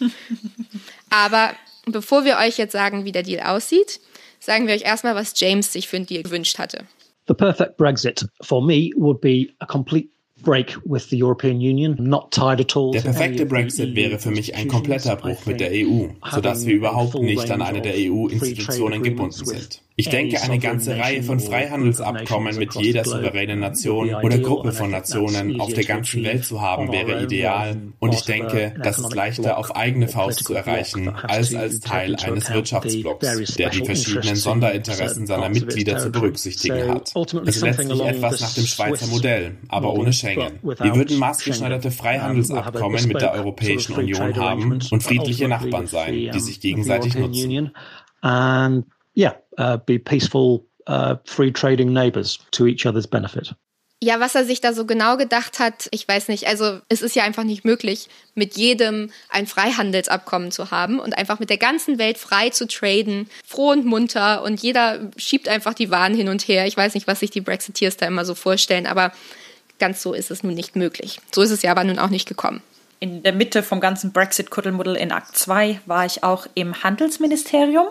Aber 1.10 1.54
bevor 1.86 2.24
wir 2.24 2.38
euch 2.38 2.58
jetzt 2.58 2.72
sagen, 2.72 3.04
wie 3.04 3.12
der 3.12 3.22
Deal 3.22 3.46
aussieht, 3.46 4.00
sagen 4.40 4.66
wir 4.66 4.74
euch 4.74 4.82
erstmal, 4.82 5.14
was 5.14 5.38
James 5.38 5.72
sich 5.72 5.88
für 5.88 5.96
einen 5.96 6.06
Deal 6.06 6.22
gewünscht 6.22 6.58
hatte. 6.58 6.84
The 7.26 7.34
perfect 7.34 7.78
Brexit 7.78 8.26
for 8.42 8.62
me 8.62 8.92
would 8.96 9.20
be 9.20 9.50
a 9.60 9.66
complete 9.66 10.10
break 10.42 10.76
with 10.84 11.08
the 11.10 11.16
European 11.16 11.60
Union, 11.60 11.96
not 11.98 12.32
tied 12.32 12.60
at 12.60 12.76
all. 12.76 12.92
Der 12.92 13.00
perfekte 13.00 13.46
Brexit 13.46 13.94
wäre 13.94 14.18
für 14.18 14.30
mich 14.30 14.54
ein 14.54 14.68
kompletter 14.68 15.16
Bruch 15.16 15.46
mit 15.46 15.60
der 15.60 15.70
EU, 15.72 16.08
sodass 16.30 16.66
wir 16.66 16.74
überhaupt 16.74 17.14
nicht 17.14 17.50
an 17.50 17.62
eine 17.62 17.80
der 17.80 17.94
EU-Institutionen 17.96 19.02
gebunden 19.02 19.44
sind. 19.44 19.83
Ich 19.96 20.08
denke, 20.08 20.42
eine 20.42 20.58
ganze 20.58 20.98
Reihe 20.98 21.22
von 21.22 21.38
Freihandelsabkommen 21.38 22.56
mit 22.56 22.74
jeder 22.74 23.04
souveränen 23.04 23.60
Nation 23.60 24.12
oder 24.12 24.38
Gruppe 24.38 24.72
von 24.72 24.90
Nationen 24.90 25.60
auf 25.60 25.72
der 25.72 25.84
ganzen 25.84 26.24
Welt 26.24 26.44
zu 26.44 26.60
haben, 26.60 26.90
wäre 26.90 27.22
ideal. 27.22 27.76
Und 28.00 28.12
ich 28.12 28.22
denke, 28.22 28.74
das 28.82 28.98
ist 28.98 29.14
leichter 29.14 29.56
auf 29.56 29.76
eigene 29.76 30.08
Faust 30.08 30.44
zu 30.44 30.54
erreichen, 30.54 31.08
als 31.08 31.54
als 31.54 31.78
Teil 31.78 32.16
eines 32.16 32.50
Wirtschaftsblocks, 32.50 33.54
der 33.54 33.70
die 33.70 33.84
verschiedenen 33.84 34.34
Sonderinteressen 34.34 35.26
seiner 35.26 35.48
Mitglieder 35.48 35.98
zu 35.98 36.10
berücksichtigen 36.10 36.88
hat. 36.88 37.14
Es 37.46 37.56
ist 37.56 37.62
letztlich 37.62 38.00
etwas 38.00 38.40
nach 38.40 38.54
dem 38.54 38.66
Schweizer 38.66 39.06
Modell, 39.06 39.58
aber 39.68 39.92
ohne 39.94 40.12
Schengen. 40.12 40.58
Wir 40.62 40.96
würden 40.96 41.18
maßgeschneiderte 41.18 41.92
Freihandelsabkommen 41.92 43.06
mit 43.06 43.20
der 43.20 43.32
Europäischen 43.32 43.94
Union 43.94 44.34
haben 44.36 44.80
und 44.90 45.02
friedliche 45.04 45.46
Nachbarn 45.46 45.86
sein, 45.86 46.30
die 46.34 46.40
sich 46.40 46.60
gegenseitig 46.60 47.14
nutzen 47.14 47.70
yeah, 49.16 49.36
uh, 49.58 49.78
be 49.84 49.98
peaceful, 49.98 50.66
uh, 50.86 51.16
free 51.24 51.50
trading 51.50 51.92
neighbors 51.92 52.38
to 52.50 52.66
each 52.66 52.86
other's 52.86 53.06
benefit. 53.06 53.54
Ja, 54.02 54.20
was 54.20 54.34
er 54.34 54.44
sich 54.44 54.60
da 54.60 54.74
so 54.74 54.84
genau 54.84 55.16
gedacht 55.16 55.58
hat, 55.58 55.88
ich 55.90 56.06
weiß 56.06 56.28
nicht. 56.28 56.46
Also 56.46 56.80
es 56.90 57.00
ist 57.00 57.16
ja 57.16 57.22
einfach 57.22 57.44
nicht 57.44 57.64
möglich, 57.64 58.08
mit 58.34 58.54
jedem 58.54 59.10
ein 59.30 59.46
Freihandelsabkommen 59.46 60.50
zu 60.50 60.70
haben 60.70 61.00
und 61.00 61.16
einfach 61.16 61.38
mit 61.38 61.48
der 61.48 61.56
ganzen 61.56 61.98
Welt 61.98 62.18
frei 62.18 62.50
zu 62.50 62.66
traden, 62.66 63.30
froh 63.46 63.70
und 63.70 63.86
munter 63.86 64.42
und 64.42 64.60
jeder 64.60 65.10
schiebt 65.16 65.48
einfach 65.48 65.72
die 65.72 65.90
Waren 65.90 66.14
hin 66.14 66.28
und 66.28 66.46
her. 66.46 66.66
Ich 66.66 66.76
weiß 66.76 66.92
nicht, 66.92 67.06
was 67.06 67.20
sich 67.20 67.30
die 67.30 67.40
Brexiteers 67.40 67.96
da 67.96 68.06
immer 68.06 68.26
so 68.26 68.34
vorstellen, 68.34 68.86
aber 68.86 69.10
ganz 69.78 70.02
so 70.02 70.12
ist 70.12 70.30
es 70.30 70.42
nun 70.42 70.54
nicht 70.54 70.76
möglich. 70.76 71.18
So 71.32 71.40
ist 71.40 71.50
es 71.50 71.62
ja 71.62 71.70
aber 71.70 71.84
nun 71.84 71.98
auch 71.98 72.10
nicht 72.10 72.28
gekommen. 72.28 72.62
In 73.00 73.22
der 73.22 73.32
Mitte 73.32 73.62
vom 73.62 73.80
ganzen 73.80 74.12
Brexit-Kuddelmuddel 74.12 74.96
in 74.96 75.12
Akt 75.12 75.36
2 75.36 75.80
war 75.86 76.04
ich 76.04 76.22
auch 76.22 76.46
im 76.54 76.82
Handelsministerium 76.82 77.86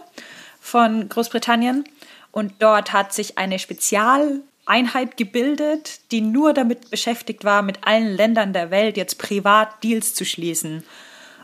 von 0.64 1.09
Großbritannien. 1.09 1.84
Und 2.32 2.53
dort 2.59 2.93
hat 2.93 3.14
sich 3.14 3.38
eine 3.38 3.59
Spezialeinheit 3.59 5.18
gebildet, 5.18 5.99
die 6.11 6.22
nur 6.22 6.53
damit 6.53 6.89
beschäftigt 6.89 7.43
war, 7.43 7.61
mit 7.61 7.86
allen 7.86 8.16
Ländern 8.16 8.53
der 8.53 8.72
Welt 8.72 8.97
jetzt 8.97 9.20
privat 9.20 9.84
Deals 9.84 10.16
zu 10.16 10.26
schließen. 10.26 10.84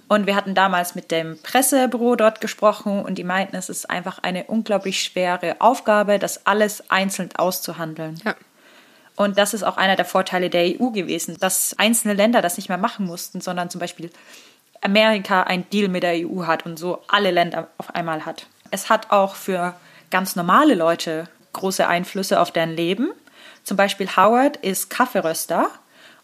Und 0.08 0.26
wir 0.26 0.36
hatten 0.36 0.56
damals 0.56 0.96
mit 0.96 1.12
dem 1.12 1.38
Pressebüro 1.44 2.16
dort 2.16 2.42
gesprochen 2.42 3.04
und 3.04 3.20
die 3.20 3.24
meinten, 3.24 3.56
es 3.58 3.70
ist 3.70 3.88
einfach 3.90 4.20
eine 4.24 4.46
unglaublich 4.46 5.04
schwere 5.04 5.58
Aufgabe, 5.60 6.18
das 6.18 6.48
alles 6.48 6.90
einzeln 6.90 7.30
auszuhandeln. 7.36 8.20
Ja. 8.26 8.36
Und 9.16 9.38
das 9.38 9.54
ist 9.54 9.64
auch 9.64 9.78
einer 9.78 9.98
der 9.98 10.06
Vorteile 10.06 10.50
der 10.50 10.64
EU 10.64 10.90
gewesen, 10.92 11.38
dass 11.40 11.78
einzelne 11.78 12.16
Länder 12.16 12.42
das 12.42 12.58
nicht 12.58 12.70
mehr 12.70 12.78
machen 12.78 13.06
mussten, 13.06 13.42
sondern 13.42 13.70
zum 13.70 13.80
Beispiel 13.80 14.10
Amerika 14.82 15.44
ein 15.44 15.70
Deal 15.70 15.90
mit 15.90 16.04
der 16.04 16.26
EU 16.26 16.48
hat 16.48 16.66
und 16.66 16.80
so 16.80 17.04
alle 17.10 17.30
Länder 17.30 17.68
auf 17.78 17.94
einmal 17.94 18.26
hat. 18.26 18.48
Es 18.72 18.90
hat 18.90 19.12
auch 19.12 19.36
für 19.36 19.76
ganz 20.12 20.36
normale 20.36 20.76
Leute 20.76 21.28
große 21.54 21.88
Einflüsse 21.88 22.40
auf 22.40 22.52
deren 22.52 22.76
Leben. 22.76 23.12
Zum 23.64 23.78
Beispiel 23.78 24.08
Howard 24.16 24.58
ist 24.58 24.90
Kaffeeröster 24.90 25.70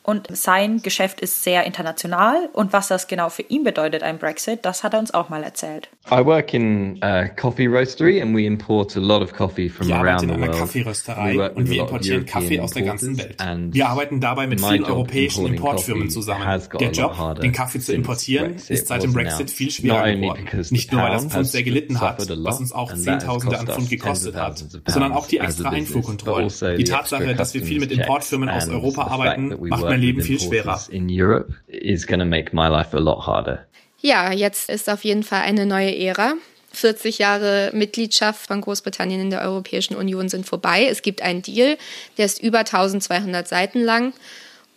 und 0.05 0.27
sein 0.35 0.81
Geschäft 0.81 1.19
ist 1.21 1.43
sehr 1.43 1.65
international. 1.65 2.49
Und 2.53 2.73
was 2.73 2.87
das 2.87 3.07
genau 3.07 3.29
für 3.29 3.41
ihn 3.41 3.63
bedeutet, 3.63 4.03
ein 4.03 4.19
Brexit, 4.19 4.59
das 4.63 4.83
hat 4.83 4.93
er 4.93 4.99
uns 4.99 5.13
auch 5.13 5.29
mal 5.29 5.43
erzählt. 5.43 5.89
I 6.11 6.23
work 6.23 6.53
in 6.53 6.99
a 7.01 7.27
coffee 7.29 7.65
roastery 7.65 8.21
and 8.21 8.35
we 8.35 8.45
import 8.45 8.95
a 8.95 8.99
lot 8.99 9.21
of 9.21 9.33
coffee 9.33 9.69
from 9.69 9.87
ich 9.87 9.95
around 9.95 10.21
the 10.21 10.27
world. 10.27 10.37
in 10.37 10.43
einer 10.43 10.53
Kaffeerösterei 10.53 11.49
und 11.51 11.69
wir 11.69 11.81
importieren 11.81 12.25
Kaffee 12.25 12.59
aus 12.59 12.71
der 12.71 12.83
ganzen 12.83 13.17
Welt. 13.17 13.37
Wir 13.71 13.87
arbeiten 13.89 14.19
dabei 14.19 14.45
mit 14.45 14.61
vielen 14.61 14.85
europäischen 14.85 15.47
Importfirmen 15.47 16.09
zusammen. 16.09 16.61
Der 16.79 16.91
Job, 16.91 17.39
den 17.41 17.51
Kaffee 17.51 17.79
zu 17.79 17.93
importieren, 17.93 18.55
ist 18.55 18.87
seit 18.87 19.03
dem 19.03 19.13
Brexit 19.13 19.49
viel 19.49 19.71
schwerer 19.71 20.11
geworden. 20.11 20.47
Nicht 20.69 20.91
nur, 20.91 21.01
weil 21.01 21.11
das 21.11 21.25
Pfund 21.25 21.47
sehr 21.47 21.63
gelitten 21.63 21.99
hat, 21.99 22.19
was 22.43 22.59
uns 22.59 22.71
auch 22.71 22.93
Zehntausende 22.93 23.59
an 23.59 23.67
Pfund 23.67 23.89
gekostet 23.89 24.35
hat, 24.35 24.63
sondern 24.85 25.13
auch 25.13 25.27
die 25.27 25.39
extra 25.39 25.69
Einfuhrkontrollen. 25.69 26.45
Also 26.45 26.75
die 26.75 26.83
Tatsache, 26.83 27.33
dass 27.33 27.53
wir 27.53 27.63
viel 27.63 27.79
mit 27.79 27.91
Importfirmen 27.91 28.49
aus 28.49 28.69
Europa 28.69 29.07
arbeiten, 29.07 29.55
macht 29.67 29.94
mein 29.95 30.01
Leben 30.01 30.21
viel 30.21 30.39
schwerer. 30.39 30.81
In 30.89 31.07
Europe 31.09 31.53
is 31.67 32.05
going 32.05 32.19
to 32.19 32.25
make 32.25 32.53
my 32.53 32.67
life 32.67 32.95
a 32.95 32.99
lot 32.99 33.25
harder. 33.25 33.65
Ja, 34.01 34.31
jetzt 34.31 34.69
ist 34.69 34.89
auf 34.89 35.03
jeden 35.03 35.23
Fall 35.23 35.41
eine 35.41 35.65
neue 35.65 35.95
Ära 35.95 36.33
40 36.73 37.19
Jahre 37.19 37.71
Mitgliedschaft 37.73 38.47
von 38.47 38.59
Großbritannien 38.59 39.21
in 39.21 39.29
der 39.29 39.41
Europäischen 39.41 39.95
Union 39.95 40.27
sind 40.27 40.45
vorbei. 40.45 40.87
Es 40.89 41.01
gibt 41.01 41.21
einen 41.21 41.41
Deal, 41.41 41.77
der 42.17 42.25
ist 42.25 42.43
über 42.43 42.59
1200 42.59 43.47
Seiten 43.47 43.79
lang. 43.81 44.13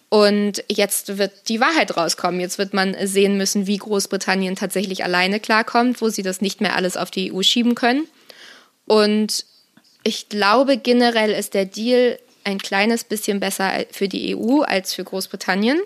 Und 0.09 0.65
jetzt 0.71 1.19
wird 1.19 1.49
die 1.49 1.61
Wahrheit 1.61 1.97
rauskommen. 1.97 2.41
Jetzt 2.41 2.57
wird 2.57 2.73
man 2.73 2.95
sehen 3.07 3.37
müssen, 3.37 3.67
wie 3.67 3.77
Großbritannien 3.77 4.55
tatsächlich 4.55 5.03
alleine 5.03 5.41
klarkommt, 5.41 6.01
wo 6.01 6.09
sie 6.09 6.23
das 6.23 6.41
nicht 6.41 6.61
mehr 6.61 6.77
alles 6.77 6.97
auf 6.97 7.11
die 7.11 7.33
EU 7.33 7.43
schieben 7.43 7.75
können. 7.75 8.07
Und 8.87 9.45
ich 10.05 10.29
glaube, 10.29 10.79
generell 10.79 11.33
ist 11.33 11.53
der 11.53 11.65
Deal 11.67 12.19
ein 12.45 12.59
kleines 12.59 13.05
bisschen 13.05 13.41
besser 13.41 13.85
für 13.91 14.09
die 14.09 14.37
EU 14.37 14.63
als 14.63 14.95
für 14.95 15.05
Großbritannien. 15.05 15.81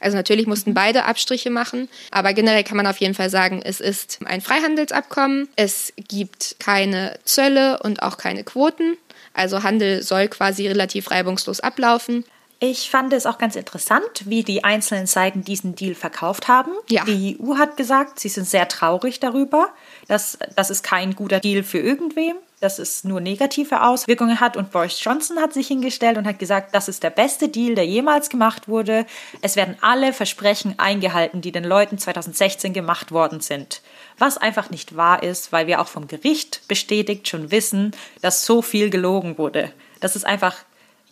Also 0.00 0.16
natürlich 0.16 0.46
mussten 0.46 0.74
beide 0.74 1.04
Abstriche 1.04 1.50
machen, 1.50 1.88
aber 2.10 2.32
generell 2.32 2.64
kann 2.64 2.76
man 2.76 2.88
auf 2.88 2.98
jeden 2.98 3.14
Fall 3.14 3.30
sagen, 3.30 3.62
es 3.64 3.80
ist 3.80 4.18
ein 4.24 4.40
Freihandelsabkommen, 4.40 5.48
es 5.54 5.92
gibt 5.96 6.56
keine 6.58 7.18
Zölle 7.24 7.78
und 7.78 8.02
auch 8.02 8.18
keine 8.18 8.42
Quoten. 8.42 8.96
Also 9.32 9.62
Handel 9.62 10.02
soll 10.02 10.28
quasi 10.28 10.66
relativ 10.66 11.10
reibungslos 11.10 11.60
ablaufen. 11.60 12.24
Ich 12.58 12.90
fand 12.90 13.12
es 13.12 13.26
auch 13.26 13.38
ganz 13.38 13.56
interessant, 13.56 14.04
wie 14.24 14.44
die 14.44 14.62
einzelnen 14.62 15.06
Seiten 15.06 15.42
diesen 15.42 15.74
Deal 15.74 15.94
verkauft 15.94 16.46
haben. 16.46 16.70
Ja. 16.88 17.04
Die 17.04 17.36
EU 17.40 17.56
hat 17.56 17.76
gesagt, 17.76 18.20
sie 18.20 18.28
sind 18.28 18.46
sehr 18.46 18.68
traurig 18.68 19.18
darüber. 19.18 19.70
dass 20.06 20.38
das 20.54 20.70
ist 20.70 20.84
kein 20.84 21.14
guter 21.14 21.40
Deal 21.40 21.62
für 21.62 21.78
irgendwem 21.78 22.36
dass 22.62 22.78
es 22.78 23.02
nur 23.02 23.20
negative 23.20 23.82
Auswirkungen 23.82 24.40
hat. 24.40 24.56
Und 24.56 24.70
Boris 24.70 25.02
Johnson 25.02 25.40
hat 25.40 25.52
sich 25.52 25.66
hingestellt 25.66 26.16
und 26.16 26.26
hat 26.26 26.38
gesagt, 26.38 26.74
das 26.74 26.88
ist 26.88 27.02
der 27.02 27.10
beste 27.10 27.48
Deal, 27.48 27.74
der 27.74 27.86
jemals 27.86 28.30
gemacht 28.30 28.68
wurde. 28.68 29.04
Es 29.40 29.56
werden 29.56 29.76
alle 29.80 30.12
Versprechen 30.12 30.78
eingehalten, 30.78 31.40
die 31.40 31.50
den 31.50 31.64
Leuten 31.64 31.98
2016 31.98 32.72
gemacht 32.72 33.10
worden 33.10 33.40
sind. 33.40 33.82
Was 34.16 34.38
einfach 34.38 34.70
nicht 34.70 34.96
wahr 34.96 35.22
ist, 35.22 35.50
weil 35.50 35.66
wir 35.66 35.80
auch 35.80 35.88
vom 35.88 36.06
Gericht 36.06 36.62
bestätigt 36.68 37.28
schon 37.28 37.50
wissen, 37.50 37.90
dass 38.20 38.46
so 38.46 38.62
viel 38.62 38.90
gelogen 38.90 39.38
wurde. 39.38 39.72
Das 40.00 40.14
ist 40.14 40.24
einfach 40.24 40.56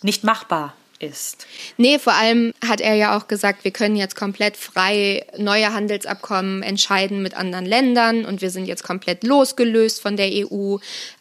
nicht 0.03 0.23
machbar 0.23 0.75
ist. 1.01 1.47
Nee, 1.77 1.99
vor 1.99 2.13
allem 2.13 2.53
hat 2.67 2.81
er 2.81 2.95
ja 2.95 3.17
auch 3.17 3.27
gesagt, 3.27 3.65
wir 3.65 3.71
können 3.71 3.97
jetzt 3.97 4.17
komplett 4.17 4.57
frei 4.57 5.27
neue 5.37 5.73
Handelsabkommen 5.73 6.63
entscheiden 6.63 7.23
mit 7.23 7.35
anderen 7.35 7.67
Ländern 7.67 8.25
und 8.25 8.41
wir 8.43 8.51
sind 8.51 8.67
jetzt 8.67 8.85
komplett 8.85 9.25
losgelöst 9.25 10.01
von 10.01 10.17
der 10.17 10.31
EU. 10.31 10.77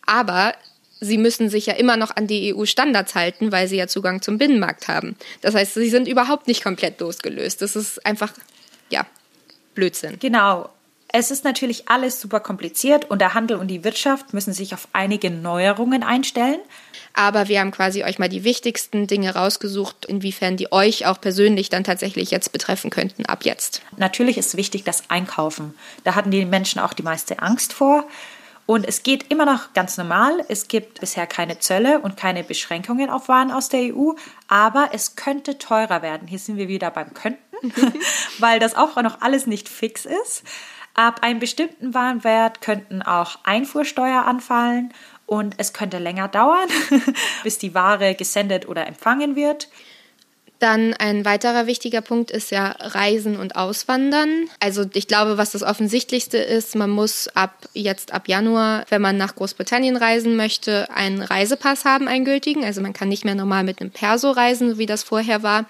Aber 0.05 0.53
sie 0.99 1.17
müssen 1.17 1.49
sich 1.49 1.65
ja 1.65 1.73
immer 1.73 1.97
noch 1.97 2.15
an 2.15 2.27
die 2.27 2.53
EU-Standards 2.53 3.15
halten, 3.15 3.51
weil 3.51 3.67
sie 3.67 3.77
ja 3.77 3.87
Zugang 3.87 4.21
zum 4.21 4.37
Binnenmarkt 4.37 4.87
haben. 4.87 5.15
Das 5.41 5.55
heißt, 5.55 5.73
sie 5.73 5.89
sind 5.89 6.07
überhaupt 6.07 6.47
nicht 6.47 6.63
komplett 6.63 6.99
losgelöst. 6.99 7.61
Das 7.61 7.75
ist 7.75 8.05
einfach, 8.05 8.33
ja, 8.89 9.05
Blödsinn. 9.75 10.17
Genau. 10.19 10.69
Es 11.11 11.31
ist 11.31 11.43
natürlich 11.43 11.89
alles 11.89 12.21
super 12.21 12.39
kompliziert 12.39 13.09
und 13.09 13.19
der 13.19 13.33
Handel 13.33 13.57
und 13.57 13.67
die 13.67 13.83
Wirtschaft 13.83 14.33
müssen 14.33 14.53
sich 14.53 14.75
auf 14.75 14.87
einige 14.93 15.31
Neuerungen 15.31 16.03
einstellen. 16.03 16.59
Aber 17.13 17.47
wir 17.47 17.59
haben 17.59 17.71
quasi 17.71 18.03
euch 18.03 18.19
mal 18.19 18.29
die 18.29 18.43
wichtigsten 18.43 19.07
Dinge 19.07 19.33
rausgesucht, 19.33 20.05
inwiefern 20.05 20.55
die 20.55 20.71
euch 20.71 21.07
auch 21.07 21.19
persönlich 21.19 21.69
dann 21.69 21.83
tatsächlich 21.83 22.29
jetzt 22.29 22.51
betreffen 22.51 22.91
könnten, 22.91 23.25
ab 23.25 23.43
jetzt. 23.43 23.81
Natürlich 23.97 24.37
ist 24.37 24.55
wichtig 24.55 24.83
das 24.83 25.09
Einkaufen. 25.09 25.73
Da 26.03 26.13
hatten 26.13 26.29
die 26.29 26.45
Menschen 26.45 26.79
auch 26.79 26.93
die 26.93 27.03
meiste 27.03 27.39
Angst 27.39 27.73
vor. 27.73 28.05
Und 28.67 28.87
es 28.87 29.01
geht 29.01 29.31
immer 29.31 29.45
noch 29.45 29.73
ganz 29.73 29.97
normal. 29.97 30.45
Es 30.47 30.67
gibt 30.67 30.99
bisher 30.99 31.25
keine 31.25 31.57
Zölle 31.57 32.01
und 32.01 32.17
keine 32.17 32.43
Beschränkungen 32.43 33.09
auf 33.09 33.27
Waren 33.27 33.49
aus 33.49 33.69
der 33.69 33.95
EU, 33.95 34.11
aber 34.47 34.89
es 34.93 35.15
könnte 35.15 35.57
teurer 35.57 36.03
werden. 36.03 36.27
Hier 36.27 36.37
sind 36.37 36.57
wir 36.57 36.67
wieder 36.67 36.91
beim 36.91 37.15
Könnten, 37.15 37.39
weil 38.37 38.59
das 38.59 38.75
auch 38.75 38.95
noch 39.01 39.21
alles 39.21 39.47
nicht 39.47 39.67
fix 39.67 40.05
ist. 40.05 40.43
Ab 40.99 41.23
einem 41.23 41.39
bestimmten 41.39 41.93
Warenwert 41.93 42.59
könnten 42.59 43.01
auch 43.01 43.37
Einfuhrsteuer 43.45 44.25
anfallen 44.25 44.93
und 45.25 45.55
es 45.57 45.71
könnte 45.71 45.97
länger 45.97 46.27
dauern, 46.27 46.67
bis 47.43 47.57
die 47.57 47.73
Ware 47.73 48.15
gesendet 48.15 48.67
oder 48.67 48.85
empfangen 48.85 49.37
wird. 49.37 49.69
Dann 50.59 50.93
ein 50.93 51.23
weiterer 51.23 51.67
wichtiger 51.67 52.01
Punkt 52.01 52.31
ist 52.31 52.51
ja 52.51 52.75
Reisen 52.77 53.39
und 53.39 53.55
Auswandern. 53.55 54.49
Also 54.59 54.83
ich 54.93 55.07
glaube, 55.07 55.37
was 55.37 55.51
das 55.51 55.63
Offensichtlichste 55.63 56.37
ist, 56.37 56.75
man 56.75 56.89
muss 56.89 57.29
ab 57.29 57.69
jetzt 57.71 58.11
ab 58.11 58.27
Januar, 58.27 58.83
wenn 58.89 59.01
man 59.01 59.15
nach 59.15 59.35
Großbritannien 59.35 59.95
reisen 59.95 60.35
möchte, 60.35 60.89
einen 60.93 61.21
Reisepass 61.21 61.85
haben, 61.85 62.09
einen 62.09 62.25
gültigen. 62.25 62.65
Also 62.65 62.81
man 62.81 62.91
kann 62.91 63.07
nicht 63.07 63.23
mehr 63.23 63.35
normal 63.35 63.63
mit 63.63 63.79
einem 63.79 63.91
Perso 63.91 64.31
reisen, 64.31 64.77
wie 64.77 64.85
das 64.85 65.03
vorher 65.03 65.43
war. 65.43 65.63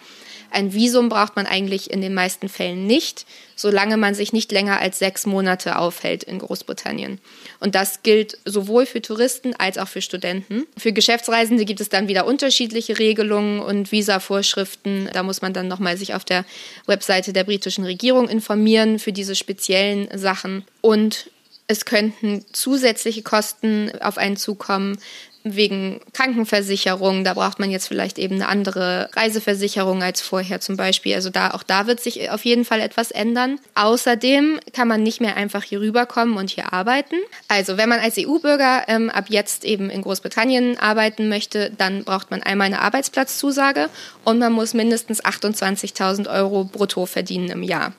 Ein 0.52 0.74
Visum 0.74 1.10
braucht 1.10 1.36
man 1.36 1.46
eigentlich 1.46 1.92
in 1.92 2.02
den 2.02 2.14
meisten 2.14 2.50
Fällen 2.50 2.88
nicht, 2.88 3.26
solange 3.56 3.98
man 3.98 4.16
sich 4.16 4.34
nicht 4.34 4.52
länger 4.52 4.80
als 4.80 5.00
sechs 5.00 5.26
Monate 5.26 5.78
aufhält 5.78 6.24
in 6.24 6.40
Großbritannien. 6.40 7.20
Und 7.60 7.76
das 7.76 8.04
gilt 8.04 8.38
sowohl 8.46 8.86
für 8.86 9.02
Touristen 9.02 9.54
als 9.58 9.78
auch 9.78 9.88
für 9.88 10.02
Studenten. 10.02 10.66
Für 10.78 10.94
Geschäftsreisende 10.94 11.66
gibt 11.66 11.82
es 11.82 11.90
dann 11.90 12.08
wieder 12.08 12.26
unterschiedliche 12.26 12.98
Regelungen 12.98 13.60
und 13.60 13.92
Visavorschriften. 13.92 15.10
Da 15.14 15.24
muss 15.24 15.42
man 15.42 15.54
dann 15.54 15.68
nochmal 15.68 15.98
sich 15.98 16.14
auf 16.14 16.26
der 16.26 16.46
Webseite 16.86 17.34
der 17.34 17.44
britischen 17.44 17.84
Regierung 17.84 18.30
informieren 18.30 19.00
für 19.00 19.14
diese 19.14 19.36
speziellen 19.36 20.08
Sachen. 20.18 20.66
Und 20.82 21.30
es 21.72 21.86
könnten 21.86 22.44
zusätzliche 22.52 23.22
Kosten 23.22 23.92
auf 24.02 24.18
einen 24.18 24.38
zukommen, 24.38 24.98
wegen 25.44 26.02
Krankenversicherung, 26.14 27.24
da 27.24 27.34
braucht 27.34 27.60
man 27.60 27.72
jetzt 27.72 27.88
vielleicht 27.88 28.20
eben 28.20 28.36
eine 28.36 28.48
andere 28.48 29.10
Reiseversicherung 29.16 30.04
als 30.04 30.22
vorher 30.22 30.60
zum 30.60 30.76
Beispiel. 30.76 31.16
Also 31.16 31.30
da, 31.30 31.52
auch 31.52 31.64
da 31.64 31.88
wird 31.88 32.02
sich 32.02 32.30
auf 32.30 32.44
jeden 32.46 32.66
Fall 32.66 32.82
etwas 32.82 33.12
ändern. 33.12 33.60
Außerdem 33.76 34.60
kann 34.74 34.88
man 34.88 35.02
nicht 35.02 35.22
mehr 35.22 35.38
einfach 35.38 35.64
hier 35.64 35.80
rüberkommen 35.80 36.38
und 36.38 36.50
hier 36.50 36.74
arbeiten. 36.74 37.16
Also 37.48 37.78
wenn 37.78 37.90
man 37.90 38.00
als 38.00 38.18
EU-Bürger 38.18 38.84
ähm, 38.88 39.10
ab 39.10 39.26
jetzt 39.30 39.64
eben 39.64 39.90
in 39.90 40.02
Großbritannien 40.02 40.78
arbeiten 40.78 41.30
möchte, 41.30 41.72
dann 41.78 42.04
braucht 42.04 42.32
man 42.32 42.44
einmal 42.44 42.68
eine 42.68 42.82
Arbeitsplatzzusage 42.82 43.90
und 44.26 44.40
man 44.40 44.52
muss 44.52 44.74
mindestens 44.74 45.24
28.000 45.24 46.30
Euro 46.30 46.66
brutto 46.66 47.06
verdienen 47.06 47.50
im 47.50 47.64
Jahr. 47.64 47.94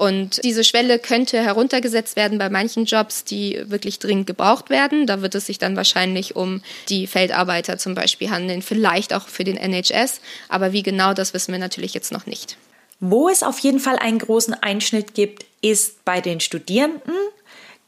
Und 0.00 0.42
diese 0.44 0.64
Schwelle 0.64 0.98
könnte 0.98 1.42
heruntergesetzt 1.42 2.16
werden 2.16 2.38
bei 2.38 2.48
manchen 2.48 2.86
Jobs, 2.86 3.22
die 3.22 3.60
wirklich 3.66 3.98
dringend 3.98 4.26
gebraucht 4.26 4.70
werden. 4.70 5.06
Da 5.06 5.20
wird 5.20 5.34
es 5.34 5.44
sich 5.44 5.58
dann 5.58 5.76
wahrscheinlich 5.76 6.36
um 6.36 6.62
die 6.88 7.06
Feldarbeiter 7.06 7.76
zum 7.76 7.94
Beispiel 7.94 8.30
handeln, 8.30 8.62
vielleicht 8.62 9.12
auch 9.12 9.28
für 9.28 9.44
den 9.44 9.58
NHS. 9.58 10.22
Aber 10.48 10.72
wie 10.72 10.82
genau, 10.82 11.12
das 11.12 11.34
wissen 11.34 11.52
wir 11.52 11.58
natürlich 11.58 11.92
jetzt 11.92 12.12
noch 12.12 12.24
nicht. 12.24 12.56
Wo 13.00 13.28
es 13.28 13.42
auf 13.42 13.58
jeden 13.58 13.78
Fall 13.78 13.98
einen 13.98 14.18
großen 14.18 14.54
Einschnitt 14.54 15.12
gibt, 15.12 15.44
ist 15.60 16.02
bei 16.06 16.22
den 16.22 16.40
Studierenden. 16.40 17.12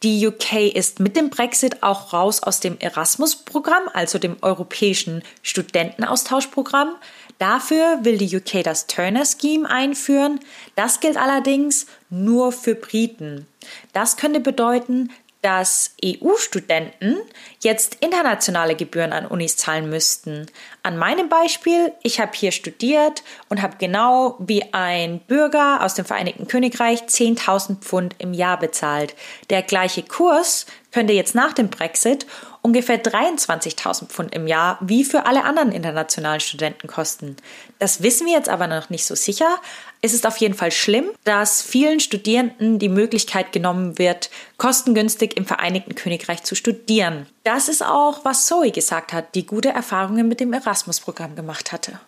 Die 0.03 0.27
UK 0.27 0.75
ist 0.75 1.01
mit 1.01 1.17
dem 1.17 1.31
Brexit 1.31 1.83
auch 1.83 2.13
raus 2.13 2.43
aus 2.43 2.61
dem 2.61 2.79
Erasmus-Programm, 2.79 3.85
also 3.95 4.19
dem 4.19 4.37
europäischen 4.43 5.23
Studentenaustauschprogramm. 5.43 6.95
Dafür 7.43 8.05
will 8.05 8.18
die 8.18 8.36
UK 8.36 8.62
das 8.62 8.86
Turner 8.86 9.24
Scheme 9.24 9.68
einführen. 9.68 10.38
Das 10.76 11.01
gilt 11.01 11.16
allerdings 11.16 11.86
nur 12.09 12.53
für 12.53 12.76
Briten. 12.76 13.49
Das 13.93 14.16
könnte 14.16 14.38
bedeuten, 14.38 15.11
dass 15.40 15.97
EU-Studenten 16.05 17.16
jetzt 17.61 17.97
internationale 17.97 18.76
Gebühren 18.76 19.12
an 19.12 19.26
Unis 19.26 19.57
zahlen 19.57 19.90
müssten. 19.90 20.47
An 20.84 20.97
meinem 20.97 21.28
Beispiel, 21.28 21.93
ich 22.05 22.20
habe 22.20 22.30
hier 22.32 22.53
studiert 22.53 23.24
und 23.49 23.61
habe 23.61 23.76
genau 23.76 24.36
wie 24.38 24.72
ein 24.72 25.18
Bürger 25.18 25.82
aus 25.82 25.95
dem 25.95 26.05
Vereinigten 26.05 26.47
Königreich 26.47 27.03
10.000 27.03 27.80
Pfund 27.80 28.14
im 28.18 28.34
Jahr 28.34 28.61
bezahlt. 28.61 29.16
Der 29.51 29.62
gleiche 29.62 30.05
Kurs 30.05 30.66
könnte 30.93 31.12
jetzt 31.12 31.34
nach 31.34 31.53
dem 31.53 31.70
Brexit 31.70 32.26
ungefähr 32.61 33.03
23.000 33.03 34.07
Pfund 34.07 34.34
im 34.34 34.47
Jahr 34.47 34.78
wie 34.80 35.05
für 35.05 35.26
alle 35.26 35.45
anderen 35.45 35.72
internationalen 35.72 36.40
Studenten 36.40 36.86
kosten. 36.86 37.36
Das 37.78 38.03
wissen 38.03 38.26
wir 38.26 38.34
jetzt 38.34 38.49
aber 38.49 38.66
noch 38.68 38.90
nicht 38.90 39.05
so 39.05 39.14
sicher. 39.14 39.61
Es 40.01 40.12
ist 40.12 40.26
auf 40.26 40.36
jeden 40.36 40.55
Fall 40.55 40.70
schlimm, 40.70 41.11
dass 41.24 41.62
vielen 41.62 42.01
Studierenden 42.01 42.78
die 42.78 42.88
Möglichkeit 42.88 43.53
genommen 43.53 43.99
wird, 43.99 44.30
kostengünstig 44.59 45.36
im 45.36 45.47
Vereinigten 45.47 45.95
Königreich 45.95 46.43
zu 46.45 46.55
studieren. 46.55 47.26
Das 47.43 47.68
ist 47.68 47.82
auch, 47.82 48.24
was 48.24 48.47
Zoe 48.47 48.70
gesagt 48.70 49.12
hat, 49.12 49.34
die 49.34 49.47
gute 49.47 49.70
Erfahrungen 49.70 50.28
mit 50.28 50.40
dem 50.40 50.53
Erasmus-Programm 50.53 51.34
gemacht 51.34 51.72
hatte. 51.72 52.01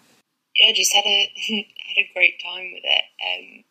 Yeah, 0.56 0.72
just 0.72 0.94
had 0.94 1.04
a, 1.04 1.28
had 1.88 1.98
a 1.98 2.12
great 2.14 2.38
time 2.38 2.70
with 2.72 2.84
it. 2.84 3.04
Um 3.18 3.63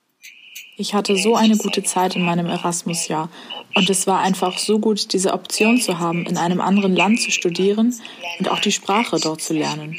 ich 0.77 0.93
hatte 0.93 1.15
so 1.17 1.35
eine 1.35 1.57
gute 1.57 1.83
Zeit 1.83 2.15
in 2.15 2.23
meinem 2.23 2.47
Erasmus-Jahr 2.47 3.29
und 3.75 3.89
es 3.89 4.07
war 4.07 4.21
einfach 4.21 4.57
so 4.57 4.79
gut, 4.79 5.13
diese 5.13 5.33
Option 5.33 5.79
zu 5.79 5.99
haben, 5.99 6.25
in 6.25 6.37
einem 6.37 6.61
anderen 6.61 6.95
Land 6.95 7.21
zu 7.21 7.31
studieren 7.31 7.93
und 8.39 8.49
auch 8.49 8.59
die 8.59 8.71
Sprache 8.71 9.19
dort 9.19 9.41
zu 9.41 9.53
lernen. 9.53 9.97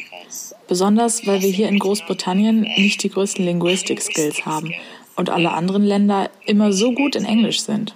Besonders, 0.66 1.26
weil 1.26 1.42
wir 1.42 1.50
hier 1.50 1.68
in 1.68 1.78
Großbritannien 1.78 2.62
nicht 2.62 3.02
die 3.02 3.10
größten 3.10 3.44
Linguistic 3.44 4.00
Skills 4.00 4.46
haben 4.46 4.72
und 5.16 5.30
alle 5.30 5.52
anderen 5.52 5.84
Länder 5.84 6.30
immer 6.46 6.72
so 6.72 6.92
gut 6.92 7.14
in 7.16 7.24
Englisch 7.24 7.60
sind. 7.60 7.94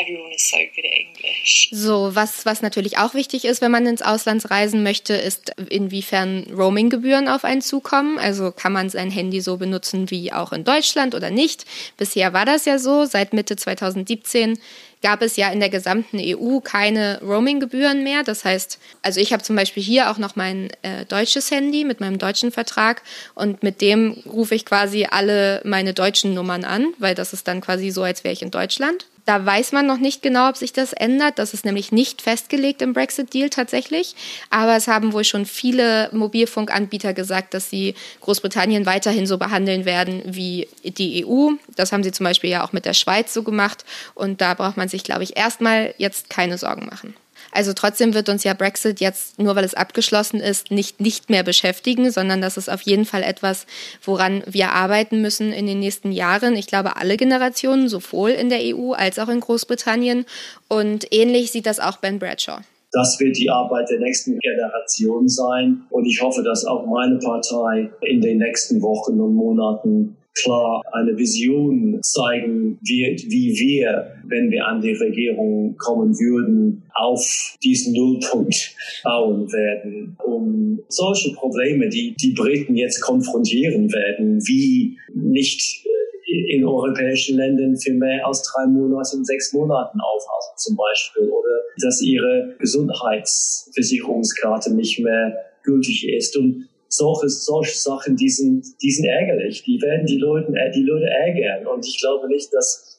Everyone 0.00 0.32
is 0.34 0.48
so 0.48 0.56
good 0.56 0.84
at 0.84 0.92
English. 0.98 1.68
So, 1.72 2.14
was, 2.14 2.46
was 2.46 2.62
natürlich 2.62 2.98
auch 2.98 3.14
wichtig 3.14 3.44
ist, 3.44 3.60
wenn 3.60 3.70
man 3.70 3.86
ins 3.86 4.02
Ausland 4.02 4.50
reisen 4.50 4.82
möchte, 4.82 5.14
ist, 5.14 5.52
inwiefern 5.68 6.46
Roaming-Gebühren 6.52 7.28
auf 7.28 7.44
einen 7.44 7.62
zukommen. 7.62 8.18
Also 8.18 8.52
kann 8.52 8.72
man 8.72 8.90
sein 8.90 9.10
Handy 9.10 9.40
so 9.40 9.56
benutzen 9.56 10.10
wie 10.10 10.32
auch 10.32 10.52
in 10.52 10.64
Deutschland 10.64 11.14
oder 11.14 11.30
nicht. 11.30 11.64
Bisher 11.96 12.32
war 12.32 12.44
das 12.44 12.64
ja 12.64 12.78
so. 12.78 13.04
Seit 13.04 13.32
Mitte 13.32 13.56
2017 13.56 14.58
gab 15.02 15.22
es 15.22 15.36
ja 15.36 15.50
in 15.50 15.60
der 15.60 15.68
gesamten 15.68 16.18
EU 16.20 16.60
keine 16.60 17.20
Roaming-Gebühren 17.22 18.02
mehr. 18.02 18.24
Das 18.24 18.44
heißt, 18.44 18.78
also 19.02 19.20
ich 19.20 19.32
habe 19.32 19.42
zum 19.42 19.56
Beispiel 19.56 19.82
hier 19.82 20.10
auch 20.10 20.18
noch 20.18 20.36
mein 20.36 20.70
äh, 20.82 21.04
deutsches 21.06 21.50
Handy 21.50 21.84
mit 21.84 22.00
meinem 22.00 22.18
deutschen 22.18 22.50
Vertrag 22.50 23.02
und 23.34 23.62
mit 23.62 23.80
dem 23.80 24.22
rufe 24.26 24.54
ich 24.54 24.64
quasi 24.64 25.06
alle 25.10 25.60
meine 25.64 25.94
deutschen 25.94 26.34
Nummern 26.34 26.64
an, 26.64 26.94
weil 26.98 27.14
das 27.14 27.32
ist 27.32 27.46
dann 27.48 27.60
quasi 27.60 27.90
so, 27.90 28.02
als 28.02 28.24
wäre 28.24 28.32
ich 28.32 28.42
in 28.42 28.50
Deutschland. 28.50 29.06
Da 29.28 29.44
weiß 29.44 29.72
man 29.72 29.86
noch 29.86 29.98
nicht 29.98 30.22
genau, 30.22 30.48
ob 30.48 30.56
sich 30.56 30.72
das 30.72 30.94
ändert. 30.94 31.38
Das 31.38 31.52
ist 31.52 31.66
nämlich 31.66 31.92
nicht 31.92 32.22
festgelegt 32.22 32.80
im 32.80 32.94
Brexit-Deal 32.94 33.50
tatsächlich. 33.50 34.16
Aber 34.48 34.74
es 34.74 34.88
haben 34.88 35.12
wohl 35.12 35.22
schon 35.22 35.44
viele 35.44 36.08
Mobilfunkanbieter 36.12 37.12
gesagt, 37.12 37.52
dass 37.52 37.68
sie 37.68 37.94
Großbritannien 38.22 38.86
weiterhin 38.86 39.26
so 39.26 39.36
behandeln 39.36 39.84
werden 39.84 40.22
wie 40.24 40.66
die 40.82 41.26
EU. 41.26 41.50
Das 41.76 41.92
haben 41.92 42.04
sie 42.04 42.12
zum 42.12 42.24
Beispiel 42.24 42.48
ja 42.48 42.64
auch 42.64 42.72
mit 42.72 42.86
der 42.86 42.94
Schweiz 42.94 43.34
so 43.34 43.42
gemacht. 43.42 43.84
Und 44.14 44.40
da 44.40 44.54
braucht 44.54 44.78
man 44.78 44.88
sich, 44.88 45.04
glaube 45.04 45.24
ich, 45.24 45.36
erstmal 45.36 45.92
jetzt 45.98 46.30
keine 46.30 46.56
Sorgen 46.56 46.86
machen. 46.86 47.14
Also 47.52 47.72
trotzdem 47.72 48.14
wird 48.14 48.28
uns 48.28 48.44
ja 48.44 48.54
Brexit 48.54 49.00
jetzt, 49.00 49.38
nur 49.38 49.56
weil 49.56 49.64
es 49.64 49.74
abgeschlossen 49.74 50.40
ist, 50.40 50.70
nicht, 50.70 51.00
nicht 51.00 51.30
mehr 51.30 51.42
beschäftigen, 51.42 52.10
sondern 52.10 52.40
das 52.40 52.56
ist 52.56 52.70
auf 52.70 52.82
jeden 52.82 53.04
Fall 53.04 53.22
etwas, 53.22 53.66
woran 54.04 54.42
wir 54.46 54.72
arbeiten 54.72 55.20
müssen 55.20 55.52
in 55.52 55.66
den 55.66 55.80
nächsten 55.80 56.12
Jahren. 56.12 56.56
Ich 56.56 56.66
glaube, 56.66 56.96
alle 56.96 57.16
Generationen, 57.16 57.88
sowohl 57.88 58.30
in 58.30 58.48
der 58.48 58.60
EU 58.62 58.92
als 58.92 59.18
auch 59.18 59.28
in 59.28 59.40
Großbritannien. 59.40 60.26
Und 60.68 61.12
ähnlich 61.12 61.50
sieht 61.50 61.66
das 61.66 61.80
auch 61.80 61.96
Ben 61.98 62.18
Bradshaw. 62.18 62.60
Das 62.92 63.20
wird 63.20 63.36
die 63.36 63.50
Arbeit 63.50 63.90
der 63.90 64.00
nächsten 64.00 64.38
Generation 64.38 65.28
sein. 65.28 65.82
Und 65.90 66.06
ich 66.06 66.22
hoffe, 66.22 66.42
dass 66.42 66.64
auch 66.64 66.86
meine 66.86 67.18
Partei 67.18 67.90
in 68.00 68.20
den 68.20 68.38
nächsten 68.38 68.80
Wochen 68.80 69.20
und 69.20 69.34
Monaten 69.34 70.16
klar 70.42 70.82
eine 70.92 71.16
Vision 71.16 72.00
zeigen 72.02 72.78
wird, 72.82 73.22
wie 73.28 73.54
wir, 73.58 74.12
wenn 74.24 74.50
wir 74.50 74.66
an 74.66 74.80
die 74.80 74.92
Regierung 74.92 75.76
kommen 75.78 76.18
würden, 76.18 76.82
auf 76.94 77.56
diesen 77.62 77.94
Nullpunkt 77.94 78.74
bauen 79.04 79.50
werden, 79.52 80.16
um 80.24 80.80
solche 80.88 81.32
Probleme, 81.34 81.88
die 81.88 82.14
die 82.20 82.32
Briten 82.32 82.76
jetzt 82.76 83.00
konfrontieren 83.00 83.92
werden, 83.92 84.40
wie 84.46 84.98
nicht 85.14 85.86
in 86.28 86.64
europäischen 86.64 87.36
Ländern 87.36 87.76
für 87.76 87.92
mehr 87.92 88.26
als 88.26 88.42
drei 88.42 88.66
Monate 88.66 89.16
und 89.16 89.24
sechs 89.26 89.52
Monaten 89.52 90.00
aufhalten 90.00 90.56
zum 90.56 90.74
Beispiel 90.76 91.28
oder 91.28 91.60
dass 91.80 92.02
ihre 92.02 92.56
Gesundheitsversicherungskarte 92.58 94.74
nicht 94.74 94.98
mehr 95.00 95.36
gültig 95.62 96.08
ist. 96.08 96.36
Und 96.36 96.68
solche, 96.88 97.28
solche 97.28 97.76
Sachen, 97.76 98.16
die 98.16 98.28
sind, 98.28 98.64
die 98.82 98.90
sind 98.90 99.06
ärgerlich. 99.06 99.62
Die 99.64 99.80
werden 99.80 100.06
die 100.06 100.18
Leute, 100.18 100.52
äh, 100.54 100.70
die 100.72 100.82
Leute 100.82 101.06
ärgern. 101.06 101.66
Und 101.66 101.86
ich 101.86 101.98
glaube 102.00 102.28
nicht, 102.28 102.52
dass, 102.52 102.98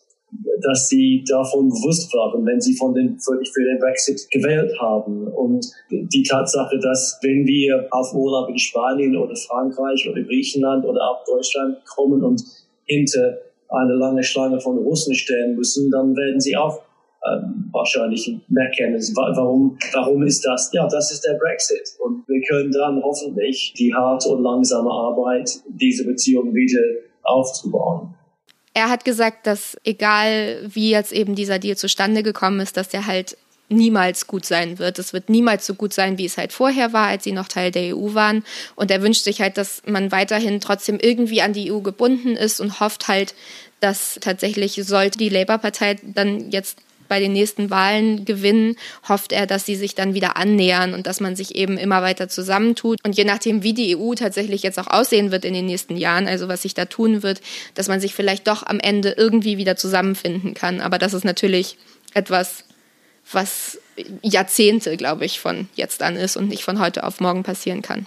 dass 0.61 0.87
sie 0.87 1.23
davon 1.27 1.69
bewusst 1.69 2.13
waren, 2.13 2.45
wenn 2.45 2.61
sie 2.61 2.75
von 2.75 2.93
den, 2.93 3.19
für, 3.19 3.39
für 3.51 3.63
den 3.63 3.79
Brexit 3.79 4.29
gewählt 4.31 4.71
haben. 4.79 5.27
Und 5.27 5.65
die 5.89 6.23
Tatsache, 6.23 6.79
dass 6.79 7.19
wenn 7.23 7.45
wir 7.45 7.87
auf 7.91 8.13
Urlaub 8.13 8.49
in 8.49 8.57
Spanien 8.57 9.17
oder 9.17 9.35
Frankreich 9.35 10.07
oder 10.09 10.21
Griechenland 10.21 10.85
oder 10.85 11.01
auch 11.01 11.25
Deutschland 11.25 11.77
kommen 11.85 12.23
und 12.23 12.43
hinter 12.85 13.39
eine 13.69 13.93
lange 13.93 14.23
Schlange 14.23 14.59
von 14.59 14.77
Russen 14.79 15.13
stehen 15.13 15.55
müssen, 15.55 15.91
dann 15.91 16.15
werden 16.15 16.39
sie 16.39 16.55
auch 16.57 16.81
ähm, 17.25 17.69
wahrscheinlich 17.71 18.31
merken, 18.47 18.93
warum, 19.15 19.77
warum 19.93 20.23
ist 20.23 20.45
das? 20.45 20.69
Ja, 20.73 20.87
das 20.87 21.11
ist 21.11 21.25
der 21.25 21.37
Brexit. 21.37 21.95
Und 21.99 22.27
wir 22.27 22.41
können 22.47 22.71
dann 22.71 23.01
hoffentlich 23.03 23.73
die 23.77 23.93
harte 23.93 24.29
und 24.29 24.43
langsame 24.43 24.89
Arbeit, 24.89 25.59
diese 25.67 26.05
Beziehung 26.05 26.53
wieder 26.53 26.81
aufzubauen. 27.23 28.13
Er 28.73 28.89
hat 28.89 29.03
gesagt, 29.03 29.47
dass 29.47 29.77
egal 29.83 30.61
wie 30.65 30.91
jetzt 30.91 31.11
eben 31.11 31.35
dieser 31.35 31.59
Deal 31.59 31.75
zustande 31.75 32.23
gekommen 32.23 32.61
ist, 32.61 32.77
dass 32.77 32.89
der 32.89 33.07
halt 33.07 33.37
niemals 33.67 34.25
gut 34.25 34.45
sein 34.45 34.79
wird. 34.79 34.97
Es 34.99 35.13
wird 35.13 35.29
niemals 35.29 35.65
so 35.65 35.75
gut 35.75 35.93
sein, 35.93 36.17
wie 36.17 36.25
es 36.25 36.37
halt 36.37 36.53
vorher 36.53 36.91
war, 36.93 37.07
als 37.07 37.23
sie 37.23 37.31
noch 37.31 37.47
Teil 37.47 37.71
der 37.71 37.95
EU 37.95 38.13
waren. 38.13 38.43
Und 38.75 38.91
er 38.91 39.01
wünscht 39.01 39.23
sich 39.23 39.41
halt, 39.41 39.57
dass 39.57 39.83
man 39.85 40.11
weiterhin 40.11 40.59
trotzdem 40.59 40.97
irgendwie 40.99 41.41
an 41.41 41.53
die 41.53 41.71
EU 41.71 41.81
gebunden 41.81 42.35
ist 42.35 42.59
und 42.59 42.79
hofft 42.79 43.07
halt, 43.07 43.35
dass 43.79 44.17
tatsächlich 44.21 44.73
sollte 44.83 45.17
die 45.17 45.29
Labour-Partei 45.29 45.97
dann 46.03 46.49
jetzt 46.49 46.79
bei 47.09 47.19
den 47.19 47.33
nächsten 47.33 47.69
Wahlen 47.69 48.23
gewinnen, 48.23 48.77
hofft 49.07 49.33
er, 49.33 49.45
dass 49.45 49.65
sie 49.65 49.75
sich 49.75 49.95
dann 49.95 50.13
wieder 50.13 50.37
annähern 50.37 50.93
und 50.93 51.07
dass 51.07 51.19
man 51.19 51.35
sich 51.35 51.55
eben 51.55 51.77
immer 51.77 52.01
weiter 52.01 52.29
zusammentut. 52.29 52.99
Und 53.03 53.17
je 53.17 53.25
nachdem, 53.25 53.63
wie 53.63 53.73
die 53.73 53.97
EU 53.97 54.13
tatsächlich 54.13 54.63
jetzt 54.63 54.79
auch 54.79 54.87
aussehen 54.87 55.31
wird 55.31 55.43
in 55.43 55.53
den 55.53 55.65
nächsten 55.65 55.97
Jahren, 55.97 56.27
also 56.27 56.47
was 56.47 56.61
sich 56.61 56.73
da 56.73 56.85
tun 56.85 57.23
wird, 57.23 57.41
dass 57.73 57.89
man 57.89 57.99
sich 57.99 58.15
vielleicht 58.15 58.47
doch 58.47 58.65
am 58.65 58.79
Ende 58.79 59.15
irgendwie 59.17 59.57
wieder 59.57 59.75
zusammenfinden 59.75 60.53
kann. 60.53 60.79
Aber 60.79 60.97
das 60.97 61.13
ist 61.13 61.25
natürlich 61.25 61.77
etwas, 62.13 62.63
was 63.31 63.79
Jahrzehnte, 64.21 64.95
glaube 64.97 65.25
ich, 65.25 65.39
von 65.39 65.67
jetzt 65.75 66.01
an 66.01 66.15
ist 66.15 66.37
und 66.37 66.47
nicht 66.47 66.63
von 66.63 66.79
heute 66.79 67.03
auf 67.03 67.19
morgen 67.19 67.43
passieren 67.43 67.81
kann. 67.81 68.05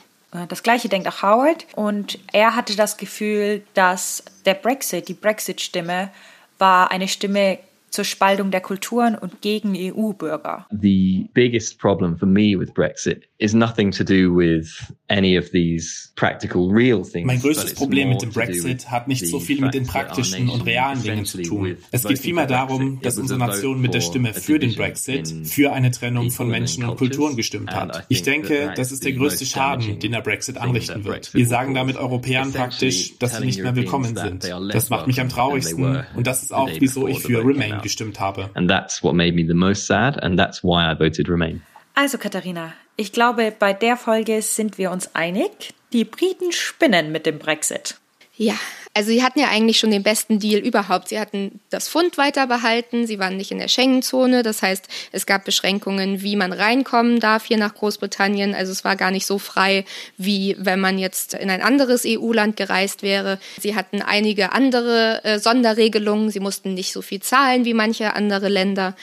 Das 0.48 0.62
gleiche 0.62 0.88
denkt 0.88 1.06
auch 1.08 1.22
Howard 1.22 1.66
und 1.74 2.18
er 2.32 2.56
hatte 2.56 2.74
das 2.74 2.96
Gefühl, 2.96 3.62
dass 3.74 4.24
der 4.46 4.54
Brexit, 4.54 5.08
die 5.08 5.14
Brexit-Stimme, 5.14 6.10
war 6.58 6.90
eine 6.90 7.06
Stimme 7.08 7.58
zur 7.92 8.04
Spaltung 8.04 8.50
der 8.50 8.62
Kulturen 8.62 9.14
und 9.14 9.42
gegen 9.42 9.74
EU-Bürger. 9.76 10.66
The 10.70 11.28
biggest 11.34 11.78
problem 11.78 12.16
for 12.16 12.26
me 12.26 12.58
with 12.58 12.72
Brexit 12.72 13.24
is 13.38 13.52
nothing 13.52 13.90
to 13.92 14.02
do 14.02 14.34
with 14.34 14.66
any 15.10 15.38
of 15.38 15.50
these 15.50 16.10
practical 16.16 16.70
real 16.72 17.02
things. 17.02 17.26
Mein 17.26 17.40
größtes 17.40 17.74
Problem 17.74 18.08
mit 18.08 18.22
dem 18.22 18.30
Brexit 18.30 18.90
hat 18.90 19.08
nicht 19.08 19.26
so 19.26 19.40
viel 19.40 19.60
mit 19.60 19.74
den 19.74 19.86
praktischen 19.86 20.48
und 20.48 20.62
realen 20.62 21.02
Dingen 21.02 21.26
zu 21.26 21.42
tun. 21.42 21.76
Es 21.90 22.04
geht 22.04 22.18
vielmehr 22.18 22.46
darum, 22.46 23.00
dass 23.02 23.18
unsere 23.18 23.38
Nation 23.38 23.80
mit 23.80 23.92
der 23.92 24.00
Stimme 24.00 24.32
für 24.32 24.58
den 24.58 24.74
Brexit, 24.74 25.28
für 25.44 25.72
eine 25.72 25.90
Trennung 25.90 26.30
von 26.30 26.48
Menschen 26.48 26.84
und 26.84 26.96
Kulturen 26.96 27.36
gestimmt 27.36 27.72
hat. 27.72 28.06
Ich 28.08 28.22
denke, 28.22 28.72
das 28.74 28.90
ist 28.90 29.04
der 29.04 29.12
größte 29.12 29.44
Schaden, 29.44 29.98
den 29.98 30.12
der 30.12 30.22
Brexit 30.22 30.56
anrichten 30.56 31.04
wird. 31.04 31.34
Wir 31.34 31.46
sagen 31.46 31.74
damit 31.74 31.96
Europäern 31.96 32.52
praktisch, 32.52 33.18
dass 33.18 33.36
sie 33.36 33.44
nicht 33.44 33.62
mehr 33.62 33.76
willkommen 33.76 34.16
sind. 34.16 34.44
Das 34.72 34.88
macht 34.88 35.06
mich 35.06 35.20
am 35.20 35.28
traurigsten 35.28 36.04
und 36.16 36.26
das 36.26 36.42
ist 36.42 36.54
auch, 36.54 36.70
wieso 36.78 37.06
ich 37.06 37.20
für 37.20 37.44
Remain 37.44 37.81
gestimmt 37.82 38.20
habe. 38.20 38.50
And 38.54 38.70
that's 38.70 39.02
what 39.02 39.14
made 39.14 39.34
me 39.34 39.46
the 39.46 39.54
most 39.54 39.86
sad 39.86 40.22
and 40.22 40.38
that's 40.38 40.62
why 40.62 40.90
I 40.90 40.94
voted 40.98 41.28
Remain. 41.28 41.62
Also 41.94 42.16
Katharina, 42.16 42.72
ich 42.96 43.12
glaube, 43.12 43.52
bei 43.58 43.72
der 43.74 43.96
Folge 43.96 44.40
sind 44.40 44.78
wir 44.78 44.90
uns 44.90 45.14
einig. 45.14 45.74
Die 45.92 46.04
Briten 46.04 46.52
spinnen 46.52 47.12
mit 47.12 47.26
dem 47.26 47.38
Brexit. 47.38 47.96
Ja, 48.36 48.54
also 48.94 49.10
sie 49.10 49.22
hatten 49.22 49.38
ja 49.38 49.48
eigentlich 49.48 49.78
schon 49.78 49.90
den 49.90 50.02
besten 50.02 50.38
Deal 50.38 50.60
überhaupt. 50.60 51.08
Sie 51.08 51.18
hatten 51.18 51.60
das 51.70 51.88
Pfund 51.88 52.18
weiter 52.18 52.46
behalten, 52.46 53.06
sie 53.06 53.18
waren 53.18 53.38
nicht 53.38 53.50
in 53.50 53.58
der 53.58 53.68
Schengen-Zone, 53.68 54.42
das 54.42 54.60
heißt, 54.60 54.86
es 55.12 55.24
gab 55.24 55.46
Beschränkungen, 55.46 56.20
wie 56.20 56.36
man 56.36 56.52
reinkommen 56.52 57.18
darf 57.18 57.46
hier 57.46 57.56
nach 57.56 57.74
Großbritannien. 57.74 58.54
Also 58.54 58.70
es 58.70 58.84
war 58.84 58.96
gar 58.96 59.10
nicht 59.10 59.24
so 59.24 59.38
frei, 59.38 59.86
wie 60.18 60.56
wenn 60.58 60.78
man 60.78 60.98
jetzt 60.98 61.32
in 61.32 61.48
ein 61.48 61.62
anderes 61.62 62.04
EU-Land 62.06 62.56
gereist 62.56 63.02
wäre. 63.02 63.38
Sie 63.58 63.74
hatten 63.74 64.02
einige 64.02 64.52
andere 64.52 65.24
äh, 65.24 65.38
Sonderregelungen, 65.38 66.30
sie 66.30 66.40
mussten 66.40 66.74
nicht 66.74 66.92
so 66.92 67.00
viel 67.00 67.22
zahlen 67.22 67.64
wie 67.64 67.74
manche 67.74 68.14
andere 68.14 68.48
Länder. 68.48 68.94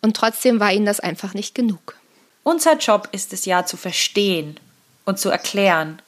Und 0.00 0.16
trotzdem 0.16 0.60
war 0.60 0.72
ihnen 0.72 0.86
das 0.86 1.00
einfach 1.00 1.34
nicht 1.34 1.54
genug. 1.54 1.96
Unser 2.42 2.76
Job 2.78 3.08
ist 3.12 3.32
es 3.34 3.44
ja 3.44 3.66
zu 3.66 3.76
verstehen 3.76 4.58
und 5.04 5.18
zu 5.18 5.28
erklären, 5.28 6.00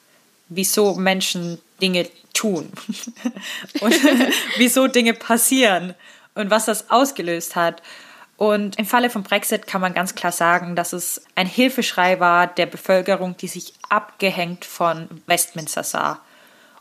wieso 0.49 0.95
Menschen 0.95 1.59
Dinge 1.81 2.07
tun 2.33 2.71
und 3.81 3.95
wieso 4.57 4.87
Dinge 4.87 5.13
passieren 5.13 5.93
und 6.35 6.49
was 6.49 6.65
das 6.65 6.89
ausgelöst 6.89 7.55
hat. 7.55 7.81
Und 8.37 8.79
im 8.79 8.85
Falle 8.85 9.09
von 9.09 9.23
Brexit 9.23 9.67
kann 9.67 9.81
man 9.81 9.93
ganz 9.93 10.15
klar 10.15 10.31
sagen, 10.31 10.75
dass 10.75 10.93
es 10.93 11.23
ein 11.35 11.47
Hilfeschrei 11.47 12.21
war 12.21 12.47
der 12.47 12.67
Bevölkerung, 12.67 13.35
die 13.35 13.49
sich 13.49 13.73
abgehängt 13.89 14.63
von 14.63 15.09
Westminster 15.27 15.83
sah. 15.83 16.21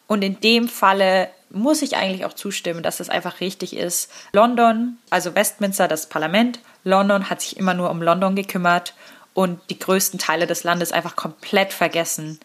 Und 0.07 0.23
in 0.23 0.41
dem 0.41 0.69
Falle 0.69 1.29
muss 1.51 1.83
ich 1.83 1.97
eigentlich 1.97 2.25
auch 2.25 2.33
zustimmen, 2.33 2.83
dass 2.83 3.01
es 3.01 3.11
einfach 3.11 3.41
richtig 3.41 3.75
ist. 3.77 4.11
London, 4.33 4.99
also 5.11 5.35
Westminster, 5.35 5.89
das 5.89 6.09
Parlament, 6.09 6.61
London 6.85 7.29
hat 7.29 7.41
sich 7.41 7.57
immer 7.57 7.75
nur 7.75 7.91
um 7.91 8.03
London 8.03 8.37
gekümmert 8.37 8.95
und 9.35 9.61
die 9.71 9.79
größten 9.79 10.19
Teile 10.19 10.47
des 10.47 10.65
Landes 10.65 10.93
einfach 10.93 11.17
komplett 11.17 11.73
vergessen. 11.73 12.39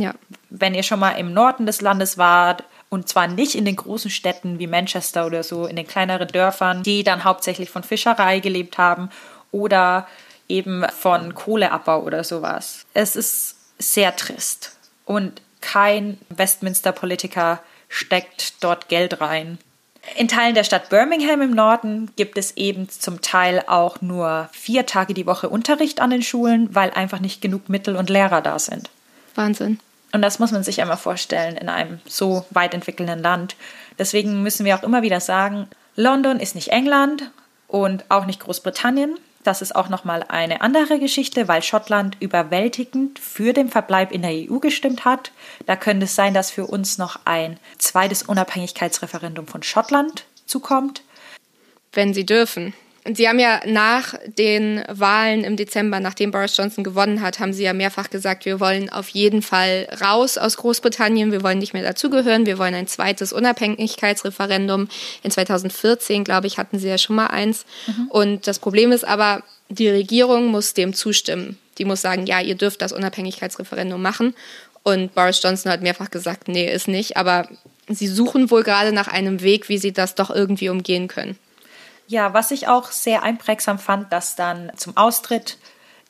Ja. 0.00 0.14
Wenn 0.50 0.74
ihr 0.74 0.82
schon 0.82 1.00
mal 1.00 1.12
im 1.12 1.32
Norden 1.32 1.66
des 1.66 1.80
Landes 1.80 2.18
wart, 2.18 2.64
und 2.88 3.08
zwar 3.08 3.26
nicht 3.26 3.54
in 3.54 3.64
den 3.64 3.76
großen 3.76 4.10
Städten 4.10 4.58
wie 4.58 4.66
Manchester 4.66 5.26
oder 5.26 5.42
so, 5.42 5.66
in 5.66 5.76
den 5.76 5.86
kleineren 5.86 6.28
Dörfern, 6.28 6.82
die 6.82 7.04
dann 7.04 7.24
hauptsächlich 7.24 7.70
von 7.70 7.82
Fischerei 7.82 8.40
gelebt 8.40 8.78
haben 8.78 9.10
oder 9.50 10.06
eben 10.48 10.84
von 10.98 11.34
Kohleabbau 11.34 12.02
oder 12.02 12.24
sowas. 12.24 12.86
Es 12.94 13.16
ist 13.16 13.56
sehr 13.78 14.16
trist. 14.16 14.76
Und 15.04 15.42
kein 15.60 16.18
Westminster-Politiker 16.30 17.60
steckt 17.88 18.62
dort 18.62 18.88
Geld 18.88 19.20
rein. 19.20 19.58
In 20.16 20.28
Teilen 20.28 20.54
der 20.54 20.64
Stadt 20.64 20.88
Birmingham 20.88 21.42
im 21.42 21.50
Norden 21.50 22.10
gibt 22.16 22.38
es 22.38 22.56
eben 22.56 22.88
zum 22.88 23.20
Teil 23.20 23.62
auch 23.66 24.00
nur 24.00 24.48
vier 24.52 24.86
Tage 24.86 25.12
die 25.12 25.26
Woche 25.26 25.48
Unterricht 25.48 26.00
an 26.00 26.10
den 26.10 26.22
Schulen, 26.22 26.74
weil 26.74 26.90
einfach 26.90 27.20
nicht 27.20 27.42
genug 27.42 27.68
Mittel 27.68 27.96
und 27.96 28.08
Lehrer 28.08 28.40
da 28.40 28.58
sind. 28.58 28.88
Wahnsinn. 29.34 29.78
Und 30.12 30.22
das 30.22 30.38
muss 30.38 30.52
man 30.52 30.62
sich 30.62 30.80
einmal 30.80 30.96
vorstellen 30.96 31.56
in 31.56 31.68
einem 31.68 32.00
so 32.06 32.46
weit 32.50 32.74
entwickelnden 32.74 33.20
Land. 33.20 33.56
Deswegen 33.98 34.42
müssen 34.42 34.64
wir 34.64 34.76
auch 34.76 34.82
immer 34.82 35.02
wieder 35.02 35.20
sagen, 35.20 35.68
London 35.96 36.40
ist 36.40 36.54
nicht 36.54 36.68
England 36.68 37.30
und 37.66 38.04
auch 38.08 38.24
nicht 38.24 38.40
Großbritannien. 38.40 39.18
Das 39.44 39.62
ist 39.62 39.74
auch 39.74 39.88
nochmal 39.88 40.24
eine 40.28 40.60
andere 40.60 40.98
Geschichte, 40.98 41.48
weil 41.48 41.62
Schottland 41.62 42.16
überwältigend 42.20 43.18
für 43.18 43.52
den 43.52 43.68
Verbleib 43.68 44.12
in 44.12 44.22
der 44.22 44.32
EU 44.32 44.58
gestimmt 44.58 45.04
hat. 45.04 45.32
Da 45.66 45.76
könnte 45.76 46.04
es 46.04 46.14
sein, 46.14 46.34
dass 46.34 46.50
für 46.50 46.66
uns 46.66 46.98
noch 46.98 47.20
ein 47.24 47.58
zweites 47.78 48.22
Unabhängigkeitsreferendum 48.22 49.46
von 49.46 49.62
Schottland 49.62 50.24
zukommt. 50.46 51.02
Wenn 51.92 52.14
sie 52.14 52.26
dürfen. 52.26 52.74
Sie 53.14 53.28
haben 53.28 53.38
ja 53.38 53.60
nach 53.66 54.14
den 54.26 54.82
Wahlen 54.88 55.44
im 55.44 55.56
Dezember, 55.56 56.00
nachdem 56.00 56.30
Boris 56.30 56.56
Johnson 56.56 56.84
gewonnen 56.84 57.22
hat, 57.22 57.38
haben 57.40 57.52
Sie 57.52 57.62
ja 57.62 57.72
mehrfach 57.72 58.10
gesagt, 58.10 58.44
wir 58.44 58.60
wollen 58.60 58.90
auf 58.90 59.08
jeden 59.08 59.42
Fall 59.42 59.88
raus 60.00 60.36
aus 60.38 60.56
Großbritannien, 60.56 61.32
wir 61.32 61.42
wollen 61.42 61.58
nicht 61.58 61.72
mehr 61.72 61.82
dazugehören, 61.82 62.46
wir 62.46 62.58
wollen 62.58 62.74
ein 62.74 62.86
zweites 62.86 63.32
Unabhängigkeitsreferendum. 63.32 64.88
In 65.22 65.30
2014, 65.30 66.24
glaube 66.24 66.46
ich, 66.46 66.58
hatten 66.58 66.78
Sie 66.78 66.88
ja 66.88 66.98
schon 66.98 67.16
mal 67.16 67.28
eins. 67.28 67.64
Mhm. 67.86 68.08
Und 68.08 68.46
das 68.46 68.58
Problem 68.58 68.92
ist 68.92 69.06
aber, 69.06 69.42
die 69.68 69.88
Regierung 69.88 70.46
muss 70.46 70.74
dem 70.74 70.94
zustimmen. 70.94 71.58
Die 71.78 71.84
muss 71.84 72.00
sagen, 72.00 72.26
ja, 72.26 72.40
ihr 72.40 72.56
dürft 72.56 72.82
das 72.82 72.92
Unabhängigkeitsreferendum 72.92 74.00
machen. 74.00 74.34
Und 74.82 75.14
Boris 75.14 75.40
Johnson 75.42 75.70
hat 75.70 75.82
mehrfach 75.82 76.10
gesagt, 76.10 76.48
nee, 76.48 76.72
ist 76.72 76.88
nicht. 76.88 77.16
Aber 77.16 77.48
sie 77.88 78.08
suchen 78.08 78.50
wohl 78.50 78.62
gerade 78.62 78.92
nach 78.92 79.08
einem 79.08 79.42
Weg, 79.42 79.68
wie 79.68 79.78
sie 79.78 79.92
das 79.92 80.14
doch 80.14 80.30
irgendwie 80.30 80.68
umgehen 80.68 81.08
können. 81.08 81.38
Ja, 82.08 82.32
was 82.32 82.50
ich 82.50 82.68
auch 82.68 82.90
sehr 82.90 83.22
einprägsam 83.22 83.78
fand, 83.78 84.12
dass 84.12 84.34
dann 84.34 84.72
zum 84.76 84.96
Austritt 84.96 85.58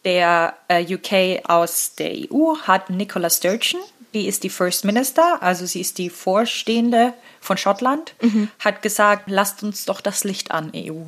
der 0.05 0.55
äh, 0.69 0.95
UK 0.95 1.49
aus 1.49 1.97
der 1.97 2.13
EU 2.13 2.55
hat 2.63 2.89
Nicola 2.89 3.29
Sturgeon, 3.29 3.81
die 4.15 4.29
ist 4.29 4.45
die 4.45 4.49
First 4.49 4.85
Minister, 4.85 5.43
also 5.43 5.67
sie 5.67 5.81
ist 5.81 5.99
die 5.99 6.09
Vorstehende 6.09 7.15
von 7.41 7.57
Schottland, 7.57 8.15
mhm. 8.23 8.49
hat 8.61 8.81
gesagt, 8.81 9.25
lasst 9.27 9.65
uns 9.65 9.87
doch 9.87 10.01
das 10.01 10.23
Licht 10.23 10.53
an, 10.53 10.71
EU. 10.75 11.07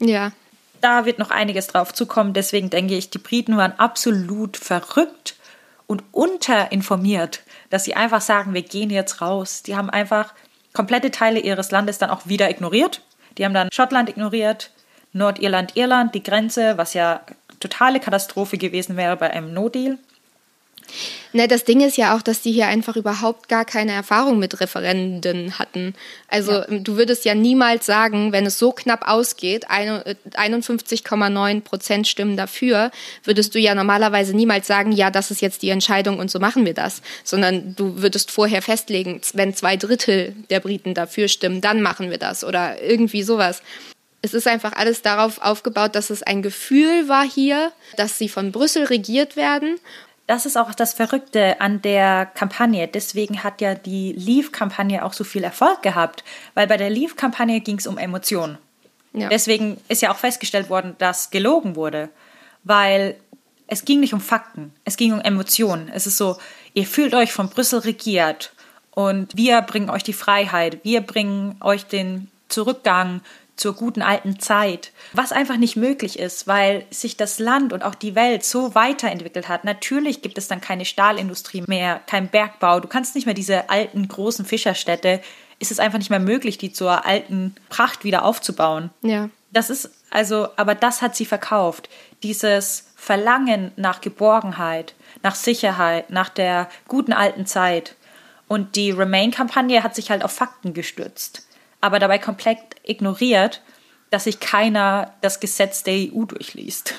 Ja. 0.00 0.32
Da 0.80 1.04
wird 1.04 1.18
noch 1.18 1.30
einiges 1.30 1.66
drauf 1.66 1.92
zukommen, 1.92 2.32
deswegen 2.32 2.70
denke 2.70 2.96
ich, 2.96 3.10
die 3.10 3.18
Briten 3.18 3.58
waren 3.58 3.78
absolut 3.78 4.56
verrückt 4.56 5.36
und 5.86 6.02
unterinformiert, 6.12 7.42
dass 7.68 7.84
sie 7.84 7.94
einfach 7.94 8.22
sagen, 8.22 8.54
wir 8.54 8.62
gehen 8.62 8.88
jetzt 8.88 9.20
raus. 9.20 9.62
Die 9.62 9.76
haben 9.76 9.90
einfach 9.90 10.32
komplette 10.72 11.10
Teile 11.10 11.40
ihres 11.40 11.70
Landes 11.70 11.98
dann 11.98 12.08
auch 12.08 12.26
wieder 12.26 12.48
ignoriert 12.48 13.02
die 13.38 13.44
haben 13.44 13.54
dann 13.54 13.70
Schottland 13.72 14.08
ignoriert, 14.08 14.70
Nordirland, 15.12 15.76
Irland, 15.76 16.14
die 16.14 16.22
Grenze, 16.22 16.78
was 16.78 16.94
ja 16.94 17.20
totale 17.58 18.00
Katastrophe 18.00 18.58
gewesen 18.58 18.96
wäre 18.96 19.16
bei 19.16 19.30
einem 19.30 19.52
No-Deal. 19.52 19.98
Ne, 21.32 21.46
das 21.46 21.64
Ding 21.64 21.80
ist 21.80 21.96
ja 21.96 22.16
auch, 22.16 22.22
dass 22.22 22.42
die 22.42 22.50
hier 22.50 22.66
einfach 22.66 22.96
überhaupt 22.96 23.48
gar 23.48 23.64
keine 23.64 23.92
Erfahrung 23.92 24.40
mit 24.40 24.60
Referenden 24.60 25.60
hatten. 25.60 25.94
Also 26.26 26.52
ja. 26.52 26.66
du 26.68 26.96
würdest 26.96 27.24
ja 27.24 27.36
niemals 27.36 27.86
sagen, 27.86 28.32
wenn 28.32 28.46
es 28.46 28.58
so 28.58 28.72
knapp 28.72 29.08
ausgeht, 29.08 29.68
51,9 29.70 31.60
Prozent 31.60 32.08
stimmen 32.08 32.36
dafür, 32.36 32.90
würdest 33.22 33.54
du 33.54 33.60
ja 33.60 33.76
normalerweise 33.76 34.34
niemals 34.34 34.66
sagen, 34.66 34.90
ja, 34.90 35.10
das 35.10 35.30
ist 35.30 35.40
jetzt 35.40 35.62
die 35.62 35.70
Entscheidung 35.70 36.18
und 36.18 36.32
so 36.32 36.40
machen 36.40 36.66
wir 36.66 36.74
das. 36.74 37.00
Sondern 37.22 37.76
du 37.76 38.02
würdest 38.02 38.32
vorher 38.32 38.60
festlegen, 38.60 39.20
wenn 39.34 39.54
zwei 39.54 39.76
Drittel 39.76 40.34
der 40.50 40.58
Briten 40.58 40.94
dafür 40.94 41.28
stimmen, 41.28 41.60
dann 41.60 41.80
machen 41.80 42.10
wir 42.10 42.18
das 42.18 42.42
oder 42.42 42.82
irgendwie 42.82 43.22
sowas 43.22 43.62
es 44.22 44.34
ist 44.34 44.46
einfach 44.46 44.72
alles 44.74 45.02
darauf 45.02 45.40
aufgebaut, 45.40 45.94
dass 45.94 46.10
es 46.10 46.22
ein 46.22 46.42
Gefühl 46.42 47.08
war 47.08 47.24
hier, 47.24 47.72
dass 47.96 48.18
sie 48.18 48.28
von 48.28 48.52
Brüssel 48.52 48.84
regiert 48.84 49.36
werden 49.36 49.78
das 50.30 50.46
ist 50.46 50.56
auch 50.56 50.72
das 50.76 50.92
Verrückte 50.92 51.60
an 51.60 51.82
der 51.82 52.24
Kampagne. 52.24 52.86
Deswegen 52.86 53.42
hat 53.42 53.60
ja 53.60 53.74
die 53.74 54.12
Leave-Kampagne 54.12 55.04
auch 55.04 55.12
so 55.12 55.24
viel 55.24 55.42
Erfolg 55.42 55.82
gehabt, 55.82 56.22
weil 56.54 56.68
bei 56.68 56.76
der 56.76 56.88
Leave-Kampagne 56.88 57.60
ging 57.60 57.78
es 57.78 57.88
um 57.88 57.98
Emotionen. 57.98 58.56
Ja. 59.12 59.28
Deswegen 59.28 59.78
ist 59.88 60.02
ja 60.02 60.12
auch 60.12 60.16
festgestellt 60.16 60.70
worden, 60.70 60.94
dass 60.98 61.30
gelogen 61.30 61.74
wurde, 61.74 62.10
weil 62.62 63.16
es 63.66 63.84
ging 63.84 63.98
nicht 63.98 64.14
um 64.14 64.20
Fakten, 64.20 64.72
es 64.84 64.96
ging 64.96 65.12
um 65.12 65.20
Emotionen. 65.20 65.90
Es 65.92 66.06
ist 66.06 66.16
so, 66.16 66.38
ihr 66.74 66.86
fühlt 66.86 67.12
euch 67.12 67.32
von 67.32 67.50
Brüssel 67.50 67.80
regiert 67.80 68.52
und 68.92 69.36
wir 69.36 69.60
bringen 69.62 69.90
euch 69.90 70.04
die 70.04 70.12
Freiheit, 70.12 70.78
wir 70.84 71.00
bringen 71.00 71.56
euch 71.60 71.86
den 71.86 72.28
Zurückgang 72.48 73.20
zur 73.60 73.74
guten 73.74 74.00
alten 74.00 74.40
Zeit, 74.40 74.90
was 75.12 75.32
einfach 75.32 75.58
nicht 75.58 75.76
möglich 75.76 76.18
ist, 76.18 76.46
weil 76.46 76.86
sich 76.90 77.16
das 77.16 77.38
Land 77.38 77.72
und 77.72 77.82
auch 77.84 77.94
die 77.94 78.14
Welt 78.14 78.42
so 78.42 78.74
weiterentwickelt 78.74 79.48
hat. 79.48 79.64
Natürlich 79.64 80.22
gibt 80.22 80.38
es 80.38 80.48
dann 80.48 80.62
keine 80.62 80.86
Stahlindustrie 80.86 81.62
mehr, 81.66 82.00
kein 82.06 82.28
Bergbau. 82.28 82.80
Du 82.80 82.88
kannst 82.88 83.14
nicht 83.14 83.26
mehr 83.26 83.34
diese 83.34 83.68
alten 83.68 84.08
großen 84.08 84.46
Fischerstädte. 84.46 85.20
Ist 85.58 85.70
es 85.70 85.78
einfach 85.78 85.98
nicht 85.98 86.08
mehr 86.08 86.20
möglich, 86.20 86.56
die 86.56 86.72
zur 86.72 87.04
alten 87.04 87.54
Pracht 87.68 88.02
wieder 88.02 88.24
aufzubauen. 88.24 88.90
Ja. 89.02 89.28
Das 89.52 89.68
ist 89.68 89.90
also, 90.08 90.48
aber 90.56 90.74
das 90.74 91.02
hat 91.02 91.14
sie 91.14 91.26
verkauft. 91.26 91.90
Dieses 92.22 92.86
Verlangen 92.96 93.72
nach 93.76 94.00
Geborgenheit, 94.00 94.94
nach 95.22 95.34
Sicherheit, 95.34 96.10
nach 96.10 96.30
der 96.30 96.68
guten 96.88 97.12
alten 97.12 97.44
Zeit. 97.46 97.94
Und 98.48 98.74
die 98.74 98.90
Remain-Kampagne 98.90 99.82
hat 99.82 99.94
sich 99.94 100.10
halt 100.10 100.24
auf 100.24 100.32
Fakten 100.32 100.72
gestützt 100.72 101.46
aber 101.80 101.98
dabei 101.98 102.18
komplett 102.18 102.58
ignoriert, 102.82 103.62
dass 104.10 104.24
sich 104.24 104.40
keiner 104.40 105.14
das 105.20 105.40
Gesetz 105.40 105.82
der 105.82 105.94
EU 105.94 106.24
durchliest. 106.24 106.94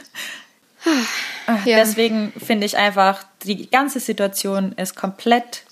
Ja. 1.66 1.78
Deswegen 1.78 2.32
finde 2.44 2.66
ich 2.66 2.78
einfach, 2.78 3.24
die 3.44 3.70
ganze 3.70 4.00
Situation 4.00 4.72
ist 4.74 4.96
komplett 4.96 5.64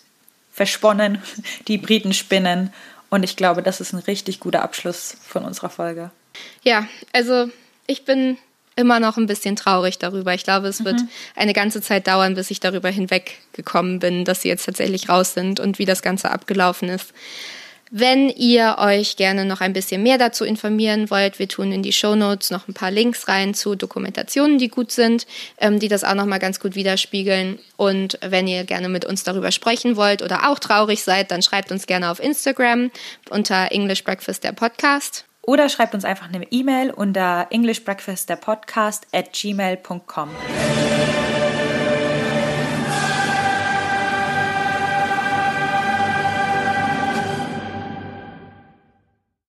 versponnen. 0.52 1.22
Die 1.68 1.78
Briten 1.78 2.14
spinnen. 2.14 2.74
Und 3.10 3.24
ich 3.24 3.36
glaube, 3.36 3.64
das 3.64 3.80
ist 3.80 3.94
ein 3.94 4.00
richtig 4.00 4.40
guter 4.40 4.62
Abschluss 4.62 5.18
von 5.26 5.46
unserer 5.46 5.70
Folge. 5.70 6.12
Ja, 6.64 6.88
also 7.14 7.50
ich 7.88 8.06
bin 8.06 8.38
immer 8.76 9.00
noch 9.00 9.18
ein 9.18 9.26
bisschen 9.26 9.56
traurig 9.56 9.98
darüber. 9.98 10.34
Ich 10.34 10.44
glaube, 10.44 10.68
es 10.68 10.86
wird 10.86 11.00
mhm. 11.00 11.10
eine 11.36 11.54
ganze 11.54 11.82
Zeit 11.82 12.08
dauern, 12.08 12.36
bis 12.36 12.52
ich 12.52 12.60
darüber 12.60 12.90
hinweggekommen 12.90 14.00
bin, 14.00 14.26
dass 14.26 14.42
sie 14.42 14.48
jetzt 14.48 14.66
tatsächlich 14.66 15.10
raus 15.10 15.34
sind 15.34 15.60
und 15.60 15.80
wie 15.80 15.86
das 15.86 16.02
Ganze 16.02 16.30
abgelaufen 16.32 16.90
ist. 16.90 17.14
Wenn 17.92 18.30
ihr 18.30 18.76
euch 18.78 19.16
gerne 19.16 19.46
noch 19.46 19.62
ein 19.62 19.74
bisschen 19.74 20.04
mehr 20.04 20.20
dazu 20.20 20.46
informieren 20.46 21.10
wollt, 21.10 21.40
wir 21.40 21.48
tun 21.48 21.72
in 21.72 21.82
die 21.82 21.92
Show 21.92 22.16
Notes 22.16 22.52
noch 22.52 22.68
ein 22.68 22.76
paar 22.76 22.92
Links 22.92 23.28
rein 23.28 23.56
zu 23.56 23.74
Dokumentationen, 23.76 24.60
die 24.60 24.68
gut 24.68 24.92
sind, 24.92 25.26
ähm, 25.58 25.80
die 25.80 25.88
das 25.88 26.04
auch 26.04 26.14
nochmal 26.14 26.38
ganz 26.38 26.60
gut 26.60 26.76
widerspiegeln. 26.76 27.58
Und 27.78 28.20
wenn 28.22 28.48
ihr 28.48 28.64
gerne 28.64 28.90
mit 28.90 29.06
uns 29.06 29.24
darüber 29.24 29.52
sprechen 29.52 29.96
wollt 29.96 30.22
oder 30.22 30.50
auch 30.50 30.60
traurig 30.60 31.04
seid, 31.04 31.32
dann 31.32 31.42
schreibt 31.42 31.72
uns 31.72 31.88
gerne 31.88 32.12
auf 32.12 32.20
Instagram 32.20 32.92
unter 33.32 33.72
English 33.72 34.04
Breakfast 34.04 34.44
der 34.44 34.52
Podcast. 34.52 35.26
Oder 35.42 35.68
schreibt 35.68 35.96
uns 35.96 36.06
einfach 36.06 36.30
eine 36.32 36.46
E-Mail 36.52 36.92
unter 36.92 37.48
English 37.50 37.84
Breakfast 37.84 38.30
der 38.30 38.36
Podcast 38.36 39.08
at 39.12 39.34
gmail.com. 39.34 40.30